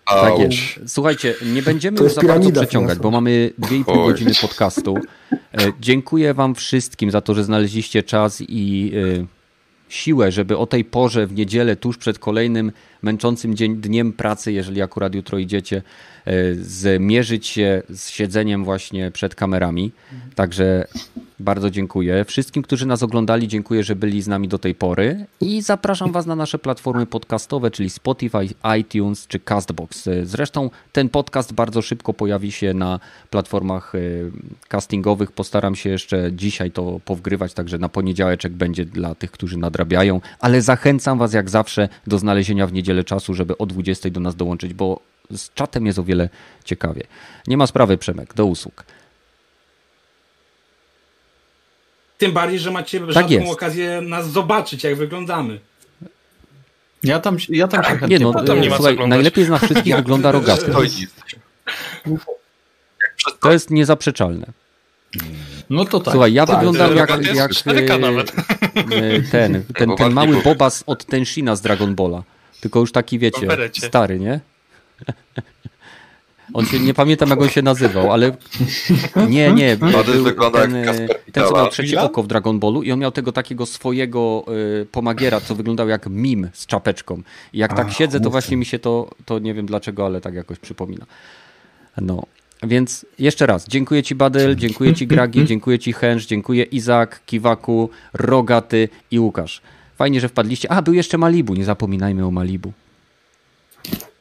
[0.06, 0.58] Tak jest.
[0.94, 4.12] Słuchajcie, nie będziemy już za bardzo przeciągać, bo mamy 2,5 Oj.
[4.12, 4.98] godziny podcastu.
[5.32, 5.38] E,
[5.80, 9.26] Dziękuję Wam wszystkim za to, że znaleźliście czas i e,
[9.90, 12.72] siłę, żeby o tej porze w niedzielę, tuż przed kolejnym
[13.04, 15.82] męczącym dzień, dniem pracy, jeżeli akurat jutro idziecie,
[16.26, 19.92] e, zmierzyć się z siedzeniem właśnie przed kamerami.
[20.36, 20.88] Także
[21.44, 22.26] bardzo dziękuję.
[22.26, 26.26] Wszystkim, którzy nas oglądali, dziękuję, że byli z nami do tej pory i zapraszam Was
[26.26, 28.38] na nasze platformy podcastowe, czyli Spotify,
[28.80, 30.08] iTunes czy Castbox.
[30.08, 33.00] E, Zresztą ten podcast bardzo szybko pojawi się na
[33.30, 34.00] platformach e,
[34.68, 35.32] castingowych.
[35.32, 40.62] Postaram się jeszcze dzisiaj to powgrywać, także na poniedziałeczek będzie dla tych, którzy nadrabiają, ale
[40.62, 44.74] zachęcam Was jak zawsze do znalezienia w niedzielę czasu, żeby o 20 do nas dołączyć,
[44.74, 45.00] bo
[45.32, 46.30] z czatem jest o wiele
[46.66, 47.04] ciekawie.
[47.48, 48.84] Nie ma sprawy, Przemek, do usług.
[52.18, 53.52] Tym bardziej, że macie Tak rzadką jest.
[53.54, 55.60] okazję nas zobaczyć, jak wyglądamy.
[57.04, 59.96] Ja tam, ja tam się chętnie Nie no, potem nie słuchaj, najlepiej z nas wszystkich
[59.96, 60.74] wygląda rogaty.
[63.40, 64.46] To jest niezaprzeczalne.
[65.70, 66.12] No to tak.
[66.12, 66.56] Słuchaj, ja tak.
[66.56, 68.34] wyglądam jak, jak czteryka e, nawet.
[68.76, 72.24] e, ten, ten, ten mały Bobas od Tenshina z Dragon Balla.
[72.64, 74.40] Tylko już taki, wiecie, stary, nie?
[76.54, 78.32] On się, nie pamiętam jak on się nazywał, ale
[79.30, 79.92] nie, nie, był
[80.52, 83.66] ten, e, ten co miał trzecie oko w Dragon Ballu i on miał tego takiego
[83.66, 84.46] swojego
[84.82, 87.22] e, pomagiera, co wyglądał jak mim z czapeczką.
[87.54, 90.34] I jak tak siedzę, to właśnie mi się to, to nie wiem dlaczego, ale tak
[90.34, 91.06] jakoś przypomina.
[92.02, 92.24] No,
[92.64, 97.90] więc jeszcze raz, dziękuję Ci Badyl, dziękuję Ci Gragi, dziękuję Ci Hensz, dziękuję Izak, Kiwaku,
[98.14, 99.62] Rogaty i Łukasz.
[99.98, 100.72] Fajnie, że wpadliście.
[100.72, 102.74] A, był jeszcze Malibu, nie zapominajmy o Malibu.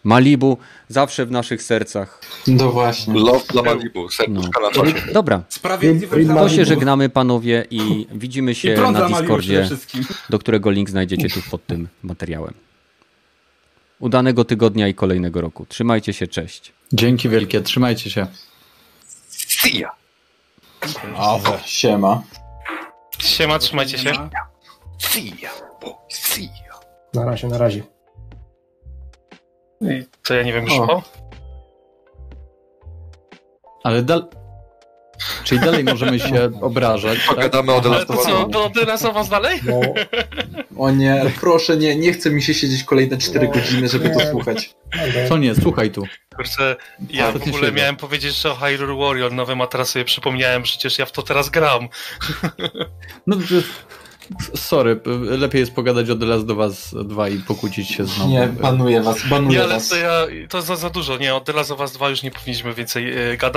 [0.05, 2.21] Malibu zawsze w naszych sercach.
[2.47, 3.15] No właśnie.
[3.15, 5.13] Love dla Malibu, serduszka na czacie.
[5.13, 5.43] Dobra,
[6.35, 10.05] To się żegnamy panowie i widzimy I się prąd na Discordzie, wszystkim.
[10.31, 12.55] do którego link znajdziecie tu pod tym materiałem.
[14.01, 15.67] Udanego tygodnia i kolejnego roku.
[15.69, 16.73] Trzymajcie się, cześć.
[16.93, 18.27] Dzięki wielkie, trzymajcie się.
[19.29, 19.93] See ya.
[21.17, 21.59] Awe.
[21.65, 22.23] Siema.
[23.19, 24.13] Siema, trzymajcie się.
[24.99, 25.51] See ya.
[25.81, 26.81] boy, See ya.
[27.15, 27.83] Na razie, na razie.
[29.81, 31.03] I To ja nie wiem już O.
[33.85, 34.29] Ale dal...
[35.45, 37.19] Czyli dalej możemy się obrażać.
[37.19, 37.37] Tak?
[37.37, 38.17] Pogadamy o The Ale Last to
[38.99, 39.61] co, o was dalej?
[39.65, 39.81] No,
[40.79, 44.75] O nie, proszę nie, nie chce mi się siedzieć kolejne 4 godziny, żeby to słuchać.
[45.29, 46.07] Co nie, słuchaj tu.
[46.37, 46.77] Kurczę,
[47.11, 50.63] ja Co w ogóle miałem powiedzieć, że o Hyrule Warrior nowym, a teraz sobie przypomniałem,
[50.63, 51.89] przecież ja w to teraz gram.
[53.27, 53.37] No,
[54.55, 55.01] sorry,
[55.39, 58.31] lepiej jest pogadać o The Last do Was 2 i pokłócić się znowu.
[58.31, 59.89] Nie, banuję was, banuję Nie, ale was.
[59.89, 63.33] to ja, to za, za dużo, nie, od of Us 2 już nie powinniśmy więcej
[63.33, 63.53] e, gadać.